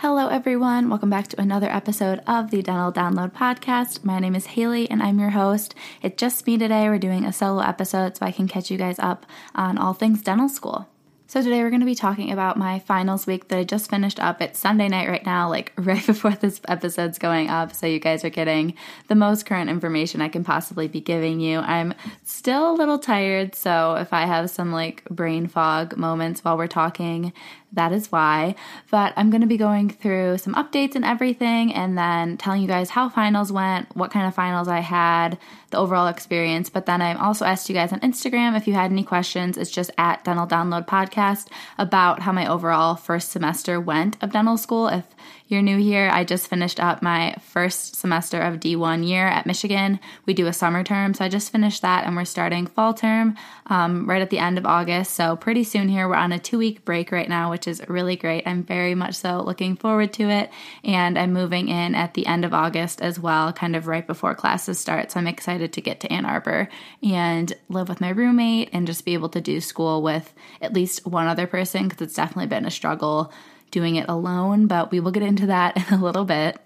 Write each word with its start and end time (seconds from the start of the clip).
Hello, 0.00 0.28
everyone. 0.28 0.90
Welcome 0.90 1.08
back 1.08 1.28
to 1.28 1.40
another 1.40 1.70
episode 1.70 2.20
of 2.26 2.50
the 2.50 2.60
Dental 2.60 2.92
Download 2.92 3.32
Podcast. 3.32 4.04
My 4.04 4.18
name 4.18 4.34
is 4.34 4.44
Haley 4.44 4.90
and 4.90 5.02
I'm 5.02 5.18
your 5.18 5.30
host. 5.30 5.74
It's 6.02 6.20
just 6.20 6.46
me 6.46 6.58
today. 6.58 6.86
We're 6.90 6.98
doing 6.98 7.24
a 7.24 7.32
solo 7.32 7.62
episode 7.62 8.14
so 8.14 8.26
I 8.26 8.30
can 8.30 8.46
catch 8.46 8.70
you 8.70 8.76
guys 8.76 8.98
up 8.98 9.24
on 9.54 9.78
all 9.78 9.94
things 9.94 10.20
dental 10.20 10.50
school. 10.50 10.86
So, 11.28 11.42
today 11.42 11.62
we're 11.62 11.70
going 11.70 11.80
to 11.80 11.86
be 11.86 11.96
talking 11.96 12.30
about 12.30 12.56
my 12.56 12.78
finals 12.78 13.26
week 13.26 13.48
that 13.48 13.58
I 13.58 13.64
just 13.64 13.90
finished 13.90 14.20
up. 14.20 14.40
It's 14.40 14.60
Sunday 14.60 14.86
night 14.86 15.08
right 15.08 15.26
now, 15.26 15.48
like 15.48 15.72
right 15.78 16.06
before 16.06 16.30
this 16.30 16.60
episode's 16.68 17.18
going 17.18 17.50
up. 17.50 17.74
So, 17.74 17.88
you 17.88 17.98
guys 17.98 18.24
are 18.24 18.30
getting 18.30 18.74
the 19.08 19.16
most 19.16 19.44
current 19.44 19.68
information 19.68 20.20
I 20.20 20.28
can 20.28 20.44
possibly 20.44 20.86
be 20.86 21.00
giving 21.00 21.40
you. 21.40 21.58
I'm 21.58 21.94
still 22.22 22.70
a 22.70 22.76
little 22.76 23.00
tired, 23.00 23.56
so 23.56 23.96
if 23.96 24.12
I 24.12 24.24
have 24.24 24.50
some 24.50 24.70
like 24.70 25.02
brain 25.06 25.48
fog 25.48 25.96
moments 25.96 26.44
while 26.44 26.56
we're 26.56 26.68
talking, 26.68 27.32
that 27.72 27.92
is 27.92 28.10
why. 28.10 28.54
But 28.90 29.12
I'm 29.16 29.30
going 29.30 29.40
to 29.40 29.46
be 29.46 29.56
going 29.56 29.90
through 29.90 30.38
some 30.38 30.54
updates 30.54 30.94
and 30.94 31.04
everything, 31.04 31.72
and 31.74 31.96
then 31.96 32.36
telling 32.36 32.62
you 32.62 32.68
guys 32.68 32.90
how 32.90 33.08
finals 33.08 33.52
went, 33.52 33.94
what 33.96 34.10
kind 34.10 34.26
of 34.26 34.34
finals 34.34 34.68
I 34.68 34.80
had, 34.80 35.38
the 35.70 35.78
overall 35.78 36.06
experience. 36.06 36.70
But 36.70 36.86
then 36.86 37.02
I 37.02 37.14
also 37.14 37.44
asked 37.44 37.68
you 37.68 37.74
guys 37.74 37.92
on 37.92 38.00
Instagram 38.00 38.56
if 38.56 38.66
you 38.66 38.74
had 38.74 38.90
any 38.90 39.04
questions. 39.04 39.58
It's 39.58 39.70
just 39.70 39.90
at 39.98 40.24
Dental 40.24 40.46
Download 40.46 40.86
Podcast 40.86 41.48
about 41.78 42.20
how 42.20 42.32
my 42.32 42.46
overall 42.46 42.96
first 42.96 43.30
semester 43.30 43.80
went 43.80 44.16
of 44.22 44.32
dental 44.32 44.56
school. 44.56 44.88
If 44.88 45.04
you're 45.48 45.62
new 45.62 45.78
here, 45.78 46.10
I 46.12 46.24
just 46.24 46.48
finished 46.48 46.80
up 46.80 47.02
my 47.02 47.36
first 47.40 47.94
semester 47.94 48.40
of 48.40 48.58
D1 48.58 49.06
year 49.06 49.28
at 49.28 49.46
Michigan. 49.46 50.00
We 50.24 50.34
do 50.34 50.48
a 50.48 50.52
summer 50.52 50.82
term, 50.82 51.14
so 51.14 51.24
I 51.24 51.28
just 51.28 51.52
finished 51.52 51.82
that 51.82 52.04
and 52.04 52.16
we're 52.16 52.24
starting 52.24 52.66
fall 52.66 52.94
term 52.94 53.36
um, 53.66 54.08
right 54.08 54.22
at 54.22 54.30
the 54.30 54.38
end 54.38 54.58
of 54.58 54.66
August. 54.66 55.14
So, 55.14 55.36
pretty 55.36 55.62
soon 55.62 55.88
here, 55.88 56.08
we're 56.08 56.16
on 56.16 56.32
a 56.32 56.38
two 56.38 56.58
week 56.58 56.84
break 56.84 57.12
right 57.12 57.28
now, 57.28 57.50
which 57.50 57.65
is 57.66 57.82
really 57.88 58.16
great. 58.16 58.46
I'm 58.46 58.62
very 58.62 58.94
much 58.94 59.14
so 59.14 59.42
looking 59.42 59.76
forward 59.76 60.12
to 60.14 60.28
it. 60.30 60.50
And 60.84 61.18
I'm 61.18 61.32
moving 61.32 61.68
in 61.68 61.94
at 61.94 62.14
the 62.14 62.26
end 62.26 62.44
of 62.44 62.54
August 62.54 63.00
as 63.02 63.18
well, 63.18 63.52
kind 63.52 63.76
of 63.76 63.86
right 63.86 64.06
before 64.06 64.34
classes 64.34 64.78
start. 64.78 65.12
So, 65.12 65.20
I'm 65.20 65.26
excited 65.26 65.72
to 65.72 65.80
get 65.80 66.00
to 66.00 66.12
Ann 66.12 66.24
Arbor 66.24 66.68
and 67.02 67.52
live 67.68 67.88
with 67.88 68.00
my 68.00 68.10
roommate 68.10 68.70
and 68.72 68.86
just 68.86 69.04
be 69.04 69.14
able 69.14 69.28
to 69.30 69.40
do 69.40 69.60
school 69.60 70.02
with 70.02 70.32
at 70.60 70.72
least 70.72 71.06
one 71.06 71.26
other 71.26 71.46
person 71.46 71.88
because 71.88 72.02
it's 72.02 72.14
definitely 72.14 72.46
been 72.46 72.66
a 72.66 72.70
struggle 72.70 73.32
doing 73.70 73.96
it 73.96 74.08
alone, 74.08 74.66
but 74.66 74.90
we 74.90 75.00
will 75.00 75.10
get 75.10 75.22
into 75.22 75.46
that 75.46 75.76
in 75.88 75.98
a 75.98 76.02
little 76.02 76.24
bit. 76.24 76.58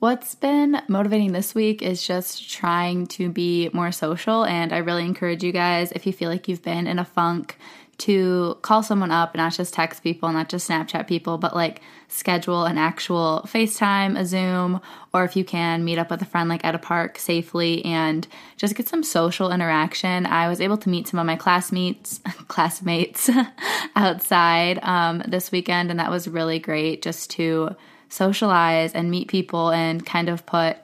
What's 0.00 0.34
been 0.34 0.82
motivating 0.86 1.32
this 1.32 1.54
week 1.54 1.80
is 1.80 2.06
just 2.06 2.50
trying 2.50 3.06
to 3.06 3.30
be 3.30 3.70
more 3.72 3.90
social, 3.90 4.44
and 4.44 4.72
I 4.72 4.78
really 4.78 5.04
encourage 5.04 5.42
you 5.42 5.52
guys 5.52 5.92
if 5.92 6.06
you 6.06 6.12
feel 6.12 6.28
like 6.28 6.46
you've 6.46 6.62
been 6.62 6.86
in 6.86 6.98
a 6.98 7.04
funk 7.06 7.56
to 7.98 8.58
call 8.62 8.82
someone 8.82 9.10
up 9.10 9.34
and 9.34 9.38
not 9.38 9.52
just 9.52 9.74
text 9.74 10.02
people, 10.02 10.32
not 10.32 10.48
just 10.48 10.68
Snapchat 10.68 11.06
people, 11.06 11.38
but 11.38 11.54
like 11.54 11.80
schedule 12.08 12.64
an 12.64 12.78
actual 12.78 13.44
FaceTime, 13.46 14.18
a 14.18 14.24
Zoom, 14.24 14.80
or 15.12 15.24
if 15.24 15.36
you 15.36 15.44
can, 15.44 15.84
meet 15.84 15.98
up 15.98 16.10
with 16.10 16.22
a 16.22 16.24
friend 16.24 16.48
like 16.48 16.64
at 16.64 16.74
a 16.74 16.78
park 16.78 17.18
safely 17.18 17.84
and 17.84 18.26
just 18.56 18.74
get 18.74 18.88
some 18.88 19.02
social 19.02 19.50
interaction. 19.50 20.26
I 20.26 20.48
was 20.48 20.60
able 20.60 20.76
to 20.78 20.88
meet 20.88 21.08
some 21.08 21.20
of 21.20 21.26
my 21.26 21.36
classmates, 21.36 22.20
classmates 22.48 23.30
outside 23.96 24.78
um, 24.82 25.22
this 25.26 25.52
weekend, 25.52 25.90
and 25.90 26.00
that 26.00 26.10
was 26.10 26.28
really 26.28 26.58
great 26.58 27.02
just 27.02 27.30
to 27.32 27.76
socialize 28.08 28.92
and 28.92 29.10
meet 29.10 29.28
people 29.28 29.70
and 29.70 30.04
kind 30.04 30.28
of 30.28 30.46
put 30.46 30.76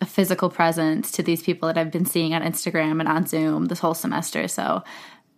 a 0.00 0.06
physical 0.06 0.50
presence 0.50 1.10
to 1.12 1.22
these 1.22 1.42
people 1.42 1.66
that 1.68 1.78
I've 1.78 1.90
been 1.90 2.04
seeing 2.04 2.34
on 2.34 2.42
Instagram 2.42 3.00
and 3.00 3.08
on 3.08 3.26
Zoom 3.26 3.66
this 3.66 3.78
whole 3.78 3.94
semester. 3.94 4.46
So 4.46 4.84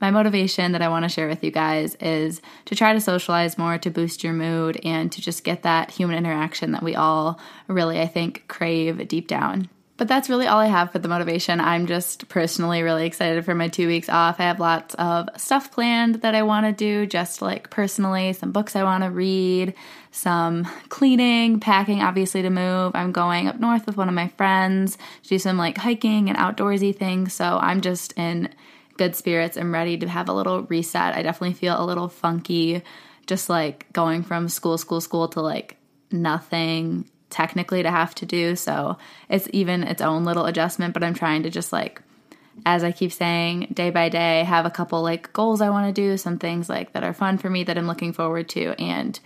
my 0.01 0.11
motivation 0.11 0.73
that 0.73 0.83
I 0.83 0.89
want 0.89 1.05
to 1.05 1.09
share 1.09 1.29
with 1.29 1.43
you 1.43 1.51
guys 1.51 1.95
is 1.97 2.41
to 2.67 2.75
try 2.75 2.93
to 2.93 3.01
socialize 3.01 3.59
more, 3.59 3.79
to 3.79 3.91
boost 3.91 4.23
your 4.23 4.33
mood, 4.33 4.81
and 4.85 5.11
to 5.13 5.21
just 5.21 5.45
get 5.45 5.63
that 5.63 5.91
human 5.91 6.17
interaction 6.17 6.73
that 6.73 6.83
we 6.83 6.95
all 6.95 7.41
really, 7.67 8.01
I 8.01 8.07
think, 8.07 8.45
crave 8.49 9.09
deep 9.09 9.27
down. 9.29 9.69
But 9.97 10.07
that's 10.07 10.31
really 10.31 10.47
all 10.47 10.61
I 10.61 10.67
have 10.67 10.93
for 10.93 11.01
the 11.01 11.09
motivation. 11.09 11.61
I'm 11.61 11.87
just 11.89 12.29
personally 12.29 12.83
really 12.85 13.05
excited 13.05 13.45
for 13.45 13.57
my 13.57 13.67
two 13.67 13.89
weeks 13.89 14.09
off. 14.09 14.39
I 14.39 14.45
have 14.45 14.61
lots 14.61 14.95
of 14.95 15.29
stuff 15.37 15.73
planned 15.73 16.23
that 16.23 16.37
I 16.37 16.43
want 16.43 16.67
to 16.67 16.73
do, 16.73 17.05
just 17.05 17.43
like 17.43 17.69
personally, 17.71 18.33
some 18.33 18.53
books 18.53 18.77
I 18.77 18.85
want 18.85 19.03
to 19.03 19.11
read, 19.11 19.75
some 20.13 20.69
cleaning, 20.89 21.59
packing, 21.59 22.01
obviously, 22.01 22.43
to 22.43 22.51
move. 22.51 22.93
I'm 22.95 23.11
going 23.11 23.49
up 23.49 23.59
north 23.59 23.87
with 23.87 23.97
one 23.97 24.09
of 24.09 24.15
my 24.15 24.29
friends 24.29 24.97
to 25.25 25.29
do 25.31 25.39
some 25.41 25.59
like 25.59 25.77
hiking 25.77 26.29
and 26.29 26.39
outdoorsy 26.39 26.97
things. 26.97 27.33
So 27.33 27.59
I'm 27.61 27.81
just 27.81 28.17
in 28.17 28.51
good 28.99 29.17
spirits 29.17 29.57
and 29.57 29.73
ready 29.73 29.97
to 29.97 30.09
have 30.09 30.29
a 30.29 30.35
little 30.35 30.63
reset. 30.65 31.15
I 31.15 31.23
definitely 31.23 31.55
feel 31.55 31.81
a 31.81 31.87
little 31.87 32.09
funky 32.09 32.83
just 33.27 33.49
like 33.49 33.91
going 33.93 34.23
from 34.23 34.49
school, 34.49 34.77
school, 34.77 35.01
school 35.01 35.29
to 35.29 35.41
like 35.41 35.77
nothing 36.11 37.09
technically 37.31 37.83
to 37.83 37.91
have 37.91 38.15
to 38.17 38.27
do. 38.27 38.57
So 38.57 38.99
it's 39.29 39.49
even 39.53 39.83
its 39.83 40.03
own 40.03 40.25
little 40.25 40.47
adjustment, 40.47 40.95
but 40.95 41.05
I'm 41.05 41.15
trying 41.15 41.43
to 41.45 41.51
just 41.51 41.73
like 41.73 42.03
as 42.67 42.83
I 42.83 42.93
keep 42.93 43.13
saying, 43.13 43.69
day 43.73 43.91
by 43.91 44.09
day, 44.09 44.45
have 44.45 44.67
a 44.67 44.71
couple 44.71 45.03
like 45.03 45.33
goals 45.33 45.61
I 45.61 45.71
want 45.71 45.95
to 45.95 46.01
do, 46.01 46.17
some 46.17 46.39
things 46.39 46.69
like 46.69 46.93
that 46.93 47.05
are 47.05 47.15
fun 47.15 47.39
for 47.39 47.49
me 47.49 47.65
that 47.65 47.79
I'm 47.79 47.87
looking 47.87 48.13
forward 48.13 48.49
to, 48.51 48.75
and 48.81 49.19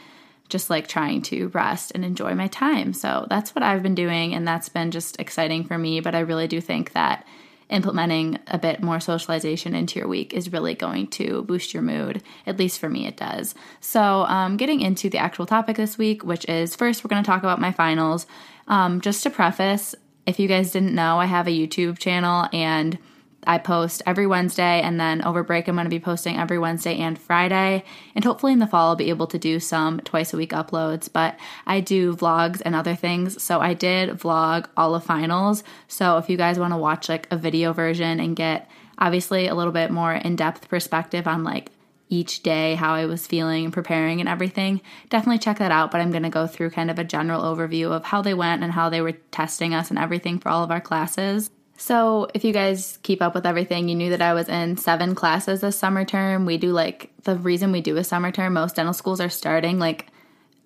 just 0.49 0.69
like 0.69 0.87
trying 0.87 1.23
to 1.23 1.49
rest 1.49 1.93
and 1.95 2.05
enjoy 2.05 2.35
my 2.35 2.47
time. 2.49 2.93
So 2.93 3.27
that's 3.31 3.55
what 3.55 3.63
I've 3.63 3.83
been 3.83 3.95
doing, 3.95 4.35
and 4.35 4.47
that's 4.47 4.69
been 4.69 4.91
just 4.91 5.19
exciting 5.19 5.65
for 5.65 5.79
me. 5.79 6.01
But 6.01 6.15
I 6.15 6.21
really 6.21 6.47
do 6.47 6.61
think 6.61 6.93
that 6.93 7.27
implementing 7.73 8.39
a 8.47 8.59
bit 8.59 8.83
more 8.83 9.01
socialization 9.01 9.75
into 9.75 9.99
your 9.99 10.09
week 10.09 10.33
is 10.33 10.53
really 10.53 10.75
going 10.75 11.09
to 11.09 11.43
boost 11.43 11.75
your 11.75 11.83
mood. 11.83 12.23
At 12.47 12.59
least 12.59 12.79
for 12.79 12.89
me, 12.89 13.07
it 13.07 13.17
does. 13.17 13.55
So, 13.81 14.25
um, 14.25 14.57
getting 14.57 14.81
into 14.81 15.09
the 15.09 15.19
actual 15.19 15.47
topic 15.47 15.77
this 15.77 15.99
week, 15.99 16.23
which 16.23 16.49
is 16.49 16.77
first, 16.77 17.03
we're 17.03 17.09
going 17.09 17.23
to 17.23 17.27
talk 17.27 17.43
about 17.43 17.61
my 17.61 17.73
finals. 17.73 18.27
Um, 18.69 19.01
just 19.01 19.23
to 19.25 19.31
preface, 19.31 19.95
if 20.27 20.39
you 20.39 20.47
guys 20.47 20.71
didn't 20.71 20.95
know, 20.95 21.19
I 21.19 21.27
have 21.27 21.49
a 21.49 21.51
YouTube 21.51 21.99
channel 21.99 22.49
and 22.53 22.99
I 23.45 23.59
post 23.59 24.03
every 24.07 24.27
Wednesday, 24.27 24.81
and 24.81 25.01
then 25.01 25.25
over 25.25 25.43
break, 25.43 25.67
I'm 25.67 25.75
going 25.75 25.85
to 25.85 25.91
be 25.91 25.99
posting 25.99 26.39
every 26.39 26.59
Wednesday 26.59 26.99
and 26.99 27.19
Friday. 27.19 27.85
And 28.15 28.25
hopefully, 28.25 28.53
in 28.53 28.59
the 28.59 28.67
fall, 28.67 28.91
I'll 28.91 28.97
be 28.97 29.11
able 29.11 29.27
to 29.29 29.39
do 29.39 29.59
some 29.59 30.01
twice 30.01 30.33
a 30.33 30.37
week 30.37 30.51
uploads. 30.51 31.09
But 31.13 31.39
I 31.67 31.81
do 31.81 32.15
vlogs 32.15 32.63
and 32.65 32.75
other 32.75 32.95
things. 32.95 33.43
So 33.43 33.61
I 33.61 33.75
did 33.75 34.11
vlog 34.11 34.67
all 34.77 34.95
of 34.95 35.05
finals. 35.05 35.65
So 35.89 36.19
if 36.19 36.29
you 36.31 36.37
guys 36.37 36.59
want 36.59 36.73
to 36.73 36.79
watch 36.79 37.09
like 37.09 37.27
a 37.31 37.37
video 37.37 37.73
version 37.73 38.21
and 38.21 38.37
get 38.37 38.71
obviously 38.99 39.49
a 39.49 39.55
little 39.55 39.73
bit 39.73 39.91
more 39.91 40.13
in 40.13 40.37
depth 40.37 40.69
perspective 40.69 41.27
on 41.27 41.43
like 41.43 41.71
each 42.09 42.43
day, 42.43 42.75
how 42.75 42.95
I 42.95 43.07
was 43.07 43.27
feeling 43.27 43.65
and 43.65 43.73
preparing 43.73 44.21
and 44.21 44.29
everything, 44.29 44.83
definitely 45.09 45.39
check 45.39 45.59
that 45.59 45.73
out. 45.73 45.91
But 45.91 46.01
I'm 46.01 46.11
going 46.11 46.23
to 46.23 46.29
go 46.29 46.47
through 46.47 46.71
kind 46.71 46.91
of 46.91 46.99
a 46.99 47.05
general 47.05 47.43
overview 47.43 47.91
of 47.91 48.05
how 48.05 48.23
they 48.23 48.35
went 48.35 48.63
and 48.63 48.73
how 48.73 48.91
they 48.91 49.01
were 49.01 49.13
testing 49.13 49.75
us 49.75 49.91
and 49.91 49.99
everything 49.99 50.39
for 50.39 50.51
all 50.51 50.63
of 50.63 50.71
our 50.71 50.81
classes. 50.81 51.51
So, 51.77 52.29
if 52.35 52.45
you 52.45 52.53
guys 52.53 52.99
keep 53.03 53.21
up 53.23 53.35
with 53.35 53.47
everything, 53.47 53.89
you 53.89 53.95
knew 53.95 54.11
that 54.11 54.23
I 54.23 54.35
was 54.35 54.49
in 54.49 54.77
seven 54.77 55.15
classes 55.15 55.63
this 55.63 55.77
summer 55.77 56.05
term. 56.05 56.47
We 56.47 56.57
do 56.57 56.71
like 56.73 57.11
the 57.25 57.37
reason 57.37 57.73
we 57.73 57.81
do 57.81 57.97
a 57.97 58.05
summer 58.05 58.31
term, 58.31 58.53
most 58.55 58.77
dental 58.77 58.95
schools 58.95 59.21
are 59.21 59.29
starting 59.29 59.79
like 59.79 60.07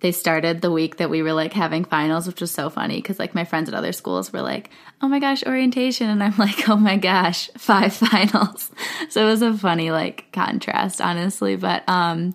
they 0.01 0.13
started 0.13 0.61
the 0.61 0.71
week 0.71 0.99
that 0.99 1.09
we 1.09 1.23
were 1.23 1.33
like 1.33 1.53
having 1.55 1.85
finals, 1.85 2.27
which 2.27 2.41
was 2.41 2.51
so 2.51 2.69
funny 2.69 2.97
because 2.97 3.19
like 3.19 3.35
my 3.35 3.45
friends 3.45 3.69
at 3.69 3.75
other 3.75 3.93
schools 3.93 4.33
were 4.33 4.43
like, 4.43 4.69
oh 5.01 5.09
my 5.09 5.19
gosh, 5.19 5.43
orientation. 5.47 6.11
And 6.11 6.23
I'm 6.23 6.35
like, 6.39 6.69
oh 6.69 6.77
my 6.77 6.97
gosh, 6.97 7.51
five 7.57 7.95
finals. 7.95 8.71
so 9.09 9.23
it 9.23 9.31
was 9.31 9.43
a 9.43 9.57
funny 9.57 9.91
like 9.91 10.27
contrast, 10.33 11.01
honestly. 11.01 11.57
But, 11.57 11.83
um, 11.89 12.35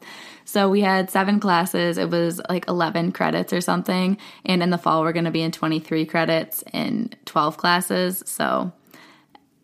so 0.52 0.68
we 0.68 0.82
had 0.82 1.10
seven 1.10 1.40
classes. 1.40 1.98
It 1.98 2.10
was 2.10 2.42
like 2.50 2.68
11 2.68 3.14
credits 3.14 3.54
or 3.54 3.62
something. 3.62 4.18
And 4.44 4.62
in 4.62 4.70
the 4.70 4.78
fall, 4.78 5.02
we're 5.02 5.14
going 5.14 5.24
to 5.24 5.32
be 5.32 5.42
in 5.42 5.54
23 5.54 6.06
credits 6.06 6.62
in 6.74 7.12
12 7.24 7.56
classes. 7.56 8.22
So 8.26 8.74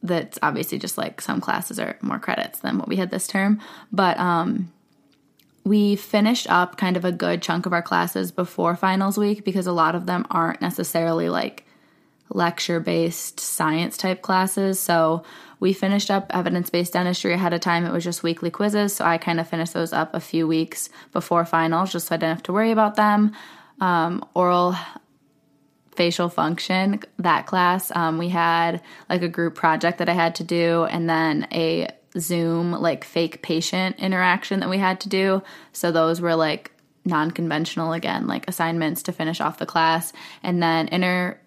that's 0.02 0.40
obviously 0.42 0.80
just 0.80 0.98
like 0.98 1.20
some 1.20 1.42
classes 1.42 1.78
are 1.78 1.98
more 2.02 2.20
credits 2.20 2.60
than 2.60 2.78
what 2.78 2.88
we 2.88 2.96
had 2.96 3.12
this 3.12 3.28
term. 3.28 3.60
But 3.92 4.18
um, 4.18 4.72
we 5.66 5.98
finished 5.98 6.50
up 6.50 6.78
kind 6.78 6.96
of 6.96 7.04
a 7.04 7.12
good 7.12 7.42
chunk 7.42 7.66
of 7.66 7.74
our 7.74 7.82
classes 7.82 8.32
before 8.32 8.78
finals 8.78 9.18
week 9.18 9.44
because 9.44 9.68
a 9.68 9.74
lot 9.74 9.94
of 9.94 10.06
them 10.06 10.26
aren't 10.32 10.62
necessarily 10.62 11.28
like 11.28 11.66
lecture 12.30 12.80
based 12.80 13.40
science 13.40 13.98
type 13.98 14.22
classes. 14.22 14.80
So 14.80 15.24
we 15.60 15.74
finished 15.74 16.12
up 16.12 16.32
evidence 16.32 16.70
based 16.70 16.94
dentistry 16.94 17.34
ahead 17.34 17.54
of 17.54 17.62
time. 17.62 17.86
It 17.86 17.92
was 17.92 18.04
just 18.04 18.24
weekly 18.24 18.52
quizzes. 18.52 18.96
So 18.96 19.06
I 19.06 19.18
kind 19.18 19.40
of 19.40 19.48
finished 19.48 19.74
those 19.74 19.94
up 19.94 20.14
a 20.14 20.20
few 20.20 20.48
weeks 20.48 20.90
before 21.14 21.46
finals 21.46 21.92
just 21.92 22.08
so 22.08 22.16
I 22.16 22.18
didn't 22.18 22.36
have 22.36 22.44
to 22.44 22.54
worry 22.54 22.72
about 22.72 22.96
them. 22.96 23.34
Um, 23.80 24.26
oral 24.34 24.76
facial 25.96 26.30
function, 26.30 27.02
that 27.18 27.48
class, 27.48 27.92
um, 27.96 28.20
we 28.20 28.30
had 28.30 28.82
like 29.10 29.24
a 29.24 29.28
group 29.28 29.56
project 29.56 29.98
that 29.98 30.08
I 30.08 30.14
had 30.14 30.36
to 30.36 30.44
do 30.44 30.84
and 30.86 31.10
then 31.10 31.48
a 31.52 31.90
Zoom 32.18 32.72
like 32.72 33.04
fake 33.04 33.42
patient 33.42 33.98
interaction 34.00 34.60
that 34.60 34.70
we 34.70 34.78
had 34.78 35.02
to 35.02 35.10
do. 35.10 35.42
So 35.74 35.92
those 35.92 36.22
were 36.22 36.36
like 36.36 36.72
non 37.04 37.32
conventional 37.32 37.94
again, 37.94 38.28
like 38.28 38.48
assignments 38.48 39.04
to 39.04 39.12
finish 39.12 39.42
off 39.42 39.58
the 39.58 39.66
class. 39.66 40.14
And 40.44 40.62
then 40.62 40.88
inner 40.90 41.42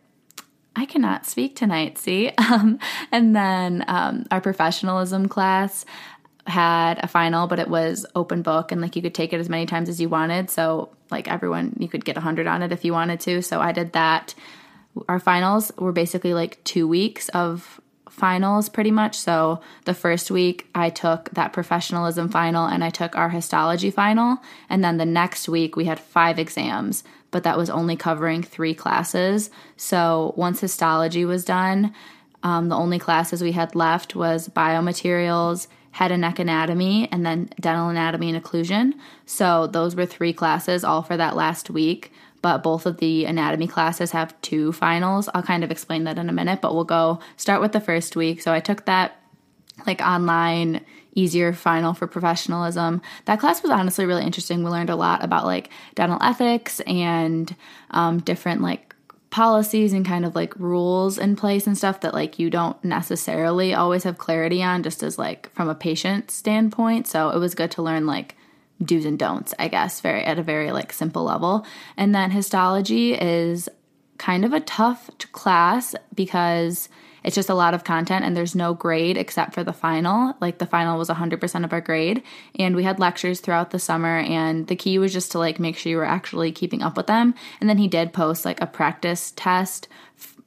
I 0.76 0.86
cannot 0.86 1.26
speak 1.26 1.56
tonight, 1.56 1.98
see? 1.98 2.32
Um, 2.50 2.80
and 3.12 3.36
then 3.36 3.84
um, 3.86 4.26
our 4.32 4.40
professionalism 4.40 5.28
class 5.28 5.84
had 6.46 6.98
a 7.02 7.06
final, 7.06 7.46
but 7.46 7.60
it 7.60 7.68
was 7.68 8.04
open 8.16 8.42
book 8.42 8.72
and 8.72 8.80
like 8.80 8.96
you 8.96 9.02
could 9.02 9.14
take 9.14 9.32
it 9.32 9.38
as 9.38 9.48
many 9.48 9.66
times 9.66 9.88
as 9.88 10.00
you 10.00 10.08
wanted. 10.08 10.50
So 10.50 10.90
like 11.10 11.28
everyone, 11.28 11.76
you 11.78 11.88
could 11.88 12.04
get 12.04 12.16
100 12.16 12.48
on 12.48 12.62
it 12.62 12.72
if 12.72 12.84
you 12.84 12.92
wanted 12.92 13.20
to. 13.20 13.40
So 13.40 13.60
I 13.60 13.70
did 13.70 13.92
that. 13.92 14.34
Our 15.08 15.20
finals 15.20 15.70
were 15.78 15.92
basically 15.92 16.34
like 16.34 16.62
two 16.64 16.88
weeks 16.88 17.28
of 17.28 17.80
finals 18.08 18.68
pretty 18.68 18.90
much. 18.90 19.16
So 19.16 19.60
the 19.84 19.94
first 19.94 20.30
week 20.30 20.68
I 20.74 20.90
took 20.90 21.30
that 21.30 21.52
professionalism 21.52 22.28
final 22.28 22.66
and 22.66 22.82
I 22.82 22.90
took 22.90 23.16
our 23.16 23.30
histology 23.30 23.90
final. 23.90 24.38
And 24.68 24.82
then 24.82 24.96
the 24.96 25.06
next 25.06 25.48
week 25.48 25.76
we 25.76 25.84
had 25.84 26.00
five 26.00 26.38
exams, 26.38 27.04
but 27.30 27.44
that 27.44 27.56
was 27.56 27.70
only 27.70 27.96
covering 27.96 28.42
three 28.42 28.74
classes. 28.74 29.50
So 29.76 30.34
once 30.36 30.60
histology 30.60 31.24
was 31.24 31.44
done, 31.44 31.94
um, 32.42 32.68
the 32.68 32.76
only 32.76 32.98
classes 32.98 33.42
we 33.42 33.52
had 33.52 33.74
left 33.74 34.16
was 34.16 34.48
biomaterials, 34.48 35.66
head 35.92 36.12
and 36.12 36.20
neck 36.20 36.38
anatomy, 36.38 37.08
and 37.12 37.26
then 37.26 37.50
dental 37.60 37.88
anatomy 37.88 38.30
and 38.30 38.42
occlusion. 38.42 38.94
So 39.26 39.66
those 39.66 39.94
were 39.94 40.06
three 40.06 40.32
classes 40.32 40.84
all 40.84 41.02
for 41.02 41.16
that 41.16 41.36
last 41.36 41.70
week. 41.70 42.12
But 42.42 42.62
both 42.62 42.86
of 42.86 42.96
the 42.96 43.26
anatomy 43.26 43.66
classes 43.66 44.12
have 44.12 44.40
two 44.40 44.72
finals. 44.72 45.28
I'll 45.34 45.42
kind 45.42 45.62
of 45.62 45.70
explain 45.70 46.04
that 46.04 46.16
in 46.16 46.30
a 46.30 46.32
minute, 46.32 46.62
but 46.62 46.74
we'll 46.74 46.84
go 46.84 47.20
start 47.36 47.60
with 47.60 47.72
the 47.72 47.80
first 47.80 48.16
week. 48.16 48.40
So 48.40 48.50
I 48.50 48.60
took 48.60 48.86
that 48.86 49.20
like 49.86 50.00
online 50.00 50.80
easier 51.14 51.52
final 51.52 51.94
for 51.94 52.06
professionalism. 52.06 53.02
That 53.24 53.40
class 53.40 53.62
was 53.62 53.70
honestly 53.70 54.06
really 54.06 54.24
interesting. 54.24 54.62
We 54.62 54.70
learned 54.70 54.90
a 54.90 54.96
lot 54.96 55.24
about 55.24 55.44
like 55.44 55.70
dental 55.94 56.18
ethics 56.20 56.80
and 56.80 57.54
um, 57.90 58.18
different 58.20 58.60
like 58.60 58.94
policies 59.30 59.92
and 59.92 60.04
kind 60.04 60.24
of 60.24 60.34
like 60.34 60.54
rules 60.56 61.16
in 61.16 61.36
place 61.36 61.66
and 61.66 61.78
stuff 61.78 62.00
that 62.00 62.14
like 62.14 62.38
you 62.38 62.50
don't 62.50 62.82
necessarily 62.84 63.72
always 63.72 64.02
have 64.02 64.18
clarity 64.18 64.62
on 64.62 64.82
just 64.82 65.02
as 65.02 65.18
like 65.18 65.50
from 65.52 65.68
a 65.68 65.74
patient 65.74 66.30
standpoint 66.32 67.06
so 67.06 67.30
it 67.30 67.38
was 67.38 67.54
good 67.54 67.70
to 67.70 67.80
learn 67.80 68.06
like 68.06 68.34
do's 68.82 69.04
and 69.04 69.20
don'ts 69.20 69.54
i 69.60 69.68
guess 69.68 70.00
very 70.00 70.24
at 70.24 70.38
a 70.38 70.42
very 70.42 70.72
like 70.72 70.92
simple 70.92 71.22
level 71.22 71.64
and 71.96 72.12
then 72.12 72.32
histology 72.32 73.14
is 73.14 73.68
kind 74.18 74.44
of 74.44 74.52
a 74.52 74.60
tough 74.60 75.08
class 75.30 75.94
because 76.12 76.88
it's 77.24 77.34
just 77.34 77.48
a 77.48 77.54
lot 77.54 77.74
of 77.74 77.84
content 77.84 78.24
and 78.24 78.36
there's 78.36 78.54
no 78.54 78.74
grade 78.74 79.16
except 79.16 79.54
for 79.54 79.64
the 79.64 79.72
final. 79.72 80.34
Like 80.40 80.58
the 80.58 80.66
final 80.66 80.98
was 80.98 81.08
100% 81.08 81.64
of 81.64 81.72
our 81.72 81.80
grade 81.80 82.22
and 82.58 82.74
we 82.74 82.84
had 82.84 82.98
lectures 82.98 83.40
throughout 83.40 83.70
the 83.70 83.78
summer 83.78 84.18
and 84.18 84.66
the 84.66 84.76
key 84.76 84.98
was 84.98 85.12
just 85.12 85.32
to 85.32 85.38
like 85.38 85.58
make 85.58 85.76
sure 85.76 85.90
you 85.90 85.96
were 85.96 86.04
actually 86.04 86.52
keeping 86.52 86.82
up 86.82 86.96
with 86.96 87.06
them. 87.06 87.34
And 87.60 87.68
then 87.68 87.78
he 87.78 87.88
did 87.88 88.12
post 88.12 88.44
like 88.44 88.60
a 88.60 88.66
practice 88.66 89.32
test 89.36 89.88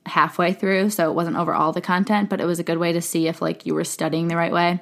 halfway 0.05 0.51
through 0.51 0.89
so 0.89 1.09
it 1.09 1.13
wasn't 1.13 1.37
over 1.37 1.53
all 1.53 1.71
the 1.71 1.79
content 1.79 2.29
but 2.29 2.41
it 2.41 2.45
was 2.45 2.59
a 2.59 2.63
good 2.63 2.77
way 2.77 2.91
to 2.91 3.01
see 3.01 3.27
if 3.27 3.41
like 3.41 3.65
you 3.65 3.73
were 3.73 3.85
studying 3.85 4.27
the 4.27 4.35
right 4.35 4.51
way 4.51 4.77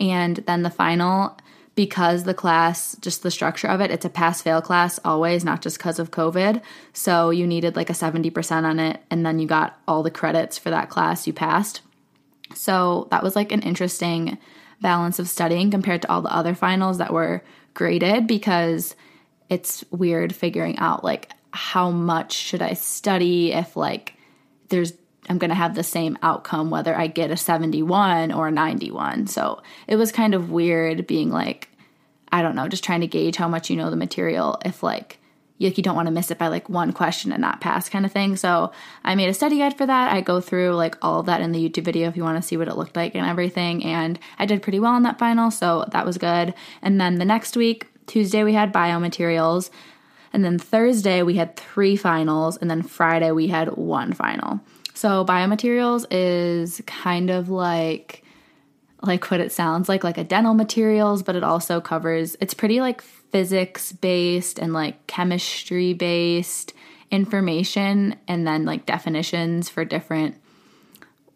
and 0.00 0.36
then 0.46 0.62
the 0.62 0.70
final 0.70 1.36
because 1.74 2.24
the 2.24 2.34
class, 2.34 2.96
just 3.00 3.22
the 3.22 3.30
structure 3.30 3.68
of 3.68 3.80
it, 3.80 3.90
it's 3.90 4.04
a 4.04 4.10
pass 4.10 4.42
fail 4.42 4.60
class 4.60 5.00
always, 5.04 5.44
not 5.44 5.62
just 5.62 5.78
because 5.78 5.98
of 5.98 6.10
COVID. 6.10 6.60
So 6.92 7.30
you 7.30 7.46
needed 7.46 7.76
like 7.76 7.90
a 7.90 7.94
70% 7.94 8.64
on 8.64 8.78
it, 8.78 9.00
and 9.10 9.24
then 9.24 9.38
you 9.38 9.46
got 9.46 9.78
all 9.88 10.02
the 10.02 10.10
credits 10.10 10.58
for 10.58 10.70
that 10.70 10.90
class 10.90 11.26
you 11.26 11.32
passed. 11.32 11.80
So 12.54 13.08
that 13.10 13.22
was 13.22 13.34
like 13.34 13.52
an 13.52 13.62
interesting 13.62 14.38
balance 14.80 15.18
of 15.18 15.28
studying 15.28 15.70
compared 15.70 16.02
to 16.02 16.10
all 16.10 16.22
the 16.22 16.34
other 16.34 16.54
finals 16.54 16.98
that 16.98 17.12
were 17.12 17.42
graded 17.72 18.26
because 18.26 18.94
it's 19.48 19.84
weird 19.90 20.34
figuring 20.34 20.76
out 20.78 21.04
like 21.04 21.30
how 21.52 21.90
much 21.90 22.32
should 22.32 22.62
I 22.62 22.74
study 22.74 23.52
if 23.52 23.76
like 23.76 24.14
there's 24.68 24.92
I'm 25.28 25.38
going 25.38 25.50
to 25.50 25.54
have 25.54 25.74
the 25.74 25.84
same 25.84 26.18
outcome 26.22 26.70
whether 26.70 26.94
I 26.94 27.06
get 27.06 27.30
a 27.30 27.36
71 27.36 28.32
or 28.32 28.48
a 28.48 28.50
91. 28.50 29.28
So 29.28 29.62
it 29.86 29.96
was 29.96 30.10
kind 30.10 30.34
of 30.34 30.50
weird 30.50 31.06
being 31.06 31.30
like, 31.30 31.68
I 32.32 32.42
don't 32.42 32.56
know, 32.56 32.68
just 32.68 32.84
trying 32.84 33.02
to 33.02 33.06
gauge 33.06 33.36
how 33.36 33.48
much 33.48 33.70
you 33.70 33.76
know 33.76 33.90
the 33.90 33.96
material 33.96 34.58
if 34.64 34.82
like 34.82 35.18
you, 35.58 35.68
like 35.68 35.76
you 35.78 35.84
don't 35.84 35.94
want 35.94 36.06
to 36.06 36.12
miss 36.12 36.30
it 36.30 36.38
by 36.38 36.48
like 36.48 36.68
one 36.68 36.92
question 36.92 37.30
and 37.30 37.40
not 37.40 37.60
pass 37.60 37.88
kind 37.88 38.04
of 38.04 38.12
thing. 38.12 38.36
So 38.36 38.72
I 39.04 39.14
made 39.14 39.28
a 39.28 39.34
study 39.34 39.58
guide 39.58 39.78
for 39.78 39.86
that. 39.86 40.12
I 40.12 40.20
go 40.20 40.40
through 40.40 40.74
like 40.74 40.96
all 41.02 41.20
of 41.20 41.26
that 41.26 41.40
in 41.40 41.52
the 41.52 41.68
YouTube 41.68 41.84
video 41.84 42.08
if 42.08 42.16
you 42.16 42.24
want 42.24 42.42
to 42.42 42.46
see 42.46 42.56
what 42.56 42.68
it 42.68 42.76
looked 42.76 42.96
like 42.96 43.14
and 43.14 43.26
everything. 43.26 43.84
And 43.84 44.18
I 44.38 44.46
did 44.46 44.62
pretty 44.62 44.80
well 44.80 44.96
in 44.96 45.04
that 45.04 45.18
final, 45.18 45.50
so 45.50 45.84
that 45.92 46.04
was 46.04 46.18
good. 46.18 46.54
And 46.82 47.00
then 47.00 47.16
the 47.18 47.24
next 47.24 47.56
week, 47.56 47.86
Tuesday, 48.06 48.42
we 48.42 48.54
had 48.54 48.72
biomaterials. 48.72 49.70
And 50.32 50.44
then 50.44 50.58
Thursday, 50.58 51.22
we 51.22 51.34
had 51.36 51.56
three 51.56 51.94
finals. 51.94 52.56
And 52.56 52.70
then 52.70 52.82
Friday, 52.82 53.30
we 53.30 53.48
had 53.48 53.76
one 53.76 54.12
final. 54.12 54.60
So, 54.94 55.24
biomaterials 55.24 56.06
is 56.10 56.82
kind 56.86 57.30
of 57.30 57.48
like 57.48 58.22
like 59.04 59.30
what 59.30 59.40
it 59.40 59.50
sounds 59.50 59.88
like 59.88 60.04
like 60.04 60.18
a 60.18 60.24
dental 60.24 60.54
materials, 60.54 61.22
but 61.22 61.36
it 61.36 61.42
also 61.42 61.80
covers 61.80 62.36
it's 62.40 62.54
pretty 62.54 62.80
like 62.80 63.00
physics 63.00 63.92
based 63.92 64.58
and 64.58 64.72
like 64.72 65.06
chemistry 65.06 65.92
based 65.92 66.72
information 67.10 68.16
and 68.26 68.46
then 68.46 68.64
like 68.64 68.86
definitions 68.86 69.68
for 69.68 69.84
different 69.84 70.36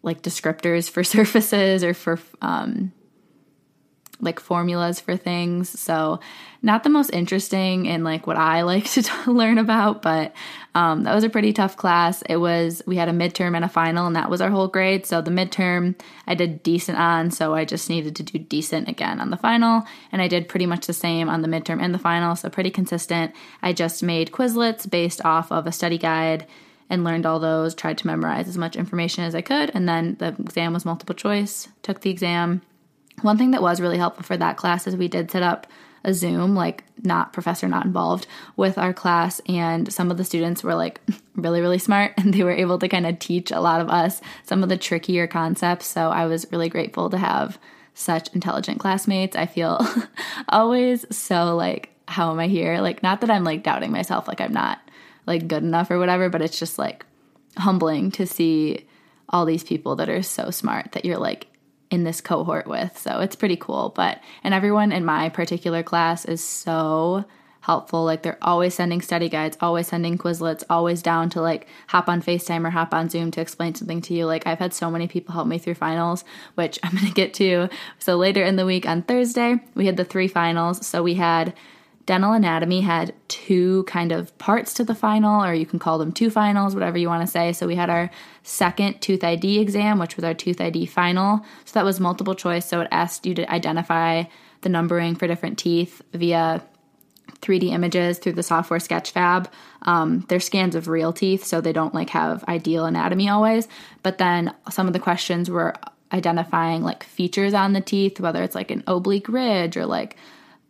like 0.01 0.21
descriptors 0.21 0.89
for 0.89 1.03
surfaces 1.15 1.83
or 1.83 1.93
for 1.93 2.19
um 2.41 2.91
like 4.19 4.39
formulas 4.39 4.99
for 4.99 5.15
things. 5.15 5.79
So, 5.79 6.19
not 6.63 6.83
the 6.83 6.89
most 6.89 7.11
interesting 7.11 7.87
and 7.87 8.03
like 8.03 8.25
what 8.25 8.35
I 8.35 8.61
like 8.63 8.85
to 8.91 9.03
t- 9.03 9.11
learn 9.27 9.57
about, 9.57 10.01
but 10.01 10.33
um, 10.73 11.03
that 11.03 11.13
was 11.13 11.23
a 11.23 11.29
pretty 11.29 11.53
tough 11.53 11.77
class. 11.77 12.23
It 12.23 12.37
was, 12.37 12.81
we 12.87 12.95
had 12.95 13.09
a 13.09 13.13
midterm 13.13 13.55
and 13.55 13.63
a 13.63 13.69
final, 13.69 14.07
and 14.07 14.15
that 14.15 14.29
was 14.29 14.41
our 14.41 14.49
whole 14.49 14.67
grade. 14.67 15.05
So, 15.05 15.21
the 15.21 15.31
midterm 15.31 15.95
I 16.25 16.35
did 16.35 16.63
decent 16.63 16.97
on, 16.97 17.31
so 17.31 17.53
I 17.53 17.65
just 17.65 17.89
needed 17.89 18.15
to 18.15 18.23
do 18.23 18.39
decent 18.39 18.87
again 18.87 19.19
on 19.19 19.29
the 19.29 19.37
final. 19.37 19.83
And 20.11 20.21
I 20.21 20.27
did 20.27 20.49
pretty 20.49 20.65
much 20.65 20.87
the 20.87 20.93
same 20.93 21.29
on 21.29 21.41
the 21.41 21.47
midterm 21.47 21.81
and 21.81 21.93
the 21.93 21.99
final, 21.99 22.35
so 22.35 22.49
pretty 22.49 22.71
consistent. 22.71 23.33
I 23.61 23.73
just 23.73 24.01
made 24.01 24.31
Quizlets 24.31 24.89
based 24.89 25.23
off 25.23 25.51
of 25.51 25.67
a 25.67 25.71
study 25.71 25.97
guide 25.97 26.47
and 26.89 27.03
learned 27.03 27.25
all 27.25 27.39
those, 27.39 27.75
tried 27.75 27.97
to 27.97 28.07
memorize 28.07 28.47
as 28.47 28.57
much 28.57 28.75
information 28.75 29.23
as 29.25 29.35
I 29.35 29.41
could, 29.41 29.71
and 29.73 29.87
then 29.87 30.15
the 30.19 30.29
exam 30.39 30.73
was 30.73 30.85
multiple 30.85 31.15
choice, 31.15 31.67
took 31.83 31.99
the 31.99 32.09
exam 32.09 32.61
one 33.21 33.37
thing 33.37 33.51
that 33.51 33.61
was 33.61 33.81
really 33.81 33.97
helpful 33.97 34.23
for 34.23 34.37
that 34.37 34.57
class 34.57 34.87
is 34.87 34.95
we 34.95 35.07
did 35.07 35.31
set 35.31 35.43
up 35.43 35.67
a 36.03 36.13
Zoom, 36.13 36.55
like 36.55 36.83
not 37.03 37.33
professor 37.33 37.67
not 37.67 37.85
involved, 37.85 38.27
with 38.55 38.77
our 38.77 38.93
class, 38.93 39.41
and 39.47 39.91
some 39.91 40.11
of 40.11 40.17
the 40.17 40.23
students 40.23 40.63
were 40.63 40.75
like 40.75 41.01
really, 41.35 41.61
really 41.61 41.79
smart, 41.79 42.13
and 42.17 42.33
they 42.33 42.43
were 42.43 42.51
able 42.51 42.79
to 42.79 42.87
kind 42.87 43.05
of 43.05 43.19
teach 43.19 43.51
a 43.51 43.59
lot 43.59 43.81
of 43.81 43.89
us 43.89 44.21
some 44.43 44.63
of 44.63 44.69
the 44.69 44.77
trickier 44.77 45.27
concepts. 45.27 45.87
So 45.87 46.09
I 46.09 46.25
was 46.25 46.51
really 46.51 46.69
grateful 46.69 47.09
to 47.09 47.17
have 47.17 47.59
such 47.93 48.33
intelligent 48.33 48.79
classmates. 48.79 49.35
I 49.35 49.47
feel 49.47 49.85
always 50.49 51.05
so 51.15 51.55
like, 51.55 51.89
how 52.07 52.31
am 52.31 52.39
I 52.39 52.47
here? 52.47 52.79
Like, 52.79 53.01
not 53.01 53.21
that 53.21 53.31
I'm 53.31 53.43
like 53.43 53.63
doubting 53.63 53.91
myself, 53.91 54.27
like 54.27 54.39
I'm 54.39 54.53
not 54.53 54.79
like 55.25 55.47
good 55.47 55.63
enough 55.63 55.91
or 55.91 55.99
whatever, 55.99 56.29
but 56.29 56.41
it's 56.41 56.59
just 56.59 56.77
like 56.77 57.05
humbling 57.57 58.11
to 58.11 58.25
see 58.27 58.85
all 59.29 59.45
these 59.45 59.63
people 59.63 59.95
that 59.97 60.09
are 60.09 60.23
so 60.23 60.51
smart 60.51 60.93
that 60.93 61.03
you're 61.03 61.17
like 61.17 61.47
in 61.89 62.03
this 62.03 62.21
cohort 62.21 62.67
with. 62.67 62.97
So 62.97 63.19
it's 63.19 63.35
pretty 63.35 63.57
cool. 63.57 63.93
But, 63.95 64.21
and 64.43 64.53
everyone 64.53 64.91
in 64.91 65.05
my 65.05 65.29
particular 65.29 65.83
class 65.83 66.25
is 66.25 66.43
so 66.43 67.25
helpful. 67.61 68.05
Like 68.05 68.23
they're 68.23 68.37
always 68.41 68.73
sending 68.73 69.01
study 69.01 69.27
guides, 69.27 69.57
always 69.59 69.87
sending 69.87 70.17
Quizlets, 70.17 70.63
always 70.69 71.01
down 71.01 71.29
to 71.31 71.41
like 71.41 71.67
hop 71.87 72.07
on 72.07 72.21
FaceTime 72.21 72.65
or 72.65 72.69
hop 72.69 72.93
on 72.93 73.09
Zoom 73.09 73.29
to 73.31 73.41
explain 73.41 73.75
something 73.75 74.01
to 74.03 74.13
you. 74.13 74.25
Like 74.25 74.47
I've 74.47 74.59
had 74.59 74.73
so 74.73 74.89
many 74.89 75.07
people 75.07 75.33
help 75.33 75.47
me 75.47 75.57
through 75.57 75.73
finals, 75.73 76.23
which 76.55 76.79
I'm 76.83 76.93
going 76.93 77.07
to 77.07 77.13
get 77.13 77.33
to. 77.35 77.67
So 77.99 78.15
later 78.15 78.41
in 78.43 78.55
the 78.55 78.65
week 78.65 78.87
on 78.87 79.01
Thursday, 79.01 79.59
we 79.75 79.85
had 79.85 79.97
the 79.97 80.05
three 80.05 80.29
finals. 80.29 80.85
So 80.87 81.03
we 81.03 81.15
had 81.15 81.53
dental 82.07 82.31
anatomy 82.31 82.81
had 82.81 83.13
two 83.27 83.83
kind 83.83 84.13
of 84.13 84.35
parts 84.37 84.73
to 84.73 84.83
the 84.85 84.95
final, 84.95 85.43
or 85.43 85.53
you 85.53 85.65
can 85.65 85.77
call 85.77 85.97
them 85.97 86.13
two 86.13 86.29
finals, 86.29 86.73
whatever 86.73 86.97
you 86.97 87.09
want 87.09 87.21
to 87.21 87.31
say. 87.31 87.51
So 87.51 87.67
we 87.67 87.75
had 87.75 87.89
our 87.89 88.09
second 88.43 89.01
tooth 89.01 89.23
ID 89.23 89.59
exam, 89.59 89.99
which 89.99 90.15
was 90.15 90.23
our 90.23 90.33
tooth 90.33 90.59
ID 90.61 90.85
final. 90.85 91.45
So 91.65 91.73
that 91.73 91.85
was 91.85 91.99
multiple 91.99 92.33
choice. 92.33 92.65
So 92.65 92.79
it 92.79 92.87
asked 92.91 93.25
you 93.25 93.35
to 93.35 93.53
identify 93.53 94.23
the 94.61 94.69
numbering 94.69 95.15
for 95.15 95.27
different 95.27 95.57
teeth 95.57 96.01
via 96.13 96.63
3D 97.41 97.71
images 97.73 98.19
through 98.19 98.33
the 98.33 98.43
software 98.43 98.79
Sketchfab. 98.79 99.47
Um, 99.81 100.25
they're 100.29 100.39
scans 100.39 100.75
of 100.75 100.87
real 100.87 101.11
teeth, 101.11 101.43
so 101.43 101.59
they 101.59 101.73
don't 101.73 101.93
like 101.93 102.09
have 102.11 102.41
ideal 102.45 102.85
anatomy 102.85 103.27
always. 103.27 103.67
But 104.01 104.17
then 104.17 104.55
some 104.71 104.87
of 104.87 104.93
the 104.93 104.99
questions 104.99 105.49
were 105.49 105.75
identifying 106.13 106.83
like 106.83 107.03
features 107.03 107.53
on 107.53 107.73
the 107.73 107.81
teeth, 107.81 108.21
whether 108.21 108.43
it's 108.43 108.55
like 108.55 108.71
an 108.71 108.83
oblique 108.87 109.27
ridge 109.27 109.75
or 109.75 109.85
like 109.85 110.15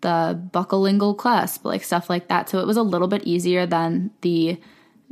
the 0.01 0.39
buccolingual 0.53 1.17
clasp, 1.17 1.65
like 1.65 1.83
stuff 1.83 2.09
like 2.09 2.27
that. 2.27 2.49
So 2.49 2.59
it 2.59 2.67
was 2.67 2.77
a 2.77 2.83
little 2.83 3.07
bit 3.07 3.23
easier 3.23 3.65
than 3.65 4.11
the 4.21 4.59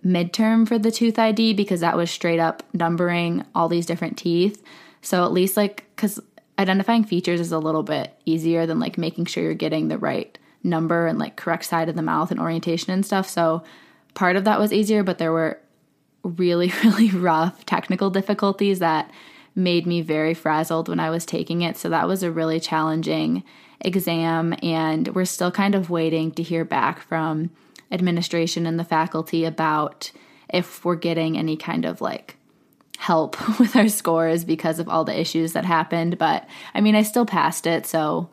midterm 0.06 0.68
for 0.68 0.78
the 0.78 0.92
tooth 0.92 1.18
ID 1.18 1.54
because 1.54 1.80
that 1.80 1.98
was 1.98 2.12
straight 2.12 2.40
up 2.40 2.64
numbering 2.74 3.44
all 3.56 3.68
these 3.68 3.86
different 3.86 4.18
teeth. 4.18 4.64
So 5.02 5.24
at 5.24 5.32
least 5.32 5.58
like 5.58 5.86
cuz 5.96 6.20
identifying 6.60 7.04
features 7.04 7.40
is 7.40 7.52
a 7.52 7.60
little 7.60 7.84
bit 7.84 8.14
easier 8.26 8.66
than 8.66 8.80
like 8.80 8.98
making 8.98 9.26
sure 9.26 9.44
you're 9.44 9.54
getting 9.54 9.88
the 9.88 9.98
right 9.98 10.38
number 10.64 11.08
and 11.08 11.20
like 11.20 11.36
correct 11.36 11.66
side 11.66 11.90
of 11.90 11.96
the 11.96 12.02
mouth 12.02 12.32
and 12.32 12.40
orientation 12.40 12.94
and 12.94 13.06
stuff. 13.06 13.28
So 13.28 13.64
part 14.14 14.36
of 14.36 14.44
that 14.46 14.60
was 14.60 14.72
easier, 14.72 15.04
but 15.04 15.18
there 15.18 15.32
were 15.32 15.60
really 16.24 16.72
really 16.84 17.10
rough 17.10 17.66
technical 17.66 18.10
difficulties 18.10 18.80
that 18.80 19.10
made 19.56 19.88
me 19.88 20.02
very 20.02 20.34
frazzled 20.34 20.90
when 20.90 21.00
I 21.00 21.10
was 21.10 21.26
taking 21.26 21.62
it. 21.62 21.78
So 21.78 21.90
that 21.90 22.08
was 22.08 22.24
a 22.24 22.32
really 22.32 22.60
challenging 22.60 23.44
exam, 23.82 24.56
and 24.62 25.14
we're 25.16 25.26
still 25.26 25.52
kind 25.52 25.76
of 25.76 25.90
waiting 25.90 26.32
to 26.32 26.44
hear 26.44 26.66
back 26.66 27.00
from 27.02 27.50
administration 27.92 28.66
and 28.66 28.80
the 28.80 28.84
faculty 28.84 29.46
about 29.46 30.12
if 30.50 30.84
we're 30.86 30.96
getting 30.96 31.38
any 31.38 31.58
kind 31.58 31.86
of 31.86 32.02
like 32.02 32.38
help 32.98 33.36
with 33.60 33.76
our 33.76 33.88
scores 33.88 34.44
because 34.44 34.80
of 34.80 34.90
all 34.90 35.04
the 35.04 35.20
issues 35.20 35.54
that 35.54 35.66
happened. 35.66 36.18
But 36.18 36.48
I 36.74 36.82
mean, 36.82 36.96
I 36.96 37.04
still 37.04 37.26
passed 37.26 37.68
it, 37.68 37.86
so 37.86 38.30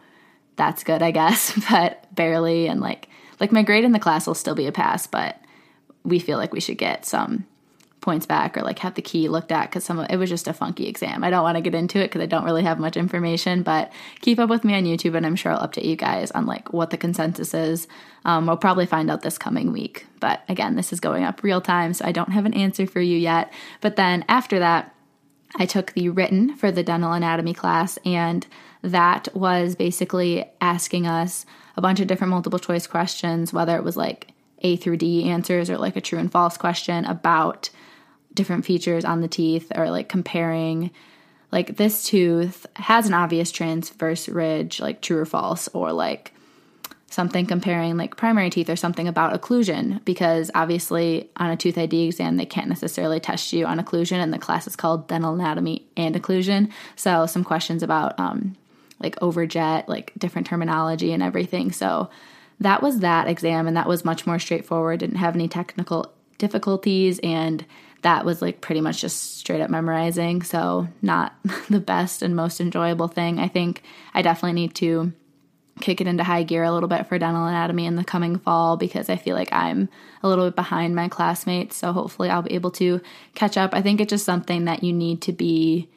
that's 0.57 0.85
good, 0.85 1.03
I 1.03 1.11
guess, 1.11 1.59
but 1.71 2.13
barely. 2.15 2.67
And 2.69 2.81
like, 2.81 3.09
like 3.41 3.53
my 3.53 3.63
grade 3.63 3.85
in 3.85 3.93
the 3.93 3.99
class 3.99 4.27
will 4.27 4.35
still 4.35 4.55
be 4.55 4.67
a 4.67 4.73
pass, 4.73 5.07
but 5.07 5.41
we 6.05 6.19
feel 6.19 6.39
like 6.39 6.53
we 6.53 6.61
should 6.61 6.79
get 6.79 7.05
some 7.05 7.47
points 8.03 8.27
back 8.27 8.57
or 8.57 8.63
like 8.63 8.79
have 8.81 8.95
the 8.95 9.03
key 9.03 9.29
looked 9.29 9.51
at 9.51 9.71
because 9.71 9.85
some 9.85 9.99
of 9.99 10.07
it 10.11 10.17
was 10.17 10.29
just 10.29 10.49
a 10.49 10.53
funky 10.53 10.87
exam. 10.87 11.25
I 11.25 11.31
don't 11.31 11.43
want 11.43 11.57
to 11.57 11.63
get 11.63 11.75
into 11.75 11.99
it 11.99 12.09
because 12.09 12.21
I 12.21 12.27
don't 12.27 12.45
really 12.45 12.65
have 12.65 12.79
much 12.79 12.97
information, 12.97 13.63
but 13.63 13.91
keep 14.21 14.39
up 14.39 14.51
with 14.51 14.65
me 14.65 14.75
on 14.75 14.85
YouTube 14.85 15.17
and 15.17 15.25
I'm 15.25 15.37
sure 15.37 15.53
I'll 15.53 15.67
update 15.67 15.87
you 15.87 15.97
guys 15.97 16.31
on 16.33 16.45
like 16.45 16.73
what 16.73 16.91
the 16.91 16.99
consensus 16.99 17.55
is. 17.55 17.89
Um, 18.25 18.47
we'll 18.47 18.59
probably 18.59 18.87
find 18.87 19.11
out 19.11 19.23
this 19.23 19.39
coming 19.39 19.73
week, 19.73 20.07
but 20.21 20.43
again, 20.49 20.77
this 20.77 20.93
is 20.93 21.01
going 21.01 21.25
up 21.25 21.43
real 21.43 21.61
time, 21.61 21.95
so 21.95 22.05
I 22.05 22.13
don't 22.13 22.33
have 22.33 22.45
an 22.45 22.55
answer 22.55 22.87
for 22.87 23.01
you 23.01 23.17
yet. 23.17 23.53
But 23.81 23.97
then 23.97 24.25
after 24.29 24.59
that, 24.59 24.95
I 25.57 25.67
took 25.67 25.93
the 25.93 26.09
written 26.09 26.57
for 26.57 26.71
the 26.71 26.83
dental 26.83 27.13
anatomy 27.13 27.55
class, 27.55 27.99
and 28.05 28.47
that 28.83 29.29
was 29.35 29.75
basically 29.75 30.45
asking 30.61 31.07
us 31.07 31.47
a 31.77 31.81
bunch 31.81 32.01
of 32.01 32.07
different 32.07 32.31
multiple 32.31 32.59
choice 32.59 32.87
questions, 32.87 33.53
whether 33.53 33.77
it 33.77 33.85
was 33.85 33.97
like 33.97 34.33
A 34.61 34.77
through 34.77 34.97
D 34.99 35.29
answers 35.29 35.71
or 35.71 35.79
like 35.79 35.97
a 35.97 36.01
true 36.01 36.19
and 36.19 36.31
false 36.31 36.57
question 36.57 37.05
about 37.05 37.71
different 38.35 38.65
features 38.65 39.05
on 39.05 39.21
the 39.21 39.29
teeth 39.29 39.73
or 39.75 39.91
like 39.91 40.09
comparing. 40.09 40.91
Like 41.51 41.77
this 41.77 42.05
tooth 42.05 42.67
has 42.77 43.07
an 43.07 43.15
obvious 43.15 43.51
transverse 43.51 44.29
ridge 44.29 44.81
like 44.81 45.03
true 45.03 45.19
or 45.19 45.27
false 45.27 45.69
or 45.69 45.93
like 45.93 46.33
something 47.13 47.45
comparing 47.45 47.99
like 47.99 48.17
primary 48.17 48.49
teeth 48.49 48.71
or 48.71 48.77
something 48.77 49.07
about 49.07 49.39
occlusion 49.39 50.03
because 50.07 50.51
obviously 50.55 51.29
on 51.37 51.51
a 51.51 51.57
tooth 51.57 51.77
ID 51.77 52.07
exam 52.07 52.39
they 52.39 52.47
can't 52.47 52.69
necessarily 52.69 53.21
test 53.21 53.53
you 53.53 53.67
on 53.67 53.79
occlusion 53.79 54.17
and 54.17 54.33
the 54.33 54.39
class 54.39 54.67
is 54.67 54.77
called 54.77 55.09
dental 55.09 55.35
anatomy 55.35 55.87
and 55.97 56.15
occlusion. 56.15 56.73
So 56.97 57.27
some 57.27 57.45
questions 57.45 57.83
about 57.83 58.19
um, 58.19 58.57
like 58.99 59.17
overjet 59.17 59.89
like 59.89 60.13
different 60.17 60.47
terminology 60.47 61.13
and 61.13 61.23
everything. 61.23 61.71
So 61.73 62.09
that 62.61 62.83
was 62.83 63.01
that 63.01 63.29
exam 63.29 63.67
and 63.67 63.77
that 63.77 63.89
was 63.89 64.05
much 64.05 64.27
more 64.27 64.39
straightforward 64.39 65.01
didn't 65.01 65.17
have 65.17 65.35
any 65.35 65.49
technical 65.49 66.13
difficulties 66.43 67.21
and 67.23 67.65
that 68.03 68.25
was 68.25 68.43
like 68.43 68.61
pretty 68.61 68.81
much 68.81 69.01
just 69.01 69.39
straight 69.39 69.61
up 69.61 69.71
memorizing. 69.71 70.43
So, 70.43 70.89
not 71.01 71.35
the 71.71 71.81
best 71.81 72.23
and 72.23 72.37
most 72.37 72.61
enjoyable 72.61 73.09
thing. 73.09 73.39
I 73.39 73.49
think 73.49 73.83
I 74.13 74.23
definitely 74.23 74.61
need 74.61 74.75
to 74.77 75.13
kick 75.81 76.01
it 76.01 76.07
into 76.07 76.23
high 76.23 76.43
gear 76.43 76.65
a 76.65 76.73
little 76.73 76.89
bit 76.89 77.07
for 77.07 77.19
dental 77.19 77.47
anatomy 77.47 77.87
in 77.87 77.97
the 77.97 78.05
coming 78.05 78.39
fall 78.39 78.77
because 78.77 79.09
I 79.09 79.17
feel 79.17 79.35
like 79.35 79.53
I'm 79.53 79.89
a 80.23 80.29
little 80.29 80.47
bit 80.47 80.57
behind 80.57 80.95
my 80.95 81.09
classmates. 81.09 81.77
So, 81.77 81.93
hopefully, 81.93 82.29
I'll 82.29 82.43
be 82.43 82.55
able 82.55 82.73
to 82.73 83.01
catch 83.35 83.57
up. 83.57 83.73
I 83.73 83.83
think 83.83 84.01
it's 84.01 84.11
just 84.11 84.27
something 84.27 84.67
that 84.67 84.83
you 84.83 84.93
need 84.93 85.23
to 85.23 85.33
be 85.33 85.89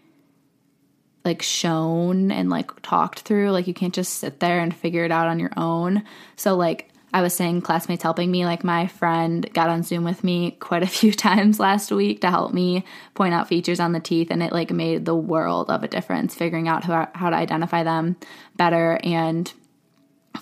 like 1.25 1.41
shown 1.41 2.31
and 2.31 2.51
like 2.51 2.81
talked 2.83 3.21
through. 3.21 3.49
Like, 3.49 3.67
you 3.67 3.73
can't 3.73 3.95
just 3.95 4.19
sit 4.19 4.39
there 4.39 4.59
and 4.59 4.75
figure 4.75 5.05
it 5.05 5.11
out 5.11 5.27
on 5.27 5.39
your 5.39 5.51
own. 5.57 6.03
So, 6.35 6.55
like, 6.55 6.91
I 7.15 7.22
was 7.22 7.34
saying 7.34 7.62
classmates 7.62 8.03
helping 8.03 8.29
me. 8.29 8.45
Like 8.45 8.65
my 8.65 8.88
friend 8.88 9.50
got 9.53 9.69
on 9.69 9.84
Zoom 9.84 10.03
with 10.03 10.22
me 10.22 10.51
quite 10.60 10.84
a 10.84 10.88
few 10.88 11.13
times 11.27 11.62
last 11.62 11.89
week 11.89 12.19
to 12.22 12.29
help 12.29 12.53
me 12.53 12.84
point 13.13 13.34
out 13.34 13.48
features 13.48 13.79
on 13.79 13.93
the 13.93 14.01
teeth, 14.01 14.31
and 14.31 14.43
it 14.43 14.51
like 14.51 14.69
made 14.69 15.05
the 15.05 15.15
world 15.15 15.69
of 15.69 15.81
a 15.81 15.88
difference 15.88 16.36
figuring 16.36 16.67
out 16.67 16.84
how, 16.84 17.07
how 17.15 17.29
to 17.29 17.36
identify 17.38 17.84
them 17.84 18.17
better. 18.57 19.00
And 19.01 19.51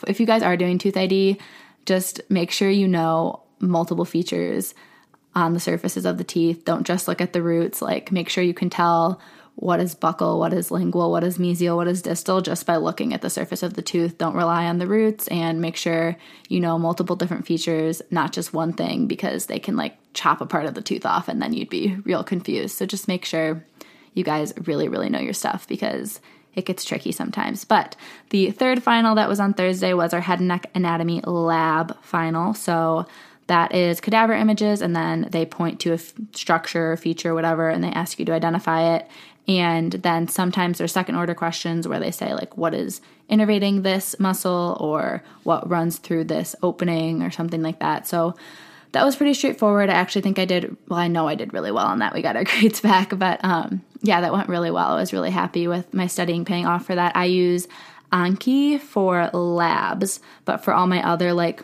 if 0.08 0.20
you 0.20 0.26
guys 0.26 0.42
are 0.42 0.58
doing 0.58 0.80
tooth 0.80 0.98
ID, 0.98 1.40
just 1.86 2.22
make 2.28 2.50
sure 2.50 2.72
you 2.72 2.88
know 2.88 3.44
multiple 3.60 4.04
features 4.04 4.74
on 5.36 5.54
the 5.54 5.60
surfaces 5.60 6.06
of 6.06 6.18
the 6.18 6.24
teeth. 6.24 6.66
Don't 6.66 6.88
just 6.88 7.08
look 7.08 7.22
at 7.22 7.34
the 7.34 7.44
roots. 7.44 7.84
Like 7.84 8.12
make 8.12 8.30
sure 8.30 8.44
you 8.44 8.56
can 8.56 8.72
tell 8.72 9.22
what 9.56 9.80
is 9.80 9.96
buccal, 9.96 10.40
what 10.40 10.52
is 10.52 10.72
lingual, 10.72 11.12
what 11.12 11.24
is 11.24 11.38
mesial, 11.38 11.76
what 11.76 11.88
is 11.88 12.02
distal, 12.02 12.42
just 12.42 12.66
by 12.66 12.76
looking 12.78 13.14
at 13.14 13.22
the 13.22 13.30
surface 13.30 13.64
of 13.64 13.76
the 13.76 13.82
tooth. 13.82 14.18
Don't 14.18 14.36
rely 14.36 14.66
on 14.66 14.80
the 14.80 14.88
roots 14.88 15.28
and 15.28 15.62
make 15.62 15.76
sure 15.76 16.18
you 16.50 16.60
know 16.60 16.80
multiple 16.80 17.16
different 17.16 17.46
features, 17.46 18.02
not 18.10 18.34
just 18.34 18.54
one 18.54 18.74
thing, 18.74 19.08
because 19.08 19.46
they 19.46 19.60
can 19.60 19.76
like 19.76 19.98
chop 20.14 20.42
a 20.42 20.46
part 20.46 20.66
of 20.66 20.74
the 20.74 20.82
tooth 20.82 21.06
off 21.06 21.28
and 21.28 21.42
then 21.42 21.54
you'd 21.54 21.70
be 21.70 21.98
real 22.04 22.24
confused. 22.24 22.78
So 22.78 22.86
just 22.86 23.08
make 23.08 23.26
sure 23.26 23.64
you 24.14 24.24
guys 24.24 24.54
really, 24.66 24.88
really 24.88 25.10
know 25.10 25.20
your 25.20 25.34
stuff 25.34 25.68
because 25.68 26.20
it 26.56 26.66
gets 26.66 26.86
tricky 26.86 27.12
sometimes. 27.12 27.66
But 27.66 27.96
the 28.30 28.52
third 28.52 28.84
final 28.84 29.16
that 29.16 29.30
was 29.30 29.40
on 29.40 29.54
Thursday 29.54 29.94
was 29.94 30.14
our 30.14 30.22
head 30.22 30.40
and 30.40 30.48
neck 30.48 30.70
anatomy 30.76 31.22
lab 31.22 31.98
final. 32.04 32.54
So 32.54 33.08
that 33.48 33.74
is 33.74 34.00
cadaver 34.00 34.34
images, 34.34 34.82
and 34.82 34.96
then 34.96 35.28
they 35.32 35.46
point 35.46 35.82
to 35.82 35.92
a 35.92 35.96
f- 35.96 36.14
structure, 36.32 36.96
feature, 36.96 37.34
whatever, 37.34 37.70
and 37.70 37.84
they 37.84 37.90
ask 37.90 38.18
you 38.18 38.26
to 38.26 38.32
identify 38.32 38.96
it. 38.96 39.10
And 39.48 39.92
then 39.94 40.28
sometimes 40.28 40.78
there's 40.78 40.94
second 40.94 41.16
order 41.16 41.36
questions 41.36 41.88
where 41.88 42.00
they 42.00 42.12
say, 42.12 42.34
like, 42.34 42.56
what 42.58 42.74
is 42.74 43.02
innervating 43.30 43.84
this 43.84 44.18
muscle 44.20 44.78
or 44.80 45.24
what 45.44 45.70
runs 45.70 45.98
through 45.98 46.26
this 46.26 46.56
opening 46.64 47.22
or 47.24 47.32
something 47.32 47.62
like 47.62 47.80
that. 47.80 48.08
So 48.08 48.36
that 48.94 49.04
was 49.04 49.16
pretty 49.16 49.34
straightforward. 49.34 49.90
I 49.90 49.94
actually 49.94 50.22
think 50.22 50.40
I 50.40 50.46
did, 50.46 50.78
well, 50.88 51.00
I 51.00 51.08
know 51.08 51.28
I 51.28 51.36
did 51.36 51.54
really 51.54 51.72
well 51.72 51.88
on 51.88 52.00
that. 52.00 52.14
We 52.14 52.22
got 52.22 52.36
our 52.36 52.44
grades 52.46 52.80
back, 52.80 53.18
but 53.18 53.44
um, 53.44 53.82
yeah, 54.02 54.22
that 54.22 54.34
went 54.34 54.50
really 54.50 54.72
well. 54.72 54.92
I 54.92 55.00
was 55.00 55.14
really 55.14 55.32
happy 55.32 55.68
with 55.68 55.94
my 55.94 56.08
studying 56.08 56.46
paying 56.46 56.66
off 56.66 56.86
for 56.86 56.96
that. 56.96 57.16
I 57.18 57.26
use 57.26 57.68
Anki 58.12 58.80
for 58.80 59.30
labs, 59.34 60.20
but 60.46 60.64
for 60.64 60.74
all 60.74 60.88
my 60.88 61.06
other 61.06 61.34
like 61.34 61.64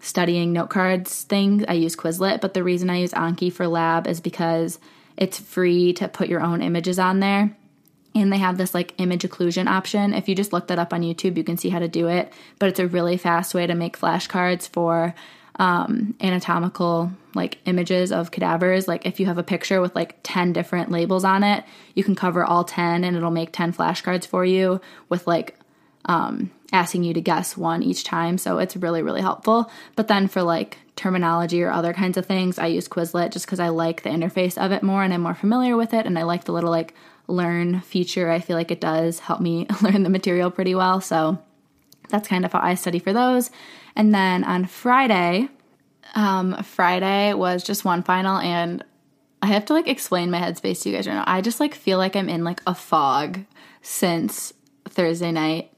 studying 0.00 0.52
note 0.52 0.68
cards 0.68 1.22
things, 1.22 1.64
I 1.68 1.74
use 1.74 1.96
Quizlet. 1.96 2.40
But 2.40 2.54
the 2.54 2.64
reason 2.64 2.90
I 2.90 2.98
use 2.98 3.12
Anki 3.12 3.52
for 3.52 3.68
lab 3.68 4.06
is 4.06 4.20
because 4.20 4.78
it's 5.16 5.38
free 5.38 5.92
to 5.94 6.08
put 6.08 6.28
your 6.28 6.40
own 6.40 6.62
images 6.62 6.98
on 6.98 7.20
there. 7.20 7.56
And 8.16 8.32
they 8.32 8.38
have 8.38 8.58
this 8.58 8.74
like 8.74 8.94
image 8.98 9.22
occlusion 9.22 9.66
option. 9.66 10.14
If 10.14 10.28
you 10.28 10.34
just 10.34 10.52
look 10.52 10.68
that 10.68 10.78
up 10.78 10.92
on 10.92 11.02
YouTube, 11.02 11.36
you 11.36 11.44
can 11.44 11.56
see 11.56 11.68
how 11.68 11.80
to 11.80 11.88
do 11.88 12.08
it. 12.08 12.32
But 12.58 12.68
it's 12.68 12.78
a 12.78 12.86
really 12.86 13.16
fast 13.16 13.54
way 13.54 13.66
to 13.66 13.74
make 13.74 13.98
flashcards 13.98 14.68
for 14.68 15.14
um, 15.56 16.14
anatomical 16.20 17.12
like 17.34 17.58
images 17.64 18.12
of 18.12 18.30
cadavers. 18.30 18.86
Like 18.86 19.06
if 19.06 19.18
you 19.18 19.26
have 19.26 19.38
a 19.38 19.42
picture 19.42 19.80
with 19.80 19.94
like 19.94 20.16
10 20.22 20.52
different 20.52 20.90
labels 20.90 21.24
on 21.24 21.42
it, 21.42 21.64
you 21.94 22.04
can 22.04 22.14
cover 22.14 22.44
all 22.44 22.64
10 22.64 23.04
and 23.04 23.16
it'll 23.16 23.30
make 23.30 23.52
10 23.52 23.72
flashcards 23.72 24.26
for 24.26 24.44
you 24.44 24.80
with 25.08 25.26
like 25.26 25.58
um, 26.06 26.50
asking 26.72 27.04
you 27.04 27.14
to 27.14 27.20
guess 27.20 27.56
one 27.56 27.82
each 27.82 28.04
time. 28.04 28.38
So 28.38 28.58
it's 28.58 28.76
really, 28.76 29.02
really 29.02 29.22
helpful. 29.22 29.70
But 29.96 30.08
then 30.08 30.28
for 30.28 30.42
like 30.42 30.78
terminology 30.96 31.62
or 31.62 31.70
other 31.70 31.92
kinds 31.92 32.16
of 32.16 32.26
things, 32.26 32.58
I 32.58 32.66
use 32.66 32.88
Quizlet 32.88 33.32
just 33.32 33.46
because 33.46 33.60
I 33.60 33.68
like 33.68 34.02
the 34.02 34.10
interface 34.10 34.56
of 34.56 34.72
it 34.72 34.82
more 34.82 35.02
and 35.02 35.12
I'm 35.12 35.22
more 35.22 35.34
familiar 35.34 35.76
with 35.76 35.92
it. 35.92 36.06
And 36.06 36.18
I 36.18 36.22
like 36.22 36.44
the 36.44 36.52
little 36.52 36.70
like 36.70 36.94
learn 37.26 37.80
feature. 37.80 38.30
I 38.30 38.40
feel 38.40 38.56
like 38.56 38.70
it 38.70 38.80
does 38.80 39.20
help 39.20 39.40
me 39.40 39.66
learn 39.82 40.02
the 40.02 40.10
material 40.10 40.50
pretty 40.50 40.74
well. 40.74 41.00
So 41.00 41.38
that's 42.08 42.28
kind 42.28 42.44
of 42.44 42.52
how 42.52 42.60
I 42.60 42.74
study 42.74 42.98
for 42.98 43.12
those. 43.12 43.50
And 43.96 44.14
then 44.14 44.44
on 44.44 44.66
Friday, 44.66 45.48
um, 46.14 46.62
Friday 46.62 47.34
was 47.34 47.64
just 47.64 47.84
one 47.84 48.02
final 48.02 48.38
and 48.38 48.84
I 49.42 49.48
have 49.48 49.66
to 49.66 49.74
like 49.74 49.88
explain 49.88 50.30
my 50.30 50.40
headspace 50.40 50.82
to 50.82 50.90
you 50.90 50.96
guys 50.96 51.06
right 51.06 51.14
now. 51.14 51.24
I 51.26 51.40
just 51.40 51.60
like 51.60 51.74
feel 51.74 51.98
like 51.98 52.16
I'm 52.16 52.28
in 52.28 52.44
like 52.44 52.62
a 52.66 52.74
fog 52.74 53.40
since 53.82 54.54
Thursday 54.88 55.32
night 55.32 55.73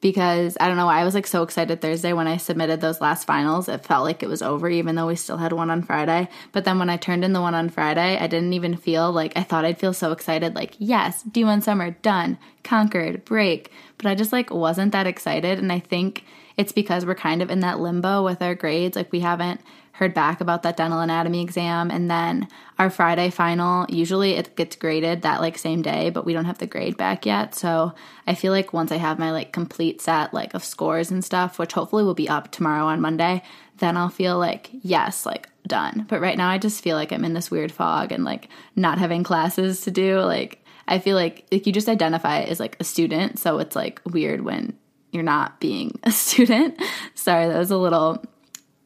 because 0.00 0.56
I 0.60 0.68
don't 0.68 0.76
know 0.76 0.88
I 0.88 1.04
was 1.04 1.14
like 1.14 1.26
so 1.26 1.42
excited 1.42 1.80
Thursday 1.80 2.12
when 2.12 2.26
I 2.26 2.36
submitted 2.36 2.80
those 2.80 3.00
last 3.00 3.24
finals. 3.24 3.68
It 3.68 3.84
felt 3.84 4.04
like 4.04 4.22
it 4.22 4.28
was 4.28 4.42
over, 4.42 4.68
even 4.68 4.94
though 4.94 5.08
we 5.08 5.16
still 5.16 5.38
had 5.38 5.52
one 5.52 5.70
on 5.70 5.82
Friday. 5.82 6.28
But 6.52 6.64
then 6.64 6.78
when 6.78 6.90
I 6.90 6.96
turned 6.96 7.24
in 7.24 7.32
the 7.32 7.40
one 7.40 7.54
on 7.54 7.68
Friday, 7.68 8.16
I 8.16 8.26
didn't 8.26 8.52
even 8.52 8.76
feel 8.76 9.10
like 9.12 9.32
I 9.36 9.42
thought 9.42 9.64
I'd 9.64 9.78
feel 9.78 9.92
so 9.92 10.12
excited, 10.12 10.54
like, 10.54 10.74
yes, 10.78 11.24
D1 11.24 11.62
summer, 11.62 11.90
done, 11.90 12.38
conquered, 12.62 13.24
break. 13.24 13.72
But 13.96 14.06
I 14.06 14.14
just 14.14 14.32
like 14.32 14.50
wasn't 14.50 14.92
that 14.92 15.06
excited. 15.06 15.58
And 15.58 15.72
I 15.72 15.80
think 15.80 16.24
it's 16.56 16.72
because 16.72 17.04
we're 17.04 17.14
kind 17.14 17.42
of 17.42 17.50
in 17.50 17.60
that 17.60 17.80
limbo 17.80 18.24
with 18.24 18.42
our 18.42 18.54
grades. 18.54 18.96
Like, 18.96 19.10
we 19.12 19.20
haven't 19.20 19.60
heard 19.98 20.14
back 20.14 20.40
about 20.40 20.62
that 20.62 20.76
dental 20.76 21.00
anatomy 21.00 21.42
exam 21.42 21.90
and 21.90 22.08
then 22.08 22.46
our 22.78 22.88
friday 22.88 23.30
final 23.30 23.84
usually 23.88 24.34
it 24.34 24.54
gets 24.54 24.76
graded 24.76 25.22
that 25.22 25.40
like 25.40 25.58
same 25.58 25.82
day 25.82 26.08
but 26.08 26.24
we 26.24 26.32
don't 26.32 26.44
have 26.44 26.58
the 26.58 26.66
grade 26.66 26.96
back 26.96 27.26
yet. 27.26 27.52
So 27.52 27.92
i 28.24 28.34
feel 28.34 28.52
like 28.52 28.72
once 28.72 28.92
i 28.92 28.96
have 28.96 29.18
my 29.18 29.32
like 29.32 29.52
complete 29.52 30.00
set 30.00 30.32
like 30.32 30.54
of 30.54 30.64
scores 30.64 31.10
and 31.10 31.24
stuff 31.24 31.58
which 31.58 31.72
hopefully 31.72 32.04
will 32.04 32.14
be 32.14 32.28
up 32.28 32.52
tomorrow 32.52 32.84
on 32.84 33.00
monday 33.00 33.42
then 33.78 33.96
i'll 33.96 34.08
feel 34.08 34.38
like 34.38 34.70
yes 34.82 35.26
like 35.26 35.48
done. 35.66 36.06
But 36.08 36.20
right 36.20 36.38
now 36.38 36.48
i 36.48 36.58
just 36.58 36.82
feel 36.82 36.96
like 36.96 37.12
i'm 37.12 37.24
in 37.24 37.34
this 37.34 37.50
weird 37.50 37.72
fog 37.72 38.12
and 38.12 38.24
like 38.24 38.48
not 38.76 38.98
having 38.98 39.24
classes 39.24 39.80
to 39.82 39.90
do. 39.90 40.20
Like 40.20 40.64
i 40.86 41.00
feel 41.00 41.16
like 41.16 41.44
like 41.50 41.66
you 41.66 41.72
just 41.72 41.88
identify 41.88 42.42
as 42.42 42.60
like 42.60 42.76
a 42.78 42.84
student 42.84 43.38
so 43.38 43.58
it's 43.58 43.74
like 43.76 44.00
weird 44.04 44.42
when 44.42 44.78
you're 45.10 45.24
not 45.24 45.58
being 45.58 45.98
a 46.04 46.12
student. 46.12 46.80
Sorry 47.16 47.48
that 47.48 47.58
was 47.58 47.72
a 47.72 47.76
little 47.76 48.24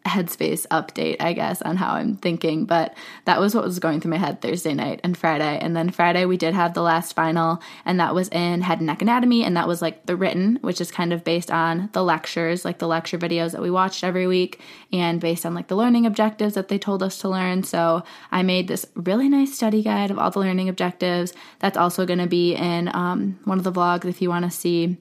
headspace 0.04 0.66
update, 0.68 1.16
I 1.20 1.32
guess, 1.32 1.62
on 1.62 1.76
how 1.76 1.94
I'm 1.94 2.16
thinking. 2.16 2.64
But 2.64 2.94
that 3.24 3.40
was 3.40 3.54
what 3.54 3.64
was 3.64 3.78
going 3.78 4.00
through 4.00 4.10
my 4.10 4.18
head 4.18 4.40
Thursday 4.40 4.74
night 4.74 5.00
and 5.04 5.16
Friday. 5.16 5.58
And 5.58 5.76
then 5.76 5.90
Friday, 5.90 6.24
we 6.24 6.36
did 6.36 6.54
have 6.54 6.74
the 6.74 6.82
last 6.82 7.14
final, 7.14 7.62
and 7.84 8.00
that 8.00 8.14
was 8.14 8.28
in 8.28 8.62
head 8.62 8.78
and 8.78 8.86
neck 8.86 9.02
anatomy. 9.02 9.44
And 9.44 9.56
that 9.56 9.68
was 9.68 9.82
like 9.82 10.06
the 10.06 10.16
written, 10.16 10.58
which 10.62 10.80
is 10.80 10.90
kind 10.90 11.12
of 11.12 11.24
based 11.24 11.50
on 11.50 11.88
the 11.92 12.02
lectures, 12.02 12.64
like 12.64 12.78
the 12.78 12.88
lecture 12.88 13.18
videos 13.18 13.52
that 13.52 13.62
we 13.62 13.70
watched 13.70 14.04
every 14.04 14.26
week, 14.26 14.60
and 14.92 15.20
based 15.20 15.46
on 15.46 15.54
like 15.54 15.68
the 15.68 15.76
learning 15.76 16.06
objectives 16.06 16.54
that 16.54 16.68
they 16.68 16.78
told 16.78 17.02
us 17.02 17.18
to 17.18 17.28
learn. 17.28 17.62
So 17.62 18.02
I 18.30 18.42
made 18.42 18.68
this 18.68 18.86
really 18.94 19.28
nice 19.28 19.54
study 19.54 19.82
guide 19.82 20.10
of 20.10 20.18
all 20.18 20.30
the 20.30 20.40
learning 20.40 20.68
objectives. 20.68 21.32
That's 21.60 21.76
also 21.76 22.06
going 22.06 22.18
to 22.18 22.26
be 22.26 22.54
in 22.54 22.94
um, 22.94 23.38
one 23.44 23.58
of 23.58 23.64
the 23.64 23.72
vlogs 23.72 24.04
if 24.04 24.20
you 24.20 24.28
want 24.28 24.44
to 24.44 24.50
see 24.50 24.98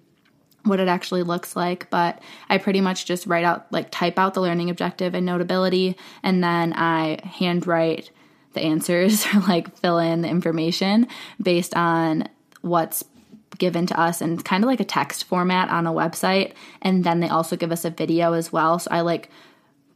what 0.64 0.80
it 0.80 0.88
actually 0.88 1.24
looks 1.24 1.56
like, 1.56 1.90
but 1.90 2.22
I 2.50 2.58
pretty 2.58 2.82
much 2.82 3.06
just 3.06 3.26
write 3.26 3.44
out, 3.44 3.72
like, 3.72 3.90
type 3.92 4.20
out 4.20 4.34
the 4.34 4.42
learning 4.42 4.70
objective 4.70 5.16
and 5.16 5.26
notability, 5.26 5.98
and 6.24 6.44
then 6.44 6.74
I 6.74 7.20
handwrite 7.24 8.12
the 8.54 8.62
answers 8.62 9.26
or 9.34 9.40
like 9.42 9.76
fill 9.78 9.98
in 9.98 10.22
the 10.22 10.30
information 10.30 11.08
based 11.42 11.76
on 11.76 12.28
what's 12.62 13.04
given 13.58 13.86
to 13.86 14.00
us 14.00 14.22
and 14.22 14.44
kind 14.44 14.64
of 14.64 14.68
like 14.68 14.80
a 14.80 14.86
text 14.86 15.24
format 15.24 15.70
on 15.70 15.88
a 15.88 15.92
website. 15.92 16.54
And 16.82 17.04
then 17.04 17.20
they 17.20 17.30
also 17.30 17.56
give 17.56 17.72
us 17.72 17.86
a 17.86 17.90
video 17.90 18.34
as 18.34 18.52
well. 18.52 18.80
So 18.80 18.90
I 18.92 19.02
like 19.02 19.30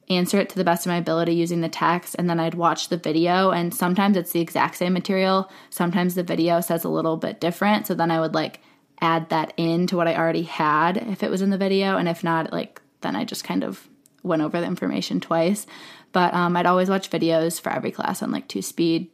answer 0.10 0.40
it 0.40 0.50
to 0.50 0.56
the 0.56 0.64
best 0.64 0.86
of 0.86 0.92
my 0.92 0.98
ability 0.98 1.34
using 1.34 1.62
the 1.62 1.70
text 1.70 2.16
and 2.20 2.30
then 2.30 2.40
I'd 2.40 2.54
watch 2.54 2.90
the 2.90 2.98
video 2.98 3.50
and 3.50 3.74
sometimes 3.74 4.16
it's 4.16 4.34
the 4.34 4.40
exact 4.40 4.76
same 4.76 4.94
material 4.94 5.50
sometimes 5.72 6.14
the 6.14 6.22
video 6.22 6.62
says 6.62 6.84
a 6.84 6.90
little 6.90 7.18
bit 7.18 7.40
different 7.42 7.88
so 7.88 7.96
then 7.96 8.12
I 8.12 8.20
would 8.20 8.36
like 8.36 8.62
add 9.06 9.30
that 9.30 9.54
in 9.56 9.88
to 9.88 9.98
what 9.98 10.08
I 10.08 10.16
already 10.16 10.44
had 10.44 10.98
if 10.98 11.22
it 11.22 11.30
was 11.30 11.42
in 11.42 11.52
the 11.52 11.58
video. 11.58 11.98
And 11.98 12.10
if 12.10 12.24
not, 12.24 12.52
like, 12.52 12.82
then 13.02 13.16
I 13.16 13.24
just 13.24 13.44
kind 13.44 13.64
of 13.64 13.88
went 14.24 14.42
over 14.42 14.60
the 14.60 14.66
information 14.66 15.20
twice. 15.20 15.68
But 16.12 16.34
um, 16.34 16.58
I'd 16.58 16.66
always 16.66 16.90
watch 16.90 17.10
videos 17.12 17.62
for 17.62 17.72
every 17.72 17.92
class 17.92 18.24
on 18.24 18.32
like 18.32 18.48
two 18.48 18.62
speed. 18.62 19.10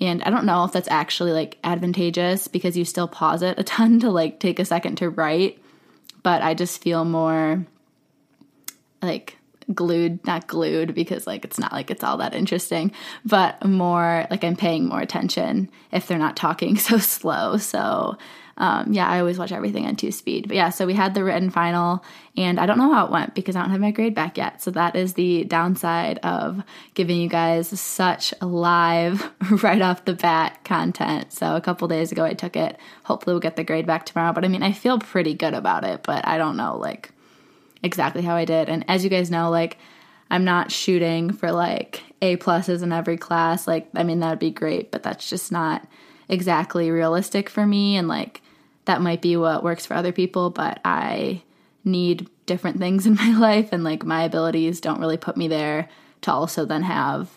And 0.00 0.22
I 0.24 0.30
don't 0.30 0.44
know 0.44 0.64
if 0.64 0.72
that's 0.72 0.88
actually 0.88 1.32
like 1.32 1.58
advantageous 1.64 2.48
because 2.48 2.76
you 2.76 2.84
still 2.84 3.08
pause 3.08 3.42
it 3.42 3.58
a 3.58 3.62
ton 3.76 4.00
to 4.00 4.10
like 4.10 4.40
take 4.40 4.58
a 4.58 4.64
second 4.64 4.96
to 4.96 5.08
write. 5.08 5.62
But 6.22 6.42
I 6.42 6.54
just 6.54 6.82
feel 6.82 7.04
more 7.04 7.64
like 9.00 9.38
glued, 9.72 10.24
not 10.26 10.46
glued 10.46 10.94
because 10.94 11.26
like 11.26 11.44
it's 11.44 11.58
not 11.58 11.72
like 11.72 11.90
it's 11.90 12.02
all 12.02 12.16
that 12.18 12.34
interesting, 12.34 12.90
but 13.24 13.64
more 13.64 14.26
like 14.30 14.42
I'm 14.42 14.56
paying 14.56 14.86
more 14.88 15.00
attention 15.00 15.70
if 15.92 16.06
they're 16.06 16.18
not 16.18 16.36
talking 16.36 16.76
so 16.88 16.98
slow. 16.98 17.56
So 17.56 18.16
um, 18.58 18.92
yeah, 18.92 19.06
I 19.06 19.20
always 19.20 19.38
watch 19.38 19.52
everything 19.52 19.84
on 19.86 19.96
two 19.96 20.10
speed. 20.10 20.48
But 20.48 20.56
yeah, 20.56 20.70
so 20.70 20.86
we 20.86 20.94
had 20.94 21.14
the 21.14 21.22
written 21.22 21.50
final, 21.50 22.02
and 22.36 22.58
I 22.58 22.64
don't 22.64 22.78
know 22.78 22.92
how 22.92 23.04
it 23.04 23.12
went 23.12 23.34
because 23.34 23.54
I 23.54 23.60
don't 23.60 23.70
have 23.70 23.80
my 23.80 23.90
grade 23.90 24.14
back 24.14 24.38
yet. 24.38 24.62
So 24.62 24.70
that 24.70 24.96
is 24.96 25.14
the 25.14 25.44
downside 25.44 26.18
of 26.18 26.62
giving 26.94 27.20
you 27.20 27.28
guys 27.28 27.68
such 27.78 28.32
live, 28.40 29.30
right 29.62 29.82
off 29.82 30.06
the 30.06 30.14
bat 30.14 30.64
content. 30.64 31.32
So 31.32 31.54
a 31.54 31.60
couple 31.60 31.86
days 31.88 32.12
ago, 32.12 32.24
I 32.24 32.32
took 32.32 32.56
it. 32.56 32.78
Hopefully, 33.04 33.34
we'll 33.34 33.40
get 33.40 33.56
the 33.56 33.64
grade 33.64 33.86
back 33.86 34.06
tomorrow. 34.06 34.32
But 34.32 34.44
I 34.44 34.48
mean, 34.48 34.62
I 34.62 34.72
feel 34.72 34.98
pretty 34.98 35.34
good 35.34 35.54
about 35.54 35.84
it, 35.84 36.02
but 36.02 36.26
I 36.26 36.38
don't 36.38 36.56
know 36.56 36.78
like 36.78 37.10
exactly 37.82 38.22
how 38.22 38.36
I 38.36 38.46
did. 38.46 38.70
And 38.70 38.86
as 38.88 39.04
you 39.04 39.10
guys 39.10 39.30
know, 39.30 39.50
like, 39.50 39.76
I'm 40.30 40.44
not 40.44 40.72
shooting 40.72 41.32
for 41.32 41.52
like 41.52 42.02
A 42.22 42.36
pluses 42.38 42.82
in 42.82 42.92
every 42.92 43.18
class. 43.18 43.68
Like, 43.68 43.88
I 43.94 44.02
mean, 44.02 44.20
that'd 44.20 44.38
be 44.38 44.50
great, 44.50 44.90
but 44.90 45.02
that's 45.02 45.28
just 45.28 45.52
not 45.52 45.86
exactly 46.28 46.90
realistic 46.90 47.48
for 47.48 47.66
me. 47.66 47.96
And 47.96 48.08
like, 48.08 48.40
that 48.86 49.02
might 49.02 49.20
be 49.20 49.36
what 49.36 49.62
works 49.62 49.86
for 49.86 49.94
other 49.94 50.12
people, 50.12 50.50
but 50.50 50.80
I 50.84 51.42
need 51.84 52.28
different 52.46 52.78
things 52.78 53.06
in 53.06 53.14
my 53.26 53.36
life 53.36 53.68
and 53.72 53.84
like 53.84 54.04
my 54.04 54.24
abilities 54.24 54.80
don't 54.80 55.00
really 55.00 55.16
put 55.16 55.36
me 55.36 55.48
there 55.48 55.88
to 56.22 56.32
also 56.32 56.64
then 56.64 56.82
have 56.82 57.30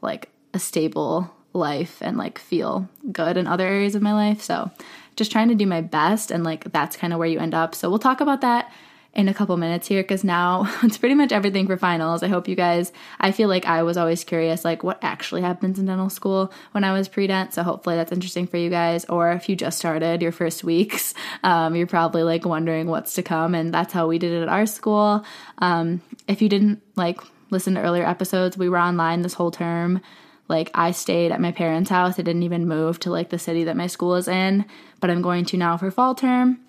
like 0.00 0.30
a 0.54 0.58
stable 0.58 1.32
life 1.52 1.98
and 2.00 2.16
like 2.16 2.38
feel 2.38 2.88
good 3.12 3.36
in 3.36 3.46
other 3.46 3.66
areas 3.66 3.94
of 3.94 4.02
my 4.02 4.12
life. 4.12 4.40
So 4.40 4.70
just 5.16 5.30
trying 5.30 5.48
to 5.48 5.54
do 5.54 5.66
my 5.66 5.80
best 5.80 6.30
and 6.30 6.42
like 6.42 6.72
that's 6.72 6.96
kind 6.96 7.12
of 7.12 7.18
where 7.18 7.28
you 7.28 7.38
end 7.38 7.54
up. 7.54 7.74
So 7.74 7.90
we'll 7.90 7.98
talk 7.98 8.20
about 8.20 8.40
that 8.40 8.72
in 9.14 9.28
a 9.28 9.34
couple 9.34 9.56
minutes 9.58 9.88
here 9.88 10.02
because 10.02 10.24
now 10.24 10.64
it's 10.82 10.96
pretty 10.96 11.14
much 11.14 11.32
everything 11.32 11.66
for 11.66 11.76
finals. 11.76 12.22
I 12.22 12.28
hope 12.28 12.48
you 12.48 12.54
guys, 12.54 12.92
I 13.20 13.30
feel 13.30 13.48
like 13.48 13.66
I 13.66 13.82
was 13.82 13.96
always 13.96 14.24
curious, 14.24 14.64
like 14.64 14.82
what 14.82 15.02
actually 15.02 15.42
happens 15.42 15.78
in 15.78 15.86
dental 15.86 16.08
school 16.08 16.52
when 16.72 16.84
I 16.84 16.92
was 16.92 17.08
pre 17.08 17.26
dent. 17.26 17.52
So 17.52 17.62
hopefully 17.62 17.96
that's 17.96 18.12
interesting 18.12 18.46
for 18.46 18.56
you 18.56 18.70
guys. 18.70 19.04
Or 19.06 19.32
if 19.32 19.48
you 19.48 19.56
just 19.56 19.78
started 19.78 20.22
your 20.22 20.32
first 20.32 20.64
weeks, 20.64 21.14
um, 21.42 21.76
you're 21.76 21.86
probably 21.86 22.22
like 22.22 22.46
wondering 22.46 22.86
what's 22.86 23.14
to 23.14 23.22
come. 23.22 23.54
And 23.54 23.72
that's 23.72 23.92
how 23.92 24.06
we 24.06 24.18
did 24.18 24.32
it 24.32 24.42
at 24.42 24.48
our 24.48 24.66
school. 24.66 25.24
Um, 25.58 26.00
if 26.26 26.40
you 26.40 26.48
didn't 26.48 26.82
like 26.96 27.20
listen 27.50 27.74
to 27.74 27.80
earlier 27.80 28.06
episodes, 28.06 28.56
we 28.56 28.68
were 28.68 28.78
online 28.78 29.22
this 29.22 29.34
whole 29.34 29.50
term. 29.50 30.00
Like 30.48 30.70
I 30.74 30.90
stayed 30.90 31.32
at 31.32 31.40
my 31.40 31.52
parents' 31.52 31.90
house. 31.90 32.18
I 32.18 32.22
didn't 32.22 32.42
even 32.42 32.66
move 32.66 32.98
to 33.00 33.10
like 33.10 33.28
the 33.28 33.38
city 33.38 33.64
that 33.64 33.76
my 33.76 33.86
school 33.86 34.14
is 34.14 34.26
in, 34.26 34.64
but 35.00 35.10
I'm 35.10 35.22
going 35.22 35.44
to 35.46 35.56
now 35.56 35.76
for 35.76 35.90
fall 35.90 36.14
term. 36.14 36.60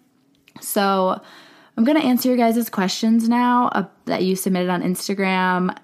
So 0.62 1.22
I'm 1.76 1.84
going 1.84 2.00
to 2.00 2.06
answer 2.06 2.30
your 2.30 2.38
guys' 2.38 2.70
questions 2.70 3.28
now 3.28 3.70
uh, 3.70 3.86
that 4.06 4.24
you 4.24 4.36
submitted 4.36 4.70
on 4.70 4.84
Instagram. 4.84 5.76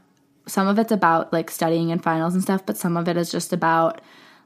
Some 0.45 0.67
of 0.67 0.77
it's 0.77 0.91
about 0.91 1.33
like 1.33 1.49
studying 1.49 1.91
and 1.91 2.03
finals 2.03 2.33
and 2.33 2.43
stuff, 2.43 2.65
but 2.65 2.77
some 2.77 2.95
of 2.95 3.07
it 3.07 3.17
is 3.17 3.31
just 3.31 3.53
about 3.53 4.01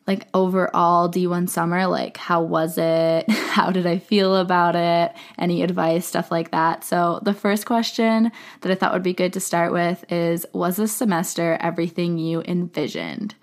like 0.07 0.27
overall 0.33 1.09
D1 1.09 1.49
summer. 1.49 1.87
Like, 1.87 2.17
how 2.17 2.41
was 2.41 2.77
it? 2.77 3.29
How 3.53 3.71
did 3.71 3.85
I 3.85 3.99
feel 3.99 4.35
about 4.35 4.75
it? 4.75 5.13
Any 5.37 5.61
advice, 5.61 6.07
stuff 6.07 6.31
like 6.31 6.51
that. 6.51 6.83
So, 6.83 7.19
the 7.21 7.33
first 7.33 7.65
question 7.65 8.31
that 8.61 8.71
I 8.71 8.75
thought 8.75 8.93
would 8.93 9.03
be 9.03 9.13
good 9.13 9.31
to 9.33 9.39
start 9.39 9.71
with 9.71 10.03
is 10.11 10.45
Was 10.53 10.77
this 10.77 10.91
semester 10.91 11.57
everything 11.61 12.17
you 12.17 12.41
envisioned? 12.41 13.35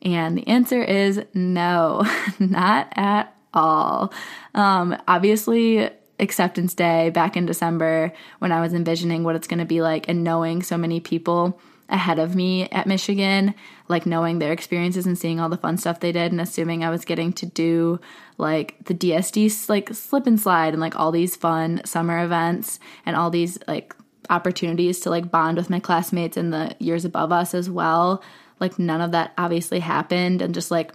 And 0.00 0.38
the 0.38 0.46
answer 0.46 0.82
is 0.82 1.20
no, 1.34 2.06
not 2.38 2.92
at 2.96 3.34
all. 3.52 4.12
Um, 4.54 4.96
obviously, 5.08 5.90
acceptance 6.20 6.74
day 6.74 7.10
back 7.10 7.36
in 7.36 7.46
December 7.46 8.12
when 8.38 8.52
I 8.52 8.60
was 8.60 8.74
envisioning 8.74 9.24
what 9.24 9.36
it's 9.36 9.46
going 9.46 9.60
to 9.60 9.64
be 9.64 9.82
like 9.82 10.08
and 10.08 10.24
knowing 10.24 10.62
so 10.62 10.76
many 10.76 11.00
people 11.00 11.60
ahead 11.88 12.18
of 12.18 12.34
me 12.34 12.68
at 12.70 12.86
Michigan, 12.86 13.54
like 13.88 14.04
knowing 14.04 14.38
their 14.38 14.52
experiences 14.52 15.06
and 15.06 15.18
seeing 15.18 15.40
all 15.40 15.48
the 15.48 15.56
fun 15.56 15.78
stuff 15.78 16.00
they 16.00 16.12
did 16.12 16.32
and 16.32 16.40
assuming 16.40 16.84
I 16.84 16.90
was 16.90 17.04
getting 17.04 17.32
to 17.34 17.46
do 17.46 17.98
like 18.36 18.76
the 18.84 18.94
DSD 18.94 19.68
like 19.68 19.94
slip 19.94 20.26
and 20.26 20.38
slide 20.38 20.74
and 20.74 20.80
like 20.80 20.98
all 20.98 21.10
these 21.10 21.34
fun 21.34 21.80
summer 21.84 22.22
events 22.22 22.78
and 23.06 23.16
all 23.16 23.30
these 23.30 23.58
like 23.66 23.94
opportunities 24.28 25.00
to 25.00 25.10
like 25.10 25.30
bond 25.30 25.56
with 25.56 25.70
my 25.70 25.80
classmates 25.80 26.36
in 26.36 26.50
the 26.50 26.76
years 26.78 27.04
above 27.06 27.32
us 27.32 27.54
as 27.54 27.70
well. 27.70 28.22
Like 28.60 28.78
none 28.78 29.00
of 29.00 29.12
that 29.12 29.32
obviously 29.38 29.80
happened 29.80 30.42
and 30.42 30.52
just 30.52 30.70
like 30.70 30.92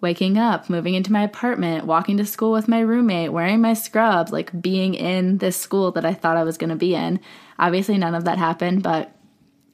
waking 0.00 0.36
up, 0.36 0.68
moving 0.68 0.94
into 0.94 1.12
my 1.12 1.22
apartment, 1.22 1.86
walking 1.86 2.16
to 2.18 2.26
school 2.26 2.52
with 2.52 2.68
my 2.68 2.80
roommate, 2.80 3.32
wearing 3.32 3.60
my 3.60 3.72
scrubs, 3.74 4.32
like 4.32 4.60
being 4.60 4.94
in 4.94 5.38
this 5.38 5.56
school 5.56 5.90
that 5.92 6.04
I 6.04 6.12
thought 6.12 6.36
I 6.36 6.44
was 6.44 6.58
going 6.58 6.70
to 6.70 6.76
be 6.76 6.94
in. 6.94 7.20
Obviously, 7.58 7.96
none 7.96 8.14
of 8.14 8.24
that 8.24 8.38
happened, 8.38 8.82
but 8.82 9.12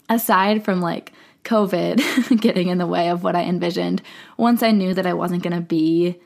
aside 0.08 0.64
from 0.64 0.80
like 0.80 1.12
COVID 1.44 2.40
getting 2.40 2.68
in 2.68 2.78
the 2.78 2.86
way 2.86 3.08
of 3.08 3.24
what 3.24 3.34
I 3.34 3.42
envisioned, 3.42 4.02
once 4.36 4.62
I 4.62 4.70
knew 4.70 4.94
that 4.94 5.06
I 5.06 5.14
wasn't 5.14 5.42
going 5.42 5.56
to 5.56 5.60
be 5.60 6.20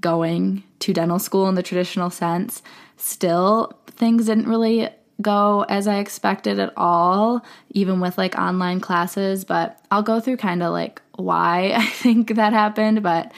going 0.00 0.62
to 0.80 0.92
dental 0.92 1.18
school 1.18 1.48
in 1.48 1.54
the 1.54 1.62
traditional 1.62 2.10
sense, 2.10 2.62
still 2.96 3.78
things 3.86 4.26
didn't 4.26 4.48
really 4.48 4.88
go 5.20 5.64
as 5.68 5.86
I 5.86 5.98
expected 5.98 6.58
at 6.58 6.72
all, 6.76 7.44
even 7.70 8.00
with 8.00 8.18
like 8.18 8.36
online 8.36 8.80
classes. 8.80 9.44
But 9.44 9.78
I'll 9.90 10.02
go 10.02 10.20
through 10.20 10.38
kind 10.38 10.62
of 10.62 10.72
like 10.72 11.00
why 11.16 11.72
I 11.76 11.86
think 11.86 12.34
that 12.34 12.52
happened. 12.52 13.02
But 13.02 13.32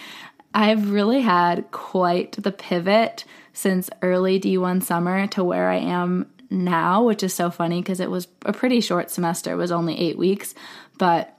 I've 0.54 0.90
really 0.90 1.20
had 1.20 1.70
quite 1.70 2.32
the 2.32 2.52
pivot 2.52 3.24
since 3.52 3.90
early 4.02 4.38
D1 4.40 4.82
summer 4.82 5.26
to 5.28 5.44
where 5.44 5.68
I 5.68 5.76
am 5.76 6.30
now, 6.50 7.04
which 7.04 7.22
is 7.22 7.34
so 7.34 7.50
funny 7.50 7.80
because 7.80 8.00
it 8.00 8.10
was 8.10 8.28
a 8.44 8.52
pretty 8.52 8.80
short 8.80 9.10
semester. 9.10 9.52
It 9.52 9.56
was 9.56 9.72
only 9.72 9.98
eight 9.98 10.18
weeks, 10.18 10.54
but 10.98 11.36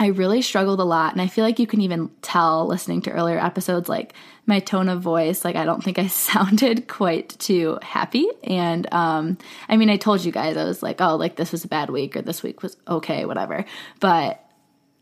I 0.00 0.06
really 0.06 0.40
struggled 0.40 0.80
a 0.80 0.84
lot. 0.84 1.12
And 1.12 1.20
I 1.20 1.26
feel 1.26 1.44
like 1.44 1.58
you 1.58 1.66
can 1.66 1.82
even 1.82 2.10
tell 2.22 2.66
listening 2.66 3.02
to 3.02 3.10
earlier 3.10 3.38
episodes, 3.38 3.86
like 3.86 4.14
my 4.46 4.58
tone 4.58 4.88
of 4.88 5.02
voice, 5.02 5.44
like 5.44 5.56
I 5.56 5.66
don't 5.66 5.84
think 5.84 5.98
I 5.98 6.06
sounded 6.08 6.88
quite 6.88 7.28
too 7.38 7.78
happy. 7.82 8.26
And 8.42 8.92
um, 8.92 9.36
I 9.68 9.76
mean, 9.76 9.90
I 9.90 9.98
told 9.98 10.24
you 10.24 10.32
guys, 10.32 10.56
I 10.56 10.64
was 10.64 10.82
like, 10.82 11.02
oh, 11.02 11.16
like 11.16 11.36
this 11.36 11.52
was 11.52 11.64
a 11.64 11.68
bad 11.68 11.90
week 11.90 12.16
or 12.16 12.22
this 12.22 12.42
week 12.42 12.62
was 12.62 12.78
okay, 12.88 13.26
whatever. 13.26 13.66
But 14.00 14.42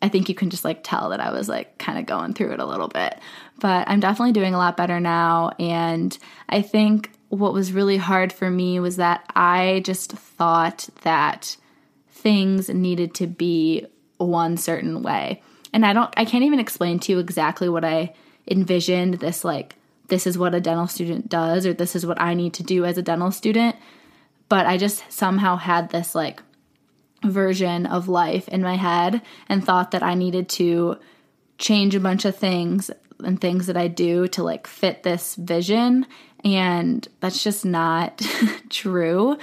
I 0.01 0.09
think 0.09 0.29
you 0.29 0.35
can 0.35 0.51
just 0.51 0.65
like 0.65 0.81
tell 0.83 1.11
that 1.11 1.21
I 1.21 1.33
was 1.33 1.49
like 1.49 1.77
kind 1.79 1.99
of 1.99 2.07
going 2.07 2.35
through 2.35 2.53
it 2.53 2.61
a 2.61 2.67
little 2.67 2.89
bit. 2.89 3.19
But 3.59 3.89
I'm 3.89 4.01
definitely 4.01 4.33
doing 4.33 4.55
a 4.55 4.59
lot 4.59 4.77
better 4.77 5.01
now. 5.01 5.51
And 5.59 6.17
I 6.49 6.63
think 6.63 7.11
what 7.29 7.53
was 7.53 7.73
really 7.73 7.97
hard 7.97 8.33
for 8.33 8.49
me 8.51 8.81
was 8.81 8.97
that 8.97 9.25
I 9.35 9.83
just 9.85 10.13
thought 10.13 10.89
that 11.03 11.57
things 12.09 12.69
needed 12.69 13.15
to 13.15 13.27
be 13.27 13.87
one 14.19 14.57
certain 14.57 15.03
way. 15.03 15.43
And 15.73 15.85
I 15.85 15.93
don't 15.93 16.13
I 16.17 16.25
can't 16.25 16.45
even 16.45 16.61
explain 16.61 16.99
to 17.01 17.13
you 17.13 17.19
exactly 17.19 17.69
what 17.69 17.85
I 17.85 18.15
envisioned 18.47 19.15
this 19.15 19.45
like 19.45 19.75
this 20.09 20.27
is 20.27 20.39
what 20.39 20.55
a 20.55 20.61
dental 20.61 20.87
student 20.87 21.29
does 21.29 21.67
or 21.67 21.75
this 21.75 21.95
is 21.95 22.07
what 22.07 22.21
I 22.21 22.35
need 22.35 22.55
to 22.55 22.63
do 22.63 22.85
as 22.85 22.97
a 22.97 23.03
dental 23.03 23.31
student, 23.31 23.77
but 24.49 24.67
I 24.67 24.79
just 24.79 25.05
somehow 25.13 25.57
had 25.57 25.91
this 25.91 26.15
like 26.15 26.43
version 27.25 27.87
of 27.87 28.09
life 28.09 28.49
in 28.49 28.63
my 28.63 28.77
head 28.77 29.23
and 29.49 29.65
thought 29.65 29.91
that 29.91 30.03
I 30.03 30.15
needed 30.15 30.49
to 30.51 30.99
change 31.59 31.95
a 31.95 32.01
bunch 32.01 32.25
of 32.25 32.37
things 32.37 32.91
and 33.25 33.41
things 33.41 33.67
that 33.67 33.77
I 33.77 33.89
do 33.89 34.29
to 34.29 34.43
like 34.43 34.67
fit 34.67 35.03
this 35.03 35.35
vision. 35.35 36.07
And 36.45 37.07
that's 37.21 37.43
just 37.43 37.65
not 37.65 38.23
true. 38.71 39.37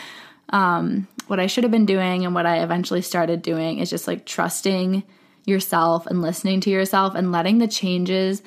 Um, 0.49 1.07
what 1.27 1.39
I 1.39 1.47
should 1.47 1.63
have 1.63 1.71
been 1.71 1.85
doing 1.85 2.25
and 2.25 2.33
what 2.33 2.45
I 2.45 2.63
eventually 2.63 3.01
started 3.01 3.41
doing 3.41 3.79
is 3.79 3.89
just 3.89 4.07
like 4.07 4.25
trusting 4.25 5.03
yourself 5.45 6.05
and 6.05 6.21
listening 6.21 6.61
to 6.61 6.69
yourself 6.69 7.15
and 7.15 7.31
letting 7.31 7.57
the 7.57 7.67
changes 7.67 8.41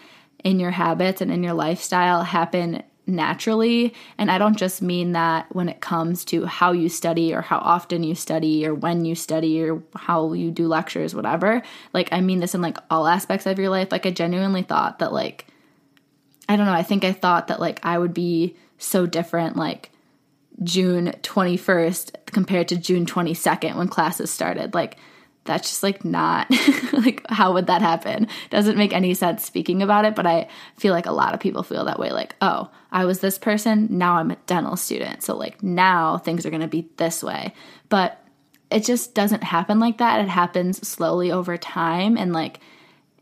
in 0.45 0.61
your 0.61 0.71
habits 0.71 1.21
and 1.21 1.31
in 1.31 1.43
your 1.43 1.53
lifestyle 1.53 2.23
happen 2.23 2.83
naturally. 3.09 3.95
And 4.19 4.31
I 4.31 4.39
don't 4.39 4.57
just 4.57 4.83
mean 4.83 5.13
that 5.13 5.47
when 5.55 5.69
it 5.69 5.81
comes 5.81 6.25
to 6.27 6.45
how 6.47 6.73
you 6.73 6.89
study 6.89 7.35
or 7.35 7.41
how 7.41 7.59
often 7.59 8.03
you 8.03 8.15
study 8.15 8.67
or 8.67 8.75
when 8.75 9.05
you 9.05 9.15
study 9.15 9.63
or 9.63 9.83
how 9.97 10.33
you 10.35 10.51
do 10.51 10.69
lectures, 10.69 11.15
whatever. 11.15 11.63
Like, 11.93 12.13
I 12.13 12.21
mean 12.21 12.41
this 12.41 12.55
in 12.55 12.63
like 12.63 12.79
all 12.91 13.07
aspects 13.07 13.47
of 13.47 13.59
your 13.59 13.71
life. 13.71 13.91
Like, 13.91 14.07
I 14.07 14.11
genuinely 14.11 14.63
thought 14.63 14.99
that, 14.99 15.13
like, 15.13 15.47
I 16.49 16.57
don't 16.57 16.67
know, 16.67 16.73
I 16.73 16.83
think 16.83 17.05
I 17.05 17.13
thought 17.13 17.49
that 17.49 17.61
like 17.61 17.81
I 17.85 17.99
would 17.99 18.15
be 18.15 18.57
so 18.79 19.07
different, 19.07 19.57
like, 19.57 19.91
June 20.63 21.15
21st 21.23 22.27
compared 22.27 22.69
to 22.69 22.77
June 22.77 23.07
22nd 23.07 23.77
when 23.77 23.89
classes 23.89 24.31
started. 24.31 24.75
Like, 24.75 24.99
that's 25.49 25.71
just 25.71 25.83
like 25.83 26.05
not 26.05 26.47
like 26.93 27.25
how 27.31 27.53
would 27.55 27.67
that 27.67 27.81
happen 27.81 28.29
doesn't 28.51 28.77
make 28.77 28.93
any 28.93 29.15
sense 29.15 29.45
speaking 29.45 29.83
about 29.83 30.05
it 30.05 30.15
but 30.15 30.27
i 30.27 30.47
feel 30.77 30.93
like 30.93 31.07
a 31.07 31.13
lot 31.13 31.35
of 31.35 31.41
people 31.41 31.63
feel 31.63 31.87
that 31.87 31.99
way 31.99 32.13
like 32.13 32.37
oh 32.43 32.71
i 32.93 33.05
was 33.05 33.21
this 33.21 33.39
person 33.39 33.87
now 33.91 34.15
i'm 34.15 34.31
a 34.31 34.37
dental 34.47 34.77
student 34.77 35.23
so 35.23 35.37
like 35.37 35.63
now 35.63 36.19
things 36.19 36.45
are 36.45 36.51
going 36.51 36.63
to 36.63 36.69
be 36.69 36.89
this 36.97 37.23
way 37.23 37.53
but 37.89 38.23
it 38.71 38.85
just 38.85 39.15
doesn't 39.15 39.45
happen 39.45 39.79
like 39.79 39.99
that 39.99 40.21
it 40.21 40.29
happens 40.29 40.87
slowly 40.87 41.33
over 41.33 41.57
time 41.57 42.17
and 42.17 42.33
like 42.33 42.61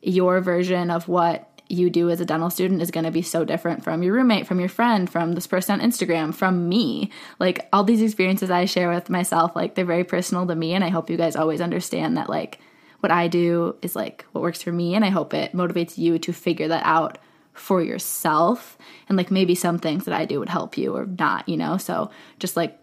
your 0.03 0.41
version 0.41 0.91
of 0.91 1.09
what 1.09 1.57
you 1.69 1.91
do 1.91 2.11
as 2.11 2.21
a 2.21 2.25
dental 2.25 2.51
student 2.51 2.83
is 2.83 2.91
going 2.91 3.05
to 3.05 3.11
be 3.11 3.23
so 3.23 3.45
different 3.45 3.83
from 3.83 4.03
your 4.03 4.15
roommate, 4.15 4.47
from 4.47 4.61
your 4.61 4.69
friend, 4.69 5.11
from 5.11 5.33
this 5.33 5.47
person 5.47 5.81
on 5.81 5.87
Instagram, 5.91 6.35
from 6.35 6.69
me. 6.69 7.11
Like 7.39 7.69
all 7.73 7.85
these 7.85 8.03
experiences 8.03 8.51
I 8.51 8.67
share 8.67 8.91
with 8.91 9.11
myself, 9.11 9.57
like 9.57 9.75
they're 9.75 9.85
very 9.85 10.05
personal 10.05 10.47
to 10.47 10.55
me. 10.55 10.75
And 10.75 10.85
I 10.85 10.89
hope 10.89 11.11
you 11.11 11.17
guys 11.17 11.37
always 11.37 11.61
understand 11.61 12.17
that, 12.17 12.29
like, 12.29 12.61
what 13.01 13.13
I 13.13 13.29
do 13.29 13.77
is 13.83 13.95
like 13.95 14.25
what 14.33 14.43
works 14.43 14.63
for 14.63 14.73
me. 14.73 14.95
And 14.95 15.05
I 15.05 15.11
hope 15.11 15.35
it 15.35 15.53
motivates 15.53 15.99
you 15.99 16.19
to 16.21 16.33
figure 16.33 16.69
that 16.69 16.85
out 16.85 17.19
for 17.57 17.83
yourself. 17.83 18.79
And 19.09 19.17
like 19.17 19.31
maybe 19.31 19.55
some 19.55 19.79
things 19.79 20.05
that 20.05 20.15
I 20.15 20.25
do 20.25 20.39
would 20.39 20.49
help 20.49 20.77
you 20.77 20.95
or 20.97 21.07
not, 21.07 21.49
you 21.49 21.57
know? 21.57 21.77
So 21.77 22.11
just 22.39 22.57
like 22.57 22.79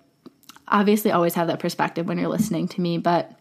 obviously 0.67 1.11
always 1.11 1.35
have 1.35 1.47
that 1.47 1.59
perspective 1.59 2.07
when 2.07 2.17
you're 2.17 2.29
listening 2.29 2.67
to 2.69 2.81
me. 2.81 2.97
But 2.97 3.31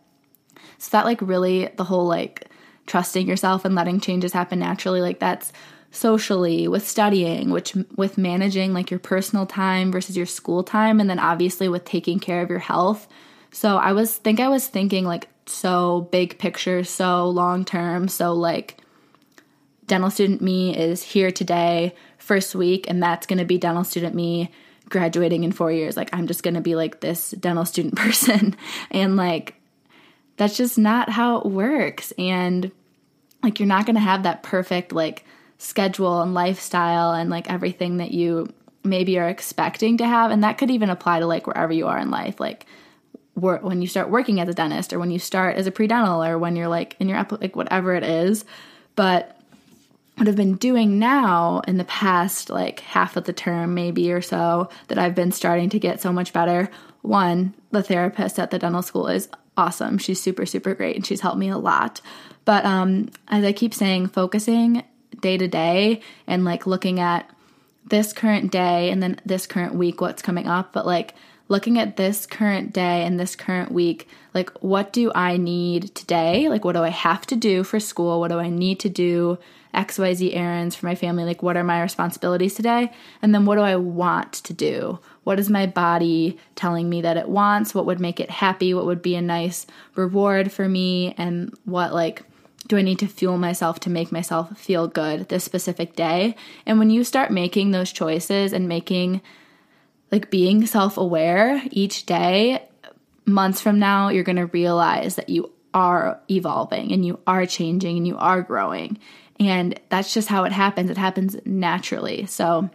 so 0.78 0.90
that 0.90 1.04
like 1.04 1.20
really 1.22 1.68
the 1.76 1.84
whole 1.84 2.06
like 2.06 2.48
trusting 2.86 3.26
yourself 3.26 3.64
and 3.64 3.74
letting 3.74 4.00
changes 4.00 4.32
happen 4.32 4.58
naturally 4.58 5.00
like 5.00 5.20
that's 5.20 5.52
socially 5.92 6.66
with 6.66 6.86
studying 6.86 7.50
which 7.50 7.74
with 7.96 8.18
managing 8.18 8.72
like 8.72 8.90
your 8.90 8.98
personal 8.98 9.46
time 9.46 9.92
versus 9.92 10.16
your 10.16 10.26
school 10.26 10.64
time 10.64 10.98
and 10.98 11.08
then 11.08 11.18
obviously 11.18 11.68
with 11.68 11.84
taking 11.84 12.18
care 12.18 12.42
of 12.42 12.50
your 12.50 12.58
health 12.58 13.06
so 13.52 13.76
i 13.76 13.92
was 13.92 14.16
think 14.16 14.40
i 14.40 14.48
was 14.48 14.66
thinking 14.66 15.04
like 15.04 15.28
so 15.46 16.08
big 16.10 16.38
picture 16.38 16.82
so 16.82 17.28
long 17.28 17.64
term 17.64 18.08
so 18.08 18.32
like 18.32 18.81
dental 19.92 20.10
student 20.10 20.40
me 20.40 20.76
is 20.76 21.02
here 21.02 21.30
today 21.30 21.94
first 22.18 22.54
week 22.54 22.88
and 22.88 23.02
that's 23.02 23.26
going 23.26 23.38
to 23.38 23.44
be 23.44 23.58
dental 23.58 23.84
student 23.84 24.14
me 24.14 24.50
graduating 24.88 25.44
in 25.44 25.52
4 25.52 25.70
years 25.70 25.96
like 25.96 26.10
i'm 26.12 26.26
just 26.26 26.42
going 26.42 26.54
to 26.54 26.60
be 26.60 26.74
like 26.74 27.00
this 27.00 27.30
dental 27.32 27.64
student 27.64 27.94
person 28.04 28.56
and 28.90 29.16
like 29.16 29.56
that's 30.36 30.56
just 30.56 30.78
not 30.78 31.08
how 31.08 31.38
it 31.38 31.46
works. 31.46 32.12
And 32.18 32.70
like, 33.42 33.58
you're 33.58 33.68
not 33.68 33.86
going 33.86 33.96
to 33.96 34.00
have 34.00 34.22
that 34.24 34.42
perfect, 34.42 34.92
like, 34.92 35.24
schedule 35.58 36.20
and 36.22 36.34
lifestyle 36.34 37.12
and 37.12 37.30
like 37.30 37.48
everything 37.48 37.98
that 37.98 38.10
you 38.10 38.52
maybe 38.82 39.16
are 39.18 39.28
expecting 39.28 39.98
to 39.98 40.06
have. 40.06 40.32
And 40.32 40.42
that 40.42 40.58
could 40.58 40.72
even 40.72 40.90
apply 40.90 41.20
to 41.20 41.26
like 41.26 41.46
wherever 41.46 41.72
you 41.72 41.86
are 41.86 41.98
in 41.98 42.10
life. 42.10 42.40
Like, 42.40 42.66
when 43.34 43.80
you 43.80 43.88
start 43.88 44.10
working 44.10 44.40
as 44.40 44.48
a 44.48 44.54
dentist 44.54 44.92
or 44.92 44.98
when 44.98 45.10
you 45.10 45.18
start 45.18 45.56
as 45.56 45.66
a 45.66 45.72
pre-dental 45.72 46.22
or 46.22 46.38
when 46.38 46.54
you're 46.54 46.68
like 46.68 46.96
in 47.00 47.08
your 47.08 47.24
like 47.40 47.56
whatever 47.56 47.94
it 47.94 48.04
is 48.04 48.44
but 48.94 49.40
what 50.22 50.28
I've 50.28 50.36
been 50.36 50.54
doing 50.54 51.00
now 51.00 51.62
in 51.66 51.78
the 51.78 51.84
past 51.84 52.48
like 52.48 52.78
half 52.78 53.16
of 53.16 53.24
the 53.24 53.32
term 53.32 53.74
maybe 53.74 54.12
or 54.12 54.22
so 54.22 54.68
that 54.86 54.96
I've 54.96 55.16
been 55.16 55.32
starting 55.32 55.68
to 55.70 55.80
get 55.80 56.00
so 56.00 56.12
much 56.12 56.32
better 56.32 56.70
one 57.00 57.54
the 57.72 57.82
therapist 57.82 58.38
at 58.38 58.52
the 58.52 58.58
dental 58.60 58.82
school 58.82 59.08
is 59.08 59.28
awesome. 59.56 59.98
She's 59.98 60.22
super, 60.22 60.46
super 60.46 60.76
great 60.76 60.94
and 60.94 61.04
she's 61.04 61.22
helped 61.22 61.38
me 61.38 61.48
a 61.48 61.58
lot. 61.58 62.00
But 62.44 62.64
um, 62.64 63.08
as 63.26 63.42
I 63.42 63.52
keep 63.52 63.74
saying, 63.74 64.10
focusing 64.10 64.84
day 65.20 65.38
to 65.38 65.48
day 65.48 66.00
and 66.28 66.44
like 66.44 66.68
looking 66.68 67.00
at 67.00 67.28
this 67.84 68.12
current 68.12 68.52
day 68.52 68.90
and 68.90 69.02
then 69.02 69.20
this 69.26 69.48
current 69.48 69.74
week, 69.74 70.00
what's 70.00 70.22
coming 70.22 70.46
up, 70.46 70.72
but 70.72 70.86
like 70.86 71.14
looking 71.48 71.80
at 71.80 71.96
this 71.96 72.26
current 72.26 72.72
day 72.72 73.04
and 73.04 73.18
this 73.18 73.34
current 73.34 73.72
week, 73.72 74.06
like 74.34 74.50
what 74.60 74.92
do 74.92 75.12
I 75.14 75.36
need 75.36 75.94
today? 75.94 76.48
Like, 76.48 76.64
what 76.64 76.72
do 76.72 76.82
I 76.82 76.90
have 76.90 77.26
to 77.26 77.36
do 77.36 77.64
for 77.64 77.80
school? 77.80 78.20
What 78.20 78.30
do 78.30 78.38
I 78.38 78.48
need 78.48 78.80
to 78.80 78.88
do? 78.88 79.38
XYZ 79.74 80.36
errands 80.36 80.76
for 80.76 80.86
my 80.86 80.94
family. 80.94 81.24
Like, 81.24 81.42
what 81.42 81.56
are 81.56 81.64
my 81.64 81.80
responsibilities 81.80 82.54
today? 82.54 82.92
And 83.22 83.34
then 83.34 83.46
what 83.46 83.56
do 83.56 83.62
I 83.62 83.76
want 83.76 84.32
to 84.34 84.52
do? 84.52 84.98
What 85.24 85.38
is 85.38 85.48
my 85.48 85.66
body 85.66 86.38
telling 86.54 86.90
me 86.90 87.00
that 87.02 87.16
it 87.16 87.28
wants? 87.28 87.74
What 87.74 87.86
would 87.86 88.00
make 88.00 88.20
it 88.20 88.30
happy? 88.30 88.74
What 88.74 88.86
would 88.86 89.02
be 89.02 89.14
a 89.14 89.22
nice 89.22 89.66
reward 89.94 90.52
for 90.52 90.68
me? 90.68 91.14
And 91.16 91.54
what, 91.64 91.94
like, 91.94 92.22
do 92.68 92.76
I 92.76 92.82
need 92.82 92.98
to 93.00 93.06
fuel 93.06 93.38
myself 93.38 93.80
to 93.80 93.90
make 93.90 94.12
myself 94.12 94.58
feel 94.58 94.88
good 94.88 95.28
this 95.28 95.44
specific 95.44 95.96
day? 95.96 96.36
And 96.66 96.78
when 96.78 96.90
you 96.90 97.02
start 97.02 97.30
making 97.30 97.70
those 97.70 97.92
choices 97.92 98.52
and 98.52 98.68
making, 98.68 99.22
like, 100.10 100.30
being 100.30 100.66
self 100.66 100.98
aware 100.98 101.62
each 101.70 102.04
day, 102.04 102.68
months 103.26 103.60
from 103.60 103.78
now, 103.78 104.08
you're 104.08 104.24
gonna 104.24 104.46
realize 104.46 105.16
that 105.16 105.28
you 105.28 105.52
are 105.74 106.20
evolving 106.30 106.92
and 106.92 107.04
you 107.04 107.18
are 107.26 107.46
changing 107.46 107.96
and 107.96 108.06
you 108.06 108.16
are 108.18 108.42
growing. 108.42 108.98
And 109.40 109.78
that's 109.88 110.12
just 110.12 110.28
how 110.28 110.44
it 110.44 110.52
happens. 110.52 110.90
It 110.90 110.98
happens 110.98 111.36
naturally. 111.44 112.26
So, 112.26 112.70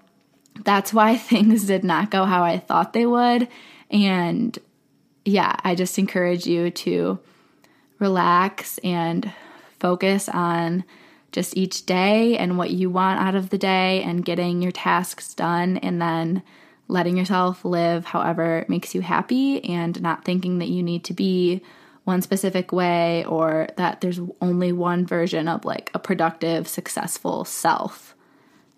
that's 0.64 0.94
why 0.94 1.18
things 1.18 1.66
did 1.66 1.84
not 1.84 2.12
go 2.12 2.26
how 2.26 2.44
I 2.44 2.58
thought 2.58 2.94
they 2.94 3.06
would. 3.06 3.48
And 3.90 4.58
yeah, 5.26 5.56
I 5.64 5.76
just 5.76 6.00
encourage 6.00 6.46
you 6.46 6.72
to 6.72 7.20
relax 8.00 8.78
and 8.80 9.32
focus 9.80 10.30
on 10.30 10.84
just 11.32 11.58
each 11.58 11.86
day 11.86 12.38
and 12.38 12.58
what 12.58 12.72
you 12.72 12.90
want 12.90 13.20
out 13.20 13.36
of 13.36 13.50
the 13.50 13.58
day 13.58 14.02
and 14.04 14.26
getting 14.26 14.62
your 14.62 14.72
tasks 14.72 15.34
done 15.34 15.78
and 15.78 16.02
then 16.02 16.42
letting 16.88 17.18
yourself 17.18 17.66
live 17.66 18.06
however 18.06 18.66
makes 18.68 18.96
you 18.96 19.02
happy 19.02 19.64
and 19.66 20.02
not 20.02 20.24
thinking 20.24 20.60
that 20.60 20.70
you 20.70 20.82
need 20.82 21.04
to 21.06 21.14
be 21.14 21.62
one 22.06 22.22
specific 22.22 22.72
way 22.72 23.26
or 23.26 23.68
that 23.76 24.00
there's 24.02 24.22
only 24.42 24.72
one 24.72 25.06
version 25.06 25.48
of 25.48 25.66
like 25.66 25.92
a 25.94 26.00
productive, 26.00 26.68
successful 26.68 27.44
self 27.44 28.16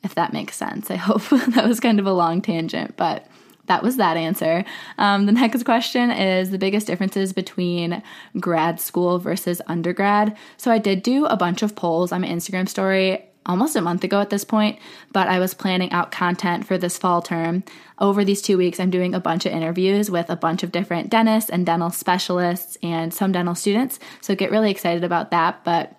if 0.04 0.16
that 0.16 0.34
makes 0.34 0.56
sense. 0.56 0.90
I 0.90 0.96
hope 0.96 1.24
that 1.30 1.68
was 1.68 1.80
kind 1.80 2.00
of 2.00 2.06
a 2.06 2.14
long 2.14 2.42
tangent, 2.42 2.96
but 2.98 3.28
that 3.66 3.84
was 3.84 3.98
that 3.98 4.18
answer. 4.18 4.66
Um, 4.98 5.26
the 5.28 5.32
next 5.32 5.64
question 5.64 6.10
is 6.10 6.50
the 6.50 6.58
biggest 6.58 6.88
differences 6.88 7.34
between 7.34 8.02
grad 8.40 8.80
school 8.80 9.20
versus 9.20 9.62
undergrad. 9.68 10.36
So 10.58 10.72
I 10.72 10.80
did 10.80 11.04
do 11.04 11.26
a 11.26 11.38
bunch 11.38 11.62
of 11.62 11.76
polls 11.76 12.12
on 12.12 12.22
my 12.22 12.28
Instagram 12.28 12.68
story 12.68 13.29
almost 13.50 13.76
a 13.76 13.82
month 13.82 14.04
ago 14.04 14.22
at 14.22 14.30
this 14.30 14.46
point, 14.46 14.80
but 15.12 15.28
I 15.28 15.40
was 15.40 15.54
planning 15.54 15.92
out 15.92 16.12
content 16.12 16.66
for 16.66 16.78
this 16.78 16.98
fall 16.98 17.22
term. 17.22 17.64
Over 17.98 18.24
these 18.24 18.42
two 18.42 18.58
weeks, 18.58 18.80
I'm 18.80 18.92
doing 18.92 19.14
a 19.14 19.20
bunch 19.20 19.46
of 19.46 19.52
interviews 19.52 20.10
with 20.10 20.30
a 20.30 20.36
bunch 20.36 20.64
of 20.64 20.72
different 20.72 21.10
dentists 21.10 21.50
and 21.50 21.66
dental 21.66 21.90
specialists 21.90 22.78
and 22.84 23.14
some 23.14 23.32
dental 23.32 23.56
students. 23.56 24.00
So 24.22 24.36
get 24.36 24.52
really 24.52 24.72
excited 24.72 25.04
about 25.04 25.32
that. 25.32 25.64
But 25.64 25.99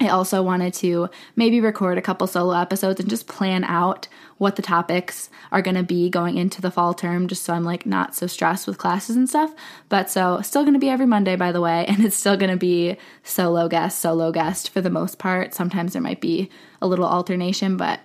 I 0.00 0.08
also 0.08 0.42
wanted 0.42 0.74
to 0.74 1.08
maybe 1.34 1.60
record 1.60 1.98
a 1.98 2.02
couple 2.02 2.26
solo 2.28 2.54
episodes 2.56 3.00
and 3.00 3.10
just 3.10 3.26
plan 3.26 3.64
out 3.64 4.06
what 4.36 4.54
the 4.54 4.62
topics 4.62 5.28
are 5.50 5.60
going 5.60 5.74
to 5.74 5.82
be 5.82 6.08
going 6.08 6.36
into 6.36 6.62
the 6.62 6.70
fall 6.70 6.94
term 6.94 7.26
just 7.26 7.42
so 7.42 7.52
I'm 7.52 7.64
like 7.64 7.84
not 7.84 8.14
so 8.14 8.28
stressed 8.28 8.68
with 8.68 8.78
classes 8.78 9.16
and 9.16 9.28
stuff. 9.28 9.52
But 9.88 10.08
so 10.08 10.40
still 10.42 10.62
going 10.62 10.74
to 10.74 10.78
be 10.78 10.88
every 10.88 11.06
Monday 11.06 11.34
by 11.34 11.50
the 11.50 11.60
way 11.60 11.84
and 11.88 12.04
it's 12.04 12.16
still 12.16 12.36
going 12.36 12.50
to 12.50 12.56
be 12.56 12.96
solo 13.24 13.68
guest, 13.68 13.98
solo 13.98 14.30
guest 14.30 14.70
for 14.70 14.80
the 14.80 14.90
most 14.90 15.18
part. 15.18 15.52
Sometimes 15.52 15.94
there 15.94 16.02
might 16.02 16.20
be 16.20 16.48
a 16.80 16.86
little 16.86 17.06
alternation, 17.06 17.76
but 17.76 17.98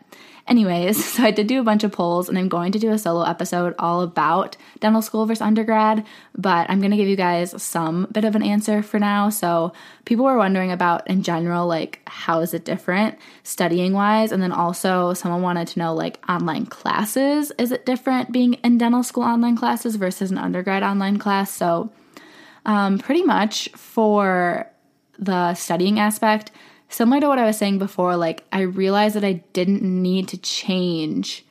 Anyways, 0.45 1.03
so 1.13 1.23
I 1.23 1.31
did 1.31 1.47
do 1.47 1.59
a 1.59 1.63
bunch 1.63 1.83
of 1.83 1.91
polls 1.91 2.27
and 2.27 2.37
I'm 2.37 2.49
going 2.49 2.71
to 2.73 2.79
do 2.79 2.91
a 2.91 2.97
solo 2.97 3.23
episode 3.23 3.73
all 3.79 4.01
about 4.01 4.57
dental 4.79 5.01
school 5.01 5.25
versus 5.25 5.41
undergrad, 5.41 6.05
but 6.35 6.69
I'm 6.69 6.79
going 6.79 6.91
to 6.91 6.97
give 6.97 7.07
you 7.07 7.15
guys 7.15 7.61
some 7.61 8.07
bit 8.11 8.25
of 8.25 8.35
an 8.35 8.43
answer 8.43 8.83
for 8.83 8.99
now. 8.99 9.29
So, 9.29 9.71
people 10.05 10.25
were 10.25 10.37
wondering 10.37 10.71
about 10.71 11.09
in 11.09 11.23
general, 11.23 11.65
like, 11.65 12.01
how 12.07 12.41
is 12.41 12.53
it 12.53 12.65
different 12.65 13.17
studying 13.43 13.93
wise? 13.93 14.31
And 14.33 14.43
then 14.43 14.51
also, 14.51 15.13
someone 15.13 15.41
wanted 15.41 15.69
to 15.69 15.79
know, 15.79 15.93
like, 15.93 16.19
online 16.27 16.65
classes. 16.65 17.51
Is 17.57 17.71
it 17.71 17.85
different 17.85 18.31
being 18.33 18.55
in 18.55 18.77
dental 18.77 19.03
school 19.03 19.23
online 19.23 19.55
classes 19.55 19.95
versus 19.95 20.29
an 20.29 20.37
undergrad 20.37 20.83
online 20.83 21.17
class? 21.19 21.51
So, 21.51 21.91
Um, 22.65 22.97
pretty 22.97 23.23
much 23.23 23.69
for 23.75 24.67
the 25.19 25.53
studying 25.53 25.99
aspect, 25.99 26.51
similar 26.93 27.19
to 27.21 27.27
what 27.27 27.39
I 27.39 27.45
was 27.45 27.57
saying 27.57 27.79
before, 27.79 28.15
like 28.15 28.43
I 28.51 28.61
realized 28.61 29.15
that 29.15 29.23
I 29.23 29.43
didn't 29.53 29.81
need 29.81 30.27
to 30.29 30.37
change 30.37 31.45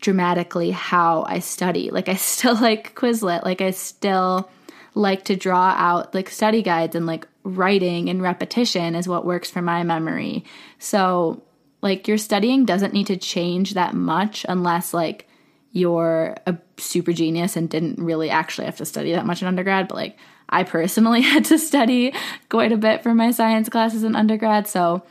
dramatically 0.00 0.70
how 0.72 1.24
I 1.28 1.38
study. 1.38 1.90
Like 1.90 2.08
I 2.08 2.14
still 2.32 2.54
like 2.54 2.94
Quizlet, 2.94 3.44
like 3.44 3.60
I 3.60 3.70
still 3.70 4.50
like 4.94 5.24
to 5.24 5.36
draw 5.36 5.74
out 5.76 6.14
like 6.14 6.30
study 6.30 6.62
guides 6.62 6.94
and 6.94 7.06
like 7.06 7.26
writing 7.42 8.08
and 8.08 8.22
repetition 8.22 8.94
is 8.94 9.08
what 9.08 9.24
works 9.24 9.50
for 9.50 9.62
my 9.62 9.82
memory. 9.82 10.44
So, 10.78 11.42
like 11.82 12.08
your 12.08 12.16
studying 12.16 12.64
doesn't 12.64 12.94
need 12.94 13.08
to 13.08 13.16
change 13.16 13.74
that 13.74 13.94
much 13.94 14.46
unless 14.48 14.94
like 14.94 15.28
you're 15.72 16.34
a 16.46 16.56
super 16.78 17.12
genius 17.12 17.56
and 17.56 17.68
didn't 17.68 17.98
really 17.98 18.30
actually 18.30 18.64
have 18.64 18.76
to 18.76 18.86
study 18.86 19.12
that 19.12 19.26
much 19.26 19.42
in 19.42 19.48
undergrad, 19.48 19.88
but 19.88 19.96
like 19.96 20.16
I 20.54 20.62
personally 20.62 21.20
had 21.32 21.44
to 21.46 21.58
study 21.58 22.14
quite 22.48 22.72
a 22.72 22.76
bit 22.76 23.02
for 23.02 23.12
my 23.12 23.32
science 23.32 23.68
classes 23.68 24.04
in 24.04 24.14
undergrad. 24.14 24.68
So 24.68 25.02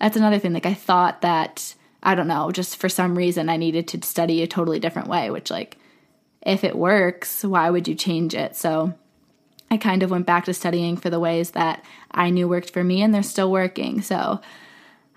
that's 0.00 0.16
another 0.16 0.38
thing. 0.38 0.54
Like, 0.54 0.66
I 0.66 0.74
thought 0.74 1.20
that, 1.20 1.74
I 2.02 2.14
don't 2.14 2.26
know, 2.26 2.50
just 2.50 2.78
for 2.78 2.88
some 2.88 3.16
reason, 3.16 3.48
I 3.48 3.58
needed 3.58 3.86
to 3.88 4.02
study 4.02 4.42
a 4.42 4.46
totally 4.46 4.80
different 4.80 5.08
way, 5.08 5.30
which, 5.30 5.50
like, 5.50 5.76
if 6.40 6.64
it 6.64 6.74
works, 6.74 7.44
why 7.44 7.68
would 7.68 7.86
you 7.86 7.94
change 7.94 8.34
it? 8.34 8.56
So 8.56 8.94
I 9.70 9.76
kind 9.76 10.02
of 10.02 10.10
went 10.10 10.24
back 10.24 10.46
to 10.46 10.54
studying 10.54 10.96
for 10.96 11.10
the 11.10 11.20
ways 11.20 11.50
that 11.50 11.84
I 12.10 12.30
knew 12.30 12.48
worked 12.48 12.70
for 12.70 12.82
me, 12.82 13.02
and 13.02 13.12
they're 13.12 13.22
still 13.22 13.52
working. 13.52 14.00
So 14.00 14.40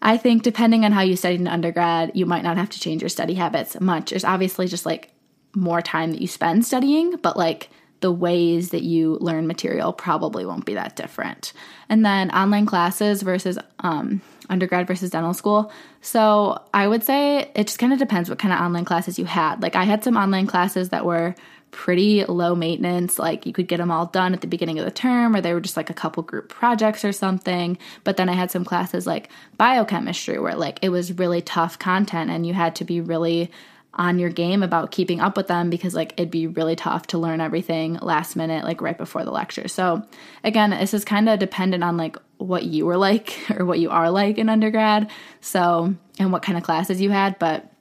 I 0.02 0.18
think 0.18 0.44
depending 0.44 0.84
on 0.84 0.92
how 0.92 1.02
you 1.02 1.16
studied 1.16 1.40
in 1.40 1.48
undergrad, 1.48 2.12
you 2.16 2.26
might 2.26 2.44
not 2.44 2.58
have 2.58 2.72
to 2.72 2.80
change 2.80 3.02
your 3.02 3.10
study 3.10 3.36
habits 3.36 3.80
much. 3.80 4.10
There's 4.10 4.26
obviously 4.26 4.68
just 4.68 4.86
like 4.86 5.12
more 5.56 5.82
time 5.82 6.12
that 6.12 6.22
you 6.22 6.28
spend 6.28 6.66
studying, 6.66 7.16
but 7.18 7.38
like 7.38 7.70
the 8.02 8.12
ways 8.12 8.72
that 8.72 8.84
you 8.84 9.18
learn 9.22 9.48
material 9.48 9.94
probably 9.94 10.46
won't 10.46 10.66
be 10.66 10.74
that 10.74 10.96
different. 10.96 11.54
And 11.88 12.06
then 12.06 12.32
online 12.32 12.66
classes 12.66 13.22
versus 13.22 13.58
um, 13.80 14.22
undergrad 14.50 14.88
versus 14.88 15.12
dental 15.12 15.34
school. 15.34 15.72
So 16.02 16.62
I 16.74 16.88
would 16.88 17.04
say 17.04 17.52
it 17.56 17.68
just 17.68 17.80
kind 17.80 17.94
of 17.94 18.00
depends 18.00 18.30
what 18.30 18.40
kind 18.40 18.54
of 18.54 18.60
online 18.60 18.86
classes 18.86 19.18
you 19.18 19.26
had. 19.26 19.62
Like 19.62 19.76
I 19.76 19.84
had 19.84 20.04
some 20.04 20.18
online 20.18 20.48
classes 20.48 20.90
that 20.90 21.06
were 21.06 21.36
pretty 21.72 22.26
low 22.26 22.54
maintenance. 22.54 23.18
Like 23.18 23.46
you 23.46 23.54
could 23.54 23.68
get 23.68 23.78
them 23.78 23.92
all 23.92 24.08
done 24.08 24.34
at 24.34 24.42
the 24.42 24.48
beginning 24.48 24.78
of 24.78 24.86
the 24.86 24.92
term, 24.92 25.36
or 25.36 25.42
they 25.42 25.54
were 25.54 25.62
just 25.62 25.78
like 25.78 25.90
a 25.90 25.96
couple 25.96 26.22
group 26.24 26.50
projects 26.50 27.04
or 27.06 27.12
something. 27.12 27.78
But 28.04 28.18
then 28.18 28.30
I 28.30 28.34
had 28.34 28.52
some 28.52 28.66
classes 28.66 29.08
like 29.08 29.30
biochemistry 29.58 30.38
where 30.40 30.56
like 30.56 30.80
it 30.82 30.90
was 30.90 31.14
really 31.14 31.42
tough 31.42 31.80
content 31.80 32.30
and 32.30 32.46
you 32.46 32.54
had 32.54 32.76
to 32.78 32.84
be 32.84 33.00
really 33.00 33.52
on 33.94 34.20
your 34.20 34.30
game 34.30 34.64
about 34.64 34.92
keeping 34.92 35.20
up 35.20 35.36
with 35.36 35.48
them 35.48 35.70
because 35.70 35.94
like 35.94 36.14
it'd 36.14 36.32
be 36.32 36.48
really 36.48 36.76
tough 36.76 37.08
to 37.08 37.18
learn 37.18 37.42
everything 37.42 37.96
last 37.96 38.36
minute 38.36 38.64
like 38.64 38.82
right 38.82 38.98
before 38.98 39.26
the 39.26 39.32
lecture. 39.32 39.68
So 39.68 40.02
again, 40.44 40.70
this 40.70 40.94
is 40.94 41.04
kind 41.04 41.28
of 41.28 41.40
dependent 41.40 41.84
on 41.84 41.98
like 41.98 42.16
what 42.38 42.64
you 42.64 42.86
were 42.86 42.98
like 42.98 43.38
or 43.58 43.66
what 43.66 43.80
you 43.80 43.90
are 43.90 44.10
like 44.10 44.38
in 44.38 44.50
undergrad. 44.50 45.12
So 45.42 45.94
and 46.20 46.32
what 46.32 46.42
kind 46.42 46.58
of 46.58 46.64
classes 46.64 47.02
you 47.02 47.10
had, 47.10 47.38
but 47.38 47.72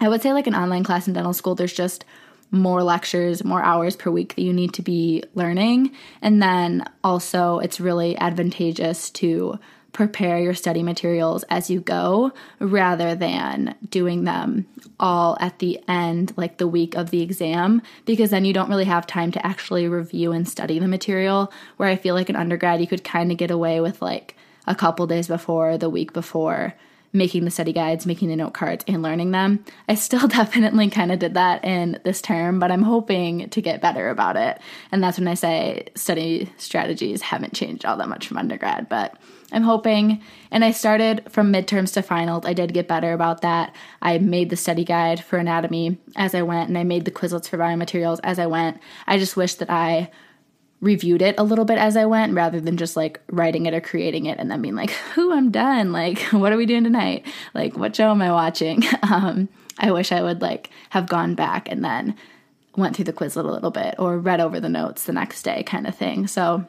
I 0.00 0.08
would 0.08 0.22
say 0.22 0.32
like 0.32 0.46
an 0.46 0.54
online 0.54 0.84
class 0.84 1.06
in 1.06 1.12
dental 1.12 1.34
school 1.34 1.54
there's 1.54 1.74
just 1.74 2.06
more 2.50 2.82
lectures, 2.82 3.44
more 3.44 3.62
hours 3.62 3.96
per 3.96 4.10
week 4.10 4.34
that 4.34 4.42
you 4.42 4.52
need 4.52 4.74
to 4.74 4.82
be 4.82 5.22
learning. 5.34 5.92
And 6.20 6.42
then 6.42 6.84
also 7.04 7.58
it's 7.58 7.80
really 7.80 8.18
advantageous 8.18 9.10
to 9.10 9.58
prepare 9.92 10.38
your 10.38 10.54
study 10.54 10.82
materials 10.82 11.44
as 11.50 11.70
you 11.70 11.80
go 11.80 12.32
rather 12.58 13.14
than 13.14 13.74
doing 13.88 14.24
them 14.24 14.66
all 14.98 15.36
at 15.40 15.58
the 15.58 15.80
end, 15.88 16.32
like 16.36 16.58
the 16.58 16.68
week 16.68 16.94
of 16.94 17.10
the 17.10 17.22
exam, 17.22 17.82
because 18.04 18.30
then 18.30 18.44
you 18.44 18.52
don't 18.52 18.68
really 18.68 18.84
have 18.84 19.06
time 19.06 19.32
to 19.32 19.44
actually 19.46 19.88
review 19.88 20.32
and 20.32 20.48
study 20.48 20.78
the 20.78 20.88
material. 20.88 21.52
Where 21.76 21.88
I 21.88 21.96
feel 21.96 22.14
like 22.14 22.28
an 22.28 22.36
undergrad, 22.36 22.80
you 22.80 22.86
could 22.86 23.04
kind 23.04 23.32
of 23.32 23.38
get 23.38 23.50
away 23.50 23.80
with 23.80 24.00
like 24.00 24.36
a 24.66 24.74
couple 24.74 25.06
days 25.06 25.28
before, 25.28 25.78
the 25.78 25.90
week 25.90 26.12
before, 26.12 26.74
making 27.12 27.44
the 27.44 27.50
study 27.50 27.72
guides, 27.72 28.06
making 28.06 28.28
the 28.28 28.36
note 28.36 28.54
cards, 28.54 28.84
and 28.86 29.02
learning 29.02 29.32
them. 29.32 29.64
I 29.88 29.94
still 29.94 30.28
definitely 30.28 30.90
kind 30.90 31.10
of 31.10 31.18
did 31.18 31.34
that 31.34 31.64
in 31.64 31.98
this 32.04 32.22
term, 32.22 32.58
but 32.58 32.70
I'm 32.70 32.82
hoping 32.82 33.48
to 33.50 33.60
get 33.60 33.80
better 33.80 34.10
about 34.10 34.36
it. 34.36 34.60
And 34.92 35.02
that's 35.02 35.18
when 35.18 35.28
I 35.28 35.34
say 35.34 35.88
study 35.94 36.52
strategies 36.56 37.22
haven't 37.22 37.54
changed 37.54 37.84
all 37.84 37.96
that 37.96 38.08
much 38.08 38.28
from 38.28 38.38
undergrad, 38.38 38.88
but 38.88 39.16
I'm 39.52 39.62
hoping. 39.62 40.22
And 40.50 40.64
I 40.64 40.70
started 40.70 41.24
from 41.28 41.52
midterms 41.52 41.92
to 41.94 42.02
finals. 42.02 42.44
I 42.46 42.52
did 42.52 42.74
get 42.74 42.88
better 42.88 43.12
about 43.12 43.40
that. 43.42 43.74
I 44.02 44.18
made 44.18 44.50
the 44.50 44.56
study 44.56 44.84
guide 44.84 45.22
for 45.24 45.38
anatomy 45.38 45.98
as 46.16 46.34
I 46.34 46.42
went, 46.42 46.68
and 46.68 46.78
I 46.78 46.84
made 46.84 47.04
the 47.04 47.10
Quizlets 47.10 47.48
for 47.48 47.58
biomaterials 47.58 48.20
as 48.22 48.38
I 48.38 48.46
went. 48.46 48.80
I 49.06 49.18
just 49.18 49.36
wish 49.36 49.54
that 49.56 49.70
I 49.70 50.10
reviewed 50.80 51.20
it 51.20 51.34
a 51.38 51.42
little 51.42 51.66
bit 51.66 51.78
as 51.78 51.96
I 51.96 52.06
went 52.06 52.32
rather 52.32 52.58
than 52.58 52.78
just 52.78 52.96
like 52.96 53.20
writing 53.30 53.66
it 53.66 53.74
or 53.74 53.82
creating 53.82 54.26
it 54.26 54.38
and 54.38 54.50
then 54.50 54.62
being 54.62 54.74
like, 54.74 54.90
"Who 55.14 55.32
I'm 55.32 55.50
done. 55.50 55.92
Like, 55.92 56.20
what 56.30 56.52
are 56.52 56.56
we 56.56 56.66
doing 56.66 56.84
tonight? 56.84 57.26
Like, 57.54 57.76
what 57.76 57.94
show 57.94 58.10
am 58.10 58.22
I 58.22 58.32
watching?" 58.32 58.82
Um, 59.02 59.48
I 59.78 59.90
wish 59.90 60.12
I 60.12 60.22
would 60.22 60.40
like 60.40 60.70
have 60.90 61.08
gone 61.08 61.34
back 61.34 61.68
and 61.68 61.84
then 61.84 62.14
went 62.76 62.94
through 62.94 63.06
the 63.06 63.12
Quizlet 63.12 63.44
a 63.44 63.50
little 63.50 63.70
bit 63.70 63.96
or 63.98 64.18
read 64.18 64.40
over 64.40 64.60
the 64.60 64.68
notes 64.68 65.04
the 65.04 65.12
next 65.12 65.42
day, 65.42 65.62
kind 65.64 65.86
of 65.86 65.96
thing. 65.96 66.26
So 66.26 66.64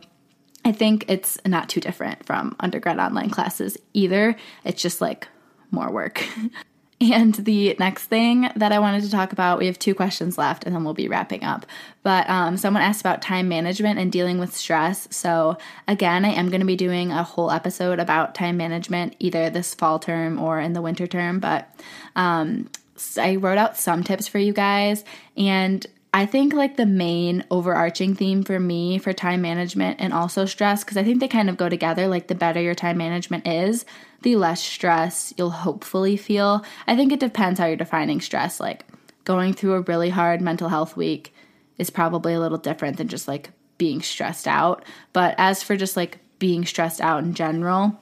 I 0.64 0.72
think 0.72 1.06
it's 1.08 1.38
not 1.46 1.70
too 1.70 1.82
different 1.82 2.26
from 2.26 2.56
undergrad 2.60 3.00
online 3.00 3.30
classes 3.30 3.78
either. 3.94 4.36
It's 4.64 4.82
just 4.82 5.02
like 5.02 5.28
more 5.72 5.92
work. 5.92 6.24
and 7.02 7.34
the 7.34 7.76
next 7.80 8.06
thing 8.06 8.48
that 8.56 8.72
I 8.72 8.78
wanted 8.78 9.04
to 9.04 9.12
talk 9.12 9.34
about, 9.34 9.58
we 9.58 9.66
have 9.66 9.80
two 9.80 9.96
questions 9.96 10.38
left 10.38 10.66
and 10.66 10.76
then 10.76 10.84
we'll 10.84 10.94
be 10.94 11.08
wrapping 11.08 11.44
up. 11.44 11.66
But 12.04 12.30
um, 12.30 12.58
someone 12.58 12.84
asked 12.84 13.02
about 13.02 13.24
time 13.24 13.48
management 13.48 13.98
and 13.98 14.12
dealing 14.12 14.38
with 14.38 14.56
stress. 14.56 15.08
So, 15.10 15.58
again, 15.88 16.26
I 16.26 16.30
am 16.30 16.50
going 16.50 16.60
to 16.60 16.68
be 16.68 16.76
doing 16.76 17.12
a 17.12 17.24
whole 17.24 17.50
episode 17.50 18.00
about 18.00 18.36
time 18.36 18.58
management 18.58 19.16
either 19.20 19.50
this 19.50 19.74
fall 19.74 19.98
term 19.98 20.40
or 20.40 20.60
in 20.60 20.74
the 20.74 20.82
winter 20.82 21.08
term. 21.08 21.40
But 21.40 21.74
um, 22.16 22.70
I 23.18 23.38
wrote 23.38 23.58
out 23.58 23.78
some 23.78 24.04
tips 24.04 24.28
for 24.28 24.38
you 24.38 24.54
guys. 24.54 25.04
And 25.36 25.86
I 26.14 26.26
think 26.26 26.54
like 26.54 26.76
the 26.76 26.86
main 26.86 27.46
overarching 27.50 28.16
theme 28.16 28.44
for 28.44 28.60
me 28.60 28.98
for 28.98 29.14
time 29.14 29.42
management 29.42 30.02
and 30.02 30.14
also 30.14 30.46
stress, 30.46 30.84
because 30.84 30.98
I 30.98 31.04
think 31.04 31.22
they 31.22 31.30
kind 31.30 31.50
of 31.50 31.56
go 31.56 31.70
together, 31.70 32.08
like 32.08 32.28
the 32.28 32.36
better 32.36 32.60
your 32.60 32.76
time 32.76 32.98
management 32.98 33.48
is, 33.48 33.86
the 34.22 34.36
less 34.36 34.62
stress 34.62 35.34
you'll 35.38 35.52
hopefully 35.52 36.18
feel. 36.18 36.66
I 36.86 36.98
think 36.98 37.14
it 37.14 37.22
depends 37.22 37.60
how 37.60 37.66
you're 37.68 37.78
defining 37.78 38.20
stress. 38.20 38.60
Like 38.60 38.86
going 39.24 39.54
through 39.54 39.74
a 39.74 39.82
really 39.82 40.10
hard 40.10 40.42
mental 40.42 40.68
health 40.68 40.98
week 40.98 41.34
is 41.78 41.90
probably 41.90 42.34
a 42.34 42.40
little 42.42 42.58
different 42.58 42.98
than 42.98 43.08
just 43.08 43.30
like 43.30 43.52
being 43.78 44.02
stressed 44.02 44.48
out. 44.48 44.84
But 45.14 45.36
as 45.38 45.64
for 45.64 45.78
just 45.78 45.96
like 45.96 46.20
being 46.40 46.66
stressed 46.66 47.00
out 47.00 47.24
in 47.24 47.34
general, 47.34 47.98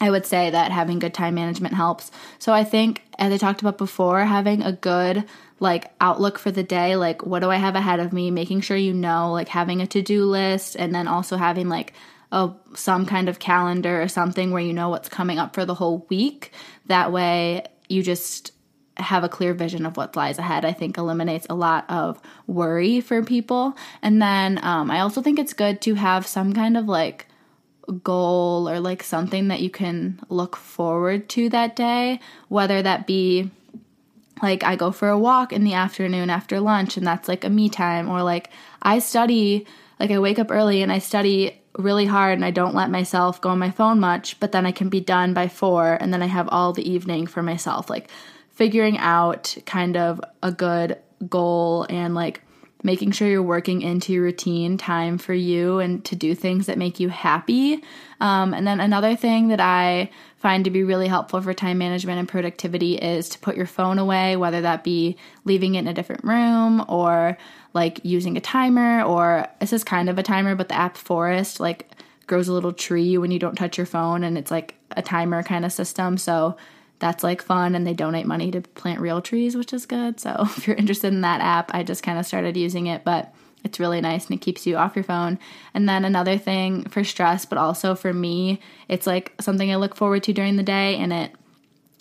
I 0.00 0.10
would 0.10 0.26
say 0.26 0.50
that 0.50 0.72
having 0.72 0.98
good 0.98 1.14
time 1.14 1.34
management 1.34 1.74
helps. 1.74 2.10
So 2.38 2.52
I 2.52 2.64
think, 2.64 3.02
as 3.18 3.32
I 3.32 3.38
talked 3.38 3.60
about 3.60 3.78
before, 3.78 4.24
having 4.24 4.62
a 4.62 4.72
good 4.72 5.24
like 5.60 5.92
outlook 6.00 6.38
for 6.38 6.50
the 6.50 6.64
day 6.64 6.96
like 6.96 7.24
what 7.24 7.38
do 7.40 7.48
i 7.48 7.56
have 7.56 7.76
ahead 7.76 8.00
of 8.00 8.12
me? 8.12 8.30
Making 8.30 8.60
sure 8.60 8.76
you 8.76 8.92
know 8.92 9.32
like 9.32 9.48
having 9.48 9.80
a 9.80 9.86
to-do 9.86 10.24
list 10.24 10.76
and 10.76 10.94
then 10.94 11.08
also 11.08 11.36
having 11.36 11.68
like 11.68 11.94
a 12.32 12.50
some 12.74 13.06
kind 13.06 13.28
of 13.28 13.38
calendar 13.38 14.02
or 14.02 14.08
something 14.08 14.50
where 14.50 14.62
you 14.62 14.72
know 14.72 14.88
what's 14.88 15.08
coming 15.08 15.38
up 15.38 15.54
for 15.54 15.64
the 15.64 15.74
whole 15.74 16.06
week. 16.10 16.52
That 16.86 17.12
way 17.12 17.64
you 17.88 18.02
just 18.02 18.52
have 18.96 19.24
a 19.24 19.28
clear 19.28 19.54
vision 19.54 19.86
of 19.86 19.96
what 19.96 20.14
lies 20.14 20.38
ahead 20.38 20.64
i 20.64 20.72
think 20.72 20.96
eliminates 20.96 21.48
a 21.50 21.54
lot 21.54 21.84
of 21.90 22.20
worry 22.46 23.00
for 23.00 23.24
people. 23.24 23.76
And 24.02 24.20
then 24.20 24.60
um, 24.62 24.90
i 24.90 25.00
also 25.00 25.22
think 25.22 25.38
it's 25.38 25.52
good 25.52 25.80
to 25.82 25.94
have 25.94 26.26
some 26.26 26.52
kind 26.52 26.76
of 26.76 26.86
like 26.86 27.26
goal 28.02 28.68
or 28.68 28.80
like 28.80 29.02
something 29.02 29.48
that 29.48 29.60
you 29.60 29.70
can 29.70 30.20
look 30.28 30.56
forward 30.56 31.28
to 31.28 31.48
that 31.50 31.76
day 31.76 32.18
whether 32.48 32.80
that 32.82 33.06
be 33.06 33.50
like 34.42 34.64
I 34.64 34.76
go 34.76 34.90
for 34.90 35.08
a 35.08 35.18
walk 35.18 35.52
in 35.52 35.64
the 35.64 35.74
afternoon 35.74 36.30
after 36.30 36.60
lunch 36.60 36.96
and 36.96 37.06
that's 37.06 37.28
like 37.28 37.44
a 37.44 37.50
me 37.50 37.68
time 37.68 38.08
or 38.08 38.22
like 38.22 38.50
I 38.82 38.98
study 38.98 39.66
like 40.00 40.10
I 40.10 40.18
wake 40.18 40.38
up 40.38 40.50
early 40.50 40.82
and 40.82 40.92
I 40.92 40.98
study 40.98 41.60
really 41.78 42.06
hard 42.06 42.34
and 42.34 42.44
I 42.44 42.50
don't 42.50 42.74
let 42.74 42.90
myself 42.90 43.40
go 43.40 43.50
on 43.50 43.58
my 43.58 43.70
phone 43.70 44.00
much, 44.00 44.38
but 44.40 44.52
then 44.52 44.66
I 44.66 44.72
can 44.72 44.88
be 44.88 45.00
done 45.00 45.34
by 45.34 45.48
4 45.48 45.98
and 46.00 46.12
then 46.12 46.22
I 46.22 46.26
have 46.26 46.48
all 46.50 46.72
the 46.72 46.88
evening 46.88 47.26
for 47.26 47.42
myself. 47.42 47.90
Like 47.90 48.10
figuring 48.50 48.98
out 48.98 49.56
kind 49.66 49.96
of 49.96 50.20
a 50.42 50.52
good 50.52 50.98
goal 51.28 51.86
and 51.88 52.14
like 52.14 52.42
making 52.84 53.10
sure 53.10 53.26
you're 53.26 53.42
working 53.42 53.80
into 53.82 54.12
your 54.12 54.22
routine 54.22 54.76
time 54.76 55.16
for 55.16 55.32
you 55.32 55.78
and 55.78 56.04
to 56.04 56.14
do 56.14 56.34
things 56.34 56.66
that 56.66 56.78
make 56.78 57.00
you 57.00 57.08
happy. 57.08 57.82
Um, 58.20 58.52
and 58.52 58.66
then 58.66 58.78
another 58.78 59.16
thing 59.16 59.48
that 59.48 59.58
I 59.58 60.10
find 60.36 60.64
to 60.64 60.70
be 60.70 60.84
really 60.84 61.08
helpful 61.08 61.40
for 61.40 61.54
time 61.54 61.78
management 61.78 62.18
and 62.18 62.28
productivity 62.28 62.96
is 62.96 63.30
to 63.30 63.38
put 63.38 63.56
your 63.56 63.66
phone 63.66 63.98
away, 63.98 64.36
whether 64.36 64.60
that 64.60 64.84
be 64.84 65.16
leaving 65.46 65.74
it 65.74 65.80
in 65.80 65.88
a 65.88 65.94
different 65.94 66.22
room 66.22 66.84
or 66.86 67.38
like 67.72 68.00
using 68.04 68.36
a 68.36 68.40
timer, 68.40 69.02
or 69.02 69.48
this 69.60 69.72
is 69.72 69.82
kind 69.82 70.10
of 70.10 70.18
a 70.18 70.22
timer, 70.22 70.54
but 70.54 70.68
the 70.68 70.76
app 70.76 70.98
Forest 70.98 71.60
like 71.60 71.90
grows 72.26 72.48
a 72.48 72.52
little 72.52 72.72
tree 72.72 73.16
when 73.16 73.30
you 73.30 73.38
don't 73.38 73.56
touch 73.56 73.78
your 73.78 73.86
phone 73.86 74.22
and 74.22 74.36
it's 74.36 74.50
like 74.50 74.74
a 74.90 75.02
timer 75.02 75.42
kind 75.42 75.64
of 75.64 75.72
system. 75.72 76.18
So 76.18 76.56
that's 77.04 77.22
like 77.22 77.42
fun 77.42 77.74
and 77.74 77.86
they 77.86 77.92
donate 77.92 78.24
money 78.24 78.50
to 78.50 78.62
plant 78.62 78.98
real 78.98 79.20
trees, 79.20 79.54
which 79.54 79.74
is 79.74 79.84
good. 79.84 80.18
So 80.18 80.34
if 80.56 80.66
you're 80.66 80.74
interested 80.74 81.12
in 81.12 81.20
that 81.20 81.42
app, 81.42 81.70
I 81.74 81.82
just 81.82 82.02
kind 82.02 82.18
of 82.18 82.24
started 82.24 82.56
using 82.56 82.86
it, 82.86 83.04
but 83.04 83.34
It's 83.62 83.78
really 83.78 84.00
nice 84.00 84.26
and 84.26 84.36
it 84.36 84.40
keeps 84.42 84.66
you 84.66 84.76
off 84.76 84.96
your 84.96 85.04
phone. 85.04 85.38
And 85.74 85.86
then 85.86 86.04
another 86.04 86.38
thing 86.38 86.84
for 86.88 87.04
stress, 87.04 87.44
but 87.44 87.58
also 87.58 87.94
for 87.94 88.12
me, 88.12 88.60
it's 88.88 89.06
like 89.06 89.34
something 89.38 89.70
I 89.70 89.76
look 89.76 89.94
forward 89.94 90.22
to 90.24 90.32
during 90.32 90.56
the 90.56 90.62
day 90.62 90.96
and 90.96 91.12
it 91.12 91.32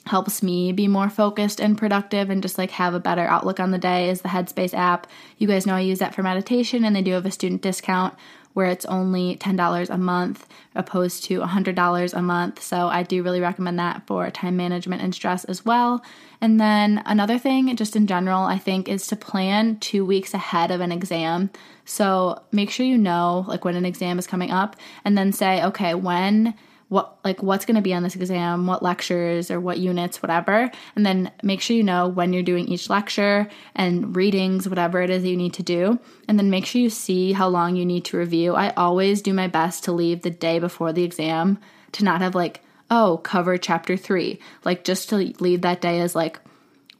helps 0.05 0.41
me 0.43 0.71
be 0.71 0.87
more 0.87 1.09
focused 1.09 1.59
and 1.61 1.77
productive 1.77 2.29
and 2.29 2.41
just 2.41 2.57
like 2.57 2.71
have 2.71 2.93
a 2.93 2.99
better 2.99 3.25
outlook 3.25 3.59
on 3.59 3.71
the 3.71 3.77
day 3.77 4.09
is 4.09 4.21
the 4.21 4.29
Headspace 4.29 4.73
app. 4.73 5.07
You 5.37 5.47
guys 5.47 5.65
know 5.65 5.75
I 5.75 5.81
use 5.81 5.99
that 5.99 6.15
for 6.15 6.23
meditation 6.23 6.83
and 6.85 6.95
they 6.95 7.01
do 7.01 7.11
have 7.11 7.25
a 7.25 7.31
student 7.31 7.61
discount 7.61 8.13
where 8.53 8.67
it's 8.67 8.85
only 8.85 9.35
$10 9.37 9.89
a 9.89 9.97
month 9.97 10.47
opposed 10.75 11.23
to 11.25 11.39
$100 11.39 12.13
a 12.13 12.21
month. 12.21 12.61
So 12.61 12.87
I 12.87 13.03
do 13.03 13.23
really 13.23 13.41
recommend 13.41 13.79
that 13.79 14.05
for 14.07 14.29
time 14.29 14.55
management 14.55 15.01
and 15.01 15.13
stress 15.13 15.43
as 15.45 15.65
well. 15.65 16.03
And 16.39 16.59
then 16.59 17.01
another 17.05 17.37
thing, 17.37 17.75
just 17.75 17.95
in 17.95 18.07
general, 18.07 18.43
I 18.43 18.57
think 18.57 18.87
is 18.87 19.07
to 19.07 19.15
plan 19.15 19.77
two 19.79 20.05
weeks 20.05 20.33
ahead 20.33 20.71
of 20.71 20.81
an 20.81 20.91
exam. 20.91 21.49
So 21.85 22.41
make 22.51 22.69
sure 22.69 22.85
you 22.85 22.97
know 22.97 23.45
like 23.47 23.65
when 23.65 23.75
an 23.75 23.85
exam 23.85 24.19
is 24.19 24.27
coming 24.27 24.51
up 24.51 24.75
and 25.03 25.17
then 25.17 25.31
say, 25.31 25.63
okay, 25.63 25.93
when 25.95 26.53
what 26.93 27.17
like 27.23 27.41
what's 27.41 27.65
going 27.65 27.75
to 27.75 27.81
be 27.81 27.93
on 27.93 28.03
this 28.03 28.15
exam, 28.15 28.67
what 28.67 28.83
lectures 28.83 29.49
or 29.49 29.59
what 29.59 29.79
units, 29.79 30.21
whatever, 30.21 30.69
and 30.95 31.03
then 31.03 31.31
make 31.41 31.59
sure 31.59 31.75
you 31.75 31.81
know 31.81 32.07
when 32.07 32.33
you're 32.33 32.43
doing 32.43 32.67
each 32.67 32.87
lecture 32.87 33.49
and 33.75 34.15
readings, 34.15 34.69
whatever 34.69 35.01
it 35.01 35.09
is 35.09 35.23
that 35.23 35.29
you 35.29 35.35
need 35.35 35.55
to 35.55 35.63
do, 35.63 35.99
and 36.27 36.37
then 36.37 36.51
make 36.51 36.67
sure 36.67 36.79
you 36.79 36.91
see 36.91 37.33
how 37.33 37.47
long 37.47 37.75
you 37.75 37.83
need 37.83 38.05
to 38.05 38.17
review. 38.17 38.53
I 38.53 38.69
always 38.75 39.23
do 39.23 39.33
my 39.33 39.47
best 39.47 39.83
to 39.85 39.91
leave 39.91 40.21
the 40.21 40.29
day 40.29 40.59
before 40.59 40.93
the 40.93 41.03
exam 41.03 41.57
to 41.93 42.03
not 42.03 42.21
have 42.21 42.35
like, 42.35 42.61
oh, 42.91 43.19
cover 43.23 43.57
chapter 43.57 43.97
3, 43.97 44.39
like 44.63 44.83
just 44.83 45.09
to 45.09 45.15
leave 45.15 45.61
that 45.61 45.81
day 45.81 45.99
as 45.99 46.15
like 46.15 46.39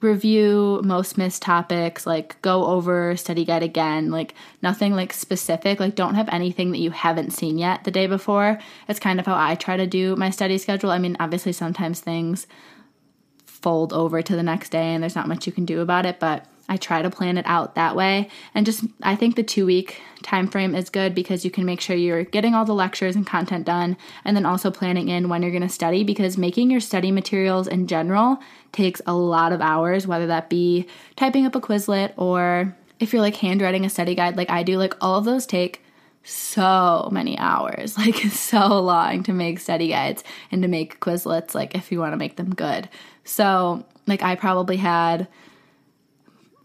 review 0.04 0.82
most 0.84 1.18
missed 1.18 1.42
topics, 1.42 2.06
like 2.06 2.42
go 2.42 2.66
over 2.66 3.16
study 3.16 3.46
guide 3.46 3.64
again, 3.64 4.12
like 4.12 4.36
nothing 4.62 4.94
like 4.94 5.14
specific, 5.14 5.80
like 5.80 5.96
don't 5.96 6.16
have 6.16 6.30
anything 6.30 6.72
that 6.72 6.80
you 6.80 6.92
haven't 6.92 7.32
seen 7.32 7.58
yet 7.58 7.84
the 7.84 7.92
day 7.92 8.08
before. 8.08 8.60
It's 8.88 9.00
kind 9.00 9.20
of 9.20 9.26
how 9.26 9.36
I 9.36 9.56
try 9.56 9.78
to 9.78 9.88
do 9.88 10.16
my 10.16 10.30
study 10.30 10.58
schedule. 10.58 10.92
I 10.92 11.00
mean, 11.00 11.18
obviously 11.20 11.54
sometimes 11.54 12.00
things 12.00 12.46
fold 13.46 13.94
over 13.94 14.22
to 14.22 14.36
the 14.36 14.44
next 14.44 14.70
day 14.70 14.94
and 14.94 15.02
there's 15.02 15.16
not 15.16 15.28
much 15.28 15.48
you 15.48 15.54
can 15.54 15.66
do 15.66 15.80
about 15.80 16.06
it, 16.06 16.20
but 16.20 16.46
I 16.70 16.78
try 16.78 17.02
to 17.02 17.10
plan 17.10 17.38
it 17.38 17.46
out 17.46 17.76
that 17.76 17.96
way. 17.96 18.30
And 18.56 18.66
just 18.66 18.86
I 19.02 19.16
think 19.16 19.36
the 19.36 19.44
2 19.44 19.66
week 19.66 20.02
time 20.22 20.48
frame 20.48 20.76
is 20.76 20.90
good 20.90 21.14
because 21.14 21.44
you 21.44 21.52
can 21.52 21.66
make 21.66 21.82
sure 21.82 21.96
you're 21.96 22.24
getting 22.24 22.56
all 22.56 22.66
the 22.66 22.74
lectures 22.74 23.16
and 23.16 23.28
content 23.28 23.66
done 23.66 23.98
and 24.24 24.36
then 24.36 24.46
also 24.46 24.72
planning 24.72 25.10
in 25.10 25.28
when 25.28 25.42
you're 25.42 25.52
going 25.52 25.62
to 25.62 25.70
study 25.70 26.04
because 26.04 26.38
making 26.38 26.72
your 26.72 26.80
study 26.80 27.12
materials 27.12 27.68
in 27.68 27.88
general 27.88 28.40
takes 28.72 29.02
a 29.06 29.14
lot 29.14 29.52
of 29.52 29.62
hours 29.62 30.08
whether 30.08 30.28
that 30.28 30.50
be 30.50 30.88
typing 31.18 31.46
up 31.46 31.56
a 31.56 31.62
Quizlet 31.62 32.14
or 32.16 32.76
if 33.00 33.12
you're 33.12 33.22
like 33.22 33.36
handwriting 33.36 33.86
a 33.86 33.90
study 33.90 34.16
guide 34.16 34.38
like 34.38 34.50
I 34.50 34.64
do 34.64 34.78
like 34.78 34.96
all 35.02 35.20
of 35.20 35.26
those 35.26 35.46
take 35.46 35.84
so 36.24 37.10
many 37.12 37.38
hours 37.38 37.98
like 38.06 38.16
so 38.16 38.80
long 38.80 39.24
to 39.24 39.34
make 39.34 39.60
study 39.60 39.90
guides 39.90 40.24
and 40.52 40.62
to 40.62 40.68
make 40.68 41.00
Quizlets 41.00 41.54
like 41.54 41.76
if 41.76 41.92
you 41.92 42.00
want 42.00 42.14
to 42.14 42.18
make 42.18 42.38
them 42.38 42.56
good. 42.56 42.90
So 43.26 43.86
like 44.08 44.24
I 44.24 44.36
probably 44.36 44.78
had 44.78 45.28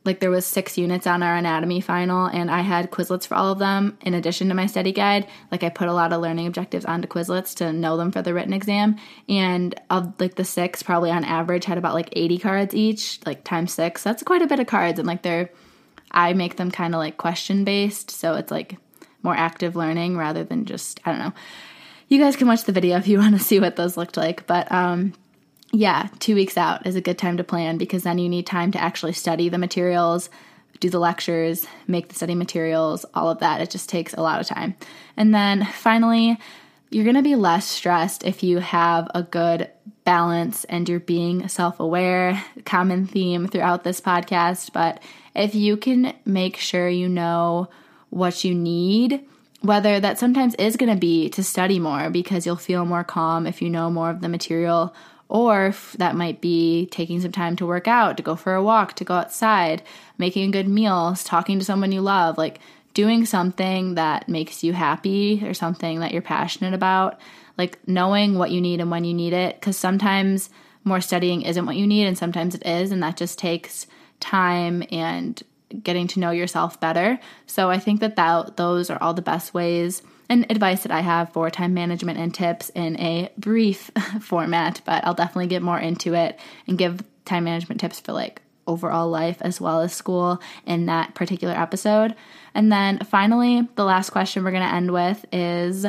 like 0.08 0.20
there 0.20 0.30
was 0.30 0.46
six 0.46 0.78
units 0.78 1.06
on 1.06 1.22
our 1.22 1.36
anatomy 1.36 1.82
final 1.82 2.24
and 2.24 2.50
i 2.50 2.62
had 2.62 2.90
quizlets 2.90 3.26
for 3.26 3.34
all 3.34 3.52
of 3.52 3.58
them. 3.58 3.98
In 4.00 4.14
addition 4.14 4.48
to 4.48 4.54
my 4.54 4.64
study 4.64 4.90
guide 4.90 5.28
like 5.52 5.62
i 5.62 5.68
put 5.68 5.86
a 5.86 5.92
lot 5.92 6.14
of 6.14 6.22
learning 6.22 6.46
objectives 6.46 6.86
onto 6.86 7.06
quizlets 7.06 7.54
to 7.56 7.74
know 7.74 7.98
them 7.98 8.10
for 8.10 8.22
the 8.22 8.32
written 8.32 8.54
exam. 8.54 8.96
And 9.28 9.78
of 9.90 10.14
like 10.18 10.36
the 10.36 10.46
six 10.46 10.82
probably 10.82 11.10
on 11.10 11.24
average 11.24 11.66
had 11.66 11.76
about 11.76 11.92
like 11.92 12.08
80 12.12 12.38
cards 12.38 12.74
each 12.74 13.20
like 13.26 13.44
times 13.44 13.72
six. 13.72 14.02
That's 14.02 14.22
quite 14.22 14.40
a 14.40 14.46
bit 14.46 14.60
of 14.60 14.66
cards 14.66 14.98
and 14.98 15.06
like 15.06 15.22
they're 15.22 15.50
i 16.10 16.32
make 16.32 16.56
them 16.56 16.70
kind 16.70 16.94
of 16.94 16.98
like 16.98 17.18
question 17.18 17.64
based 17.64 18.10
so 18.10 18.34
it's 18.34 18.50
like 18.50 18.78
more 19.22 19.34
active 19.36 19.76
learning 19.76 20.16
rather 20.16 20.42
than 20.42 20.64
just 20.64 21.00
i 21.04 21.12
don't 21.12 21.20
know. 21.20 21.34
You 22.08 22.18
guys 22.18 22.36
can 22.36 22.48
watch 22.48 22.64
the 22.64 22.72
video 22.72 22.96
if 22.96 23.06
you 23.06 23.18
want 23.24 23.36
to 23.36 23.44
see 23.44 23.60
what 23.60 23.76
those 23.76 23.98
looked 23.98 24.16
like 24.16 24.46
but 24.46 24.72
um 24.72 25.12
yeah, 25.72 26.08
two 26.18 26.34
weeks 26.34 26.56
out 26.56 26.86
is 26.86 26.96
a 26.96 27.00
good 27.00 27.18
time 27.18 27.36
to 27.36 27.44
plan 27.44 27.76
because 27.76 28.02
then 28.02 28.18
you 28.18 28.28
need 28.28 28.46
time 28.46 28.72
to 28.72 28.80
actually 28.80 29.12
study 29.12 29.48
the 29.48 29.58
materials, 29.58 30.30
do 30.80 30.88
the 30.88 30.98
lectures, 30.98 31.66
make 31.86 32.08
the 32.08 32.14
study 32.14 32.34
materials, 32.34 33.04
all 33.14 33.30
of 33.30 33.40
that. 33.40 33.60
It 33.60 33.70
just 33.70 33.88
takes 33.88 34.14
a 34.14 34.22
lot 34.22 34.40
of 34.40 34.46
time. 34.46 34.74
And 35.16 35.34
then 35.34 35.64
finally, 35.64 36.38
you're 36.90 37.04
going 37.04 37.16
to 37.16 37.22
be 37.22 37.36
less 37.36 37.66
stressed 37.66 38.24
if 38.24 38.42
you 38.42 38.58
have 38.58 39.10
a 39.14 39.22
good 39.22 39.70
balance 40.04 40.64
and 40.64 40.88
you're 40.88 41.00
being 41.00 41.48
self 41.48 41.80
aware. 41.80 42.42
Common 42.64 43.06
theme 43.06 43.46
throughout 43.46 43.84
this 43.84 44.00
podcast. 44.00 44.72
But 44.72 45.02
if 45.34 45.54
you 45.54 45.76
can 45.76 46.14
make 46.24 46.56
sure 46.56 46.88
you 46.88 47.08
know 47.08 47.68
what 48.08 48.42
you 48.42 48.54
need, 48.54 49.22
whether 49.60 50.00
that 50.00 50.18
sometimes 50.18 50.54
is 50.54 50.76
going 50.76 50.92
to 50.92 50.98
be 50.98 51.28
to 51.30 51.42
study 51.42 51.78
more 51.78 52.08
because 52.08 52.46
you'll 52.46 52.56
feel 52.56 52.86
more 52.86 53.04
calm 53.04 53.46
if 53.46 53.60
you 53.60 53.68
know 53.68 53.90
more 53.90 54.08
of 54.08 54.20
the 54.22 54.28
material, 54.28 54.94
or 55.28 55.74
that 55.96 56.16
might 56.16 56.40
be 56.40 56.86
taking 56.86 57.20
some 57.20 57.32
time 57.32 57.54
to 57.56 57.66
work 57.66 57.86
out, 57.86 58.16
to 58.16 58.22
go 58.22 58.34
for 58.34 58.54
a 58.54 58.62
walk, 58.62 58.94
to 58.94 59.04
go 59.04 59.14
outside, 59.14 59.82
making 60.16 60.48
a 60.48 60.52
good 60.52 60.68
meal, 60.68 61.14
talking 61.16 61.58
to 61.58 61.64
someone 61.64 61.92
you 61.92 62.00
love, 62.00 62.38
like 62.38 62.60
doing 62.94 63.26
something 63.26 63.94
that 63.94 64.28
makes 64.28 64.64
you 64.64 64.72
happy 64.72 65.42
or 65.46 65.54
something 65.54 66.00
that 66.00 66.12
you're 66.12 66.22
passionate 66.22 66.74
about, 66.74 67.20
like 67.58 67.78
knowing 67.86 68.38
what 68.38 68.50
you 68.50 68.60
need 68.60 68.80
and 68.80 68.90
when 68.90 69.04
you 69.04 69.14
need 69.14 69.32
it. 69.32 69.54
Because 69.60 69.76
sometimes 69.76 70.48
more 70.84 71.00
studying 71.00 71.42
isn't 71.42 71.66
what 71.66 71.76
you 71.76 71.86
need, 71.86 72.06
and 72.06 72.16
sometimes 72.16 72.54
it 72.54 72.66
is, 72.66 72.90
and 72.90 73.02
that 73.02 73.16
just 73.16 73.38
takes 73.38 73.86
time 74.20 74.82
and 74.90 75.42
getting 75.82 76.06
to 76.08 76.20
know 76.20 76.30
yourself 76.30 76.80
better. 76.80 77.18
So 77.46 77.70
I 77.70 77.78
think 77.78 78.00
that, 78.00 78.16
that 78.16 78.56
those 78.56 78.90
are 78.90 79.02
all 79.02 79.14
the 79.14 79.22
best 79.22 79.54
ways 79.54 80.02
and 80.28 80.46
advice 80.50 80.82
that 80.82 80.92
I 80.92 81.00
have 81.00 81.32
for 81.32 81.50
time 81.50 81.74
management 81.74 82.18
and 82.18 82.34
tips 82.34 82.70
in 82.70 82.98
a 83.00 83.30
brief 83.38 83.90
format, 84.20 84.80
but 84.84 85.04
I'll 85.06 85.14
definitely 85.14 85.46
get 85.46 85.62
more 85.62 85.78
into 85.78 86.14
it 86.14 86.38
and 86.66 86.78
give 86.78 87.02
time 87.24 87.44
management 87.44 87.80
tips 87.80 88.00
for 88.00 88.12
like 88.12 88.42
overall 88.66 89.08
life 89.08 89.38
as 89.40 89.60
well 89.60 89.80
as 89.80 89.94
school 89.94 90.40
in 90.66 90.86
that 90.86 91.14
particular 91.14 91.54
episode. 91.54 92.14
And 92.54 92.70
then 92.70 92.98
finally, 93.00 93.66
the 93.76 93.84
last 93.84 94.10
question 94.10 94.44
we're 94.44 94.50
going 94.50 94.68
to 94.68 94.74
end 94.74 94.92
with 94.92 95.24
is 95.32 95.86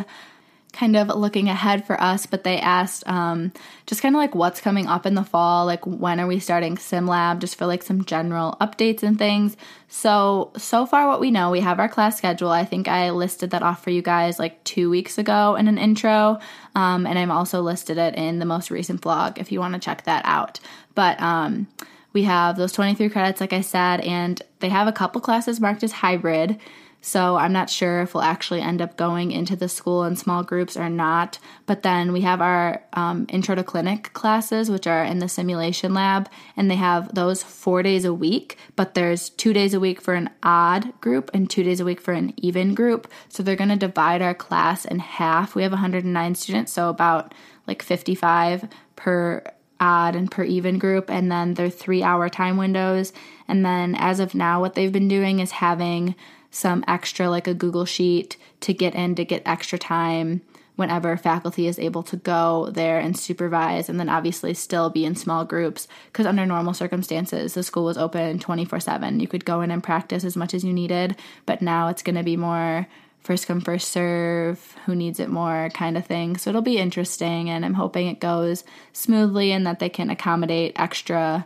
kind 0.72 0.96
of 0.96 1.08
looking 1.08 1.50
ahead 1.50 1.86
for 1.86 2.00
us, 2.00 2.26
but 2.26 2.44
they 2.44 2.58
asked 2.58 3.08
um, 3.08 3.52
just 3.88 4.02
kind 4.02 4.16
of 4.16 4.20
like 4.20 4.36
what's 4.36 4.62
coming 4.62 4.88
up 4.88 5.06
in 5.06 5.16
the 5.16 5.24
fall, 5.24 5.66
like 5.66 5.86
when 5.86 6.20
are 6.20 6.28
we 6.28 6.40
starting 6.40 6.76
SimLab, 6.76 7.40
just 7.40 7.56
for 7.56 7.66
like 7.66 7.82
some 7.82 8.06
general 8.06 8.56
updates 8.62 9.02
and 9.02 9.18
things. 9.18 9.58
So, 9.88 10.52
so 10.58 10.86
far, 10.86 11.08
what 11.08 11.20
we 11.20 11.32
know, 11.32 11.50
we 11.50 11.62
have 11.62 11.80
our 11.80 11.90
class 11.90 12.18
schedule. 12.18 12.50
I 12.50 12.66
think 12.66 12.88
I 12.88 13.10
listed 13.10 13.50
that 13.52 13.64
off 13.64 13.84
for 13.84 13.90
you 13.90 14.02
guys 14.02 14.38
like 14.38 14.64
two 14.64 14.90
weeks 14.90 15.18
ago 15.18 15.56
in 15.56 15.68
an 15.68 15.78
intro, 15.78 16.40
um, 16.76 17.08
and 17.08 17.18
I'm 17.18 17.32
also 17.32 17.62
listed 17.62 17.98
it 17.98 18.16
in 18.16 18.40
the 18.40 18.46
most 18.46 18.70
recent 18.70 19.02
vlog 19.02 19.40
if 19.40 19.52
you 19.52 19.60
want 19.60 19.74
to 19.74 19.80
check 19.80 20.04
that 20.04 20.24
out. 20.26 20.60
But, 20.94 21.20
um, 21.22 21.68
we 22.12 22.24
have 22.24 22.58
those 22.58 22.72
23 22.74 23.10
credits, 23.10 23.40
like 23.40 23.54
I 23.54 23.62
said, 23.62 24.02
and 24.02 24.42
they 24.60 24.70
have 24.70 24.88
a 24.88 24.92
couple 24.92 25.22
classes 25.22 25.60
marked 25.60 25.84
as 25.84 25.92
hybrid. 25.92 26.60
So 27.02 27.38
I'm 27.38 27.54
not 27.54 27.70
sure 27.70 28.02
if 28.02 28.14
we'll 28.14 28.24
actually 28.24 28.62
end 28.62 28.82
up 28.82 28.98
going 28.98 29.32
into 29.32 29.56
the 29.56 29.70
school 29.70 30.04
in 30.04 30.16
small 30.18 30.44
groups 30.44 30.76
or 30.76 30.90
not. 30.90 31.40
But 31.66 31.82
then 31.82 32.12
we 32.12 32.22
have 32.22 32.42
our 32.42 32.84
um, 32.94 33.26
intro 33.30 33.56
to 33.56 33.64
clinic 33.64 34.12
classes, 34.14 34.70
which 34.70 34.86
are 34.86 35.04
in 35.04 35.20
the 35.20 35.30
simulation 35.30 35.94
lab, 35.94 36.30
and 36.58 36.70
they 36.70 36.76
have 36.76 37.16
those 37.16 37.42
four 37.42 37.84
days 37.84 38.04
a 38.04 38.14
week. 38.14 38.58
But 38.76 38.96
there's 38.96 39.30
two 39.30 39.54
days 39.54 39.74
a 39.74 39.80
week 39.80 40.02
for 40.02 40.14
an 40.14 40.30
odd 40.44 41.00
group 41.00 41.32
and 41.34 41.50
two 41.50 41.64
days 41.64 41.80
a 41.80 41.86
week 41.86 42.02
for 42.02 42.12
an 42.12 42.34
even 42.38 42.76
group. 42.76 43.10
So 43.30 43.44
they're 43.44 43.56
going 43.56 43.70
to 43.70 43.78
divide 43.78 44.22
our 44.22 44.36
class 44.36 44.84
in 44.84 45.00
half. 45.00 45.56
We 45.56 45.64
have 45.64 45.72
109 45.72 46.36
students, 46.36 46.74
so 46.74 46.90
about 46.90 47.34
like 47.66 47.82
55 47.82 48.68
per 48.96 49.44
odd 49.80 50.16
and 50.16 50.30
per 50.30 50.44
even 50.44 50.78
group 50.78 51.10
and 51.10 51.32
then 51.32 51.54
they're 51.54 51.70
three 51.70 52.04
hour 52.04 52.28
time 52.28 52.58
windows 52.58 53.14
and 53.48 53.66
then 53.66 53.96
as 53.96 54.20
of 54.20 54.36
now 54.36 54.60
what 54.60 54.76
they've 54.76 54.92
been 54.92 55.08
doing 55.08 55.40
is 55.40 55.52
having 55.52 56.16
some 56.52 56.84
extra, 56.88 57.30
like 57.30 57.48
a 57.48 57.54
Google 57.54 57.86
Sheet, 57.86 58.38
to 58.62 58.74
get 58.74 58.96
in 58.96 59.16
to 59.16 59.26
get 59.26 59.44
extra 59.46 59.78
time 59.78 60.42
whenever 60.76 61.18
faculty 61.18 61.68
is 61.68 61.78
able 61.78 62.02
to 62.02 62.16
go 62.16 62.70
there 62.72 63.00
and 63.00 63.20
supervise, 63.20 63.90
and 63.90 64.00
then 64.00 64.08
obviously 64.08 64.54
still 64.54 64.90
be 64.90 65.04
in 65.04 65.14
small 65.14 65.44
groups. 65.44 65.90
Because 66.06 66.26
under 66.26 66.46
normal 66.46 66.74
circumstances, 66.74 67.54
the 67.54 67.64
school 67.64 67.84
was 67.84 67.98
open 67.98 68.40
24 68.40 68.80
7. 68.80 69.20
You 69.20 69.28
could 69.28 69.44
go 69.44 69.60
in 69.62 69.72
and 69.72 69.84
practice 69.84 70.24
as 70.24 70.38
much 70.38 70.54
as 70.54 70.64
you 70.64 70.72
needed, 70.72 71.18
but 71.46 71.62
now 71.62 71.90
it's 71.90 72.02
going 72.02 72.16
to 72.16 72.24
be 72.24 72.38
more 72.38 72.88
first 73.20 73.46
come, 73.46 73.60
first 73.60 73.90
serve, 73.90 74.76
who 74.86 74.96
needs 74.96 75.20
it 75.20 75.30
more 75.30 75.70
kind 75.74 75.98
of 75.98 76.06
thing. 76.06 76.38
So 76.38 76.50
it'll 76.50 76.62
be 76.62 76.78
interesting, 76.78 77.50
and 77.50 77.66
I'm 77.66 77.74
hoping 77.74 78.08
it 78.08 78.22
goes 78.22 78.64
smoothly 78.94 79.52
and 79.52 79.68
that 79.68 79.80
they 79.80 79.90
can 79.90 80.10
accommodate 80.10 80.80
extra 80.80 81.46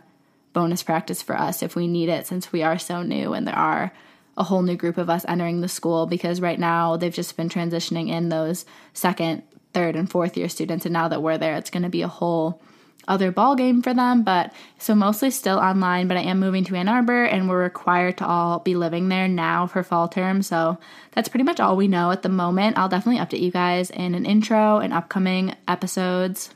bonus 0.52 0.84
practice 0.84 1.20
for 1.20 1.36
us 1.36 1.62
if 1.62 1.74
we 1.74 1.88
need 1.88 2.08
it 2.08 2.28
since 2.28 2.52
we 2.52 2.62
are 2.62 2.78
so 2.78 3.02
new 3.02 3.34
and 3.34 3.44
there 3.44 3.58
are 3.58 3.92
a 4.36 4.44
whole 4.44 4.62
new 4.62 4.76
group 4.76 4.98
of 4.98 5.10
us 5.10 5.24
entering 5.28 5.60
the 5.60 5.68
school 5.68 6.06
because 6.06 6.40
right 6.40 6.58
now 6.58 6.96
they've 6.96 7.14
just 7.14 7.36
been 7.36 7.48
transitioning 7.48 8.08
in 8.08 8.28
those 8.28 8.64
second, 8.92 9.42
third, 9.72 9.96
and 9.96 10.10
fourth 10.10 10.36
year 10.36 10.48
students. 10.48 10.86
And 10.86 10.92
now 10.92 11.08
that 11.08 11.22
we're 11.22 11.38
there, 11.38 11.56
it's 11.56 11.70
going 11.70 11.82
to 11.82 11.88
be 11.88 12.02
a 12.02 12.08
whole 12.08 12.60
other 13.06 13.30
ball 13.30 13.54
game 13.54 13.82
for 13.82 13.92
them. 13.92 14.22
But 14.22 14.52
so 14.78 14.94
mostly 14.94 15.30
still 15.30 15.58
online 15.58 16.08
but 16.08 16.16
i 16.16 16.20
am 16.20 16.40
moving 16.40 16.64
to 16.64 16.74
ann 16.74 16.88
arbor 16.88 17.24
and 17.24 17.48
we're 17.48 17.62
required 17.62 18.16
to 18.18 18.26
all 18.26 18.60
be 18.60 18.74
living 18.74 19.08
there 19.08 19.28
now 19.28 19.66
for 19.66 19.82
fall 19.82 20.08
term. 20.08 20.42
So 20.42 20.78
that's 21.12 21.28
pretty 21.28 21.44
much 21.44 21.60
all 21.60 21.76
we 21.76 21.88
know 21.88 22.10
at 22.10 22.22
the 22.22 22.28
moment. 22.28 22.78
I'll 22.78 22.88
definitely 22.88 23.20
update 23.20 23.42
you 23.42 23.50
guys 23.50 23.90
in 23.90 24.14
an 24.14 24.26
intro 24.26 24.78
and 24.78 24.92
upcoming 24.92 25.54
episodes 25.68 26.54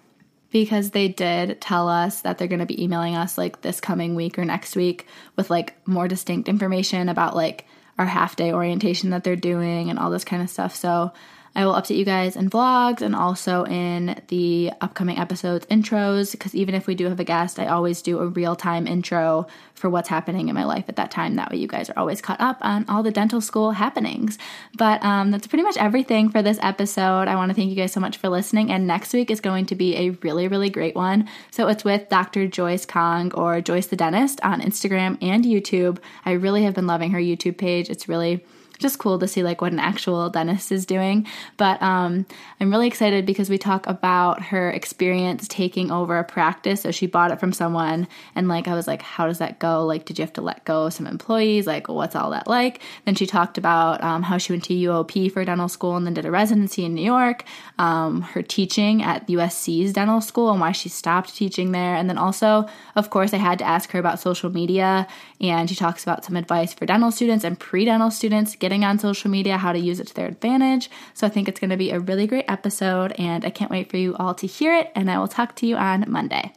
because 0.50 0.90
they 0.90 1.08
did 1.08 1.60
tell 1.60 1.88
us 1.88 2.22
that 2.22 2.38
they're 2.38 2.48
going 2.48 2.58
to 2.60 2.66
be 2.66 2.82
emailing 2.82 3.16
us 3.16 3.36
like 3.36 3.60
this 3.60 3.80
coming 3.80 4.14
week 4.14 4.38
or 4.38 4.44
next 4.44 4.76
week 4.76 5.06
with 5.36 5.50
like 5.50 5.74
more 5.86 6.08
distinct 6.08 6.48
information 6.48 7.08
about 7.08 7.36
like 7.36 7.66
our 7.98 8.06
half 8.06 8.36
day 8.36 8.52
orientation 8.52 9.10
that 9.10 9.24
they're 9.24 9.36
doing 9.36 9.90
and 9.90 9.98
all 9.98 10.10
this 10.10 10.24
kind 10.24 10.42
of 10.42 10.48
stuff. 10.48 10.74
So 10.74 11.12
I 11.54 11.64
will 11.64 11.74
update 11.74 11.96
you 11.96 12.04
guys 12.04 12.36
in 12.36 12.50
vlogs 12.50 13.00
and 13.00 13.14
also 13.14 13.64
in 13.64 14.20
the 14.28 14.72
upcoming 14.80 15.18
episodes 15.18 15.66
intros 15.66 16.32
because 16.32 16.54
even 16.54 16.74
if 16.74 16.86
we 16.86 16.94
do 16.94 17.08
have 17.08 17.20
a 17.20 17.24
guest, 17.24 17.58
I 17.58 17.66
always 17.66 18.02
do 18.02 18.18
a 18.18 18.26
real 18.26 18.54
time 18.54 18.86
intro 18.86 19.46
for 19.74 19.88
what's 19.88 20.08
happening 20.08 20.48
in 20.48 20.54
my 20.54 20.64
life 20.64 20.84
at 20.88 20.96
that 20.96 21.10
time. 21.10 21.36
That 21.36 21.50
way, 21.50 21.58
you 21.58 21.66
guys 21.66 21.88
are 21.88 21.98
always 21.98 22.20
caught 22.20 22.40
up 22.40 22.58
on 22.60 22.84
all 22.88 23.02
the 23.02 23.10
dental 23.10 23.40
school 23.40 23.72
happenings. 23.72 24.38
But 24.76 25.02
um, 25.04 25.30
that's 25.30 25.46
pretty 25.46 25.62
much 25.62 25.76
everything 25.76 26.28
for 26.28 26.42
this 26.42 26.58
episode. 26.62 27.28
I 27.28 27.36
want 27.36 27.50
to 27.50 27.54
thank 27.54 27.70
you 27.70 27.76
guys 27.76 27.92
so 27.92 28.00
much 28.00 28.16
for 28.16 28.28
listening. 28.28 28.70
And 28.70 28.86
next 28.86 29.12
week 29.12 29.30
is 29.30 29.40
going 29.40 29.66
to 29.66 29.74
be 29.74 29.96
a 29.96 30.10
really, 30.10 30.48
really 30.48 30.70
great 30.70 30.94
one. 30.94 31.28
So 31.50 31.68
it's 31.68 31.84
with 31.84 32.08
Dr. 32.08 32.46
Joyce 32.46 32.84
Kong 32.84 33.32
or 33.34 33.60
Joyce 33.60 33.86
the 33.86 33.96
Dentist 33.96 34.40
on 34.42 34.60
Instagram 34.60 35.16
and 35.22 35.44
YouTube. 35.44 35.98
I 36.24 36.32
really 36.32 36.64
have 36.64 36.74
been 36.74 36.86
loving 36.86 37.12
her 37.12 37.20
YouTube 37.20 37.58
page. 37.58 37.88
It's 37.88 38.08
really 38.08 38.44
just 38.78 38.98
cool 38.98 39.18
to 39.18 39.28
see 39.28 39.42
like 39.42 39.60
what 39.60 39.72
an 39.72 39.78
actual 39.78 40.28
dentist 40.30 40.72
is 40.72 40.86
doing. 40.86 41.26
But 41.56 41.80
um, 41.82 42.26
I'm 42.60 42.70
really 42.70 42.86
excited 42.86 43.26
because 43.26 43.50
we 43.50 43.58
talk 43.58 43.86
about 43.86 44.42
her 44.44 44.70
experience 44.70 45.46
taking 45.48 45.90
over 45.90 46.18
a 46.18 46.24
practice. 46.24 46.82
So 46.82 46.90
she 46.90 47.06
bought 47.06 47.30
it 47.30 47.40
from 47.40 47.52
someone, 47.52 48.08
and 48.34 48.48
like 48.48 48.68
I 48.68 48.74
was 48.74 48.86
like, 48.86 49.02
how 49.02 49.26
does 49.26 49.38
that 49.38 49.58
go? 49.58 49.84
Like, 49.84 50.04
did 50.04 50.18
you 50.18 50.24
have 50.24 50.32
to 50.34 50.42
let 50.42 50.64
go 50.64 50.86
of 50.86 50.92
some 50.92 51.06
employees? 51.06 51.66
Like, 51.66 51.88
what's 51.88 52.16
all 52.16 52.30
that 52.30 52.46
like? 52.46 52.80
Then 53.04 53.14
she 53.14 53.26
talked 53.26 53.58
about 53.58 54.02
um, 54.02 54.22
how 54.22 54.38
she 54.38 54.52
went 54.52 54.64
to 54.64 54.74
UOP 54.74 55.30
for 55.32 55.44
dental 55.44 55.68
school 55.68 55.96
and 55.96 56.06
then 56.06 56.14
did 56.14 56.24
a 56.24 56.30
residency 56.30 56.84
in 56.84 56.94
New 56.94 57.02
York. 57.02 57.44
Um, 57.78 58.22
her 58.22 58.42
teaching 58.42 59.02
at 59.02 59.26
USC's 59.28 59.92
dental 59.92 60.20
school 60.20 60.50
and 60.50 60.60
why 60.60 60.72
she 60.72 60.88
stopped 60.88 61.34
teaching 61.34 61.72
there. 61.72 61.94
And 61.94 62.08
then 62.08 62.18
also, 62.18 62.68
of 62.96 63.10
course, 63.10 63.32
I 63.34 63.38
had 63.38 63.58
to 63.58 63.64
ask 63.64 63.90
her 63.90 63.98
about 63.98 64.20
social 64.20 64.50
media, 64.50 65.06
and 65.40 65.68
she 65.68 65.76
talks 65.76 66.02
about 66.02 66.24
some 66.24 66.36
advice 66.36 66.72
for 66.72 66.86
dental 66.86 67.10
students 67.10 67.44
and 67.44 67.58
pre-dental 67.58 68.10
students 68.10 68.54
getting 68.68 68.84
on 68.84 68.98
social 68.98 69.30
media, 69.30 69.56
how 69.56 69.72
to 69.72 69.78
use 69.78 69.98
it 69.98 70.06
to 70.08 70.14
their 70.14 70.26
advantage. 70.26 70.90
So 71.14 71.26
I 71.26 71.30
think 71.30 71.48
it's 71.48 71.58
going 71.58 71.70
to 71.70 71.78
be 71.78 71.90
a 71.90 71.98
really 71.98 72.26
great 72.26 72.44
episode, 72.48 73.12
and 73.12 73.42
I 73.42 73.48
can't 73.48 73.70
wait 73.70 73.90
for 73.90 73.96
you 73.96 74.14
all 74.16 74.34
to 74.34 74.46
hear 74.46 74.76
it. 74.76 74.92
And 74.94 75.10
I 75.10 75.18
will 75.18 75.26
talk 75.26 75.56
to 75.56 75.66
you 75.66 75.76
on 75.76 76.04
Monday. 76.06 76.52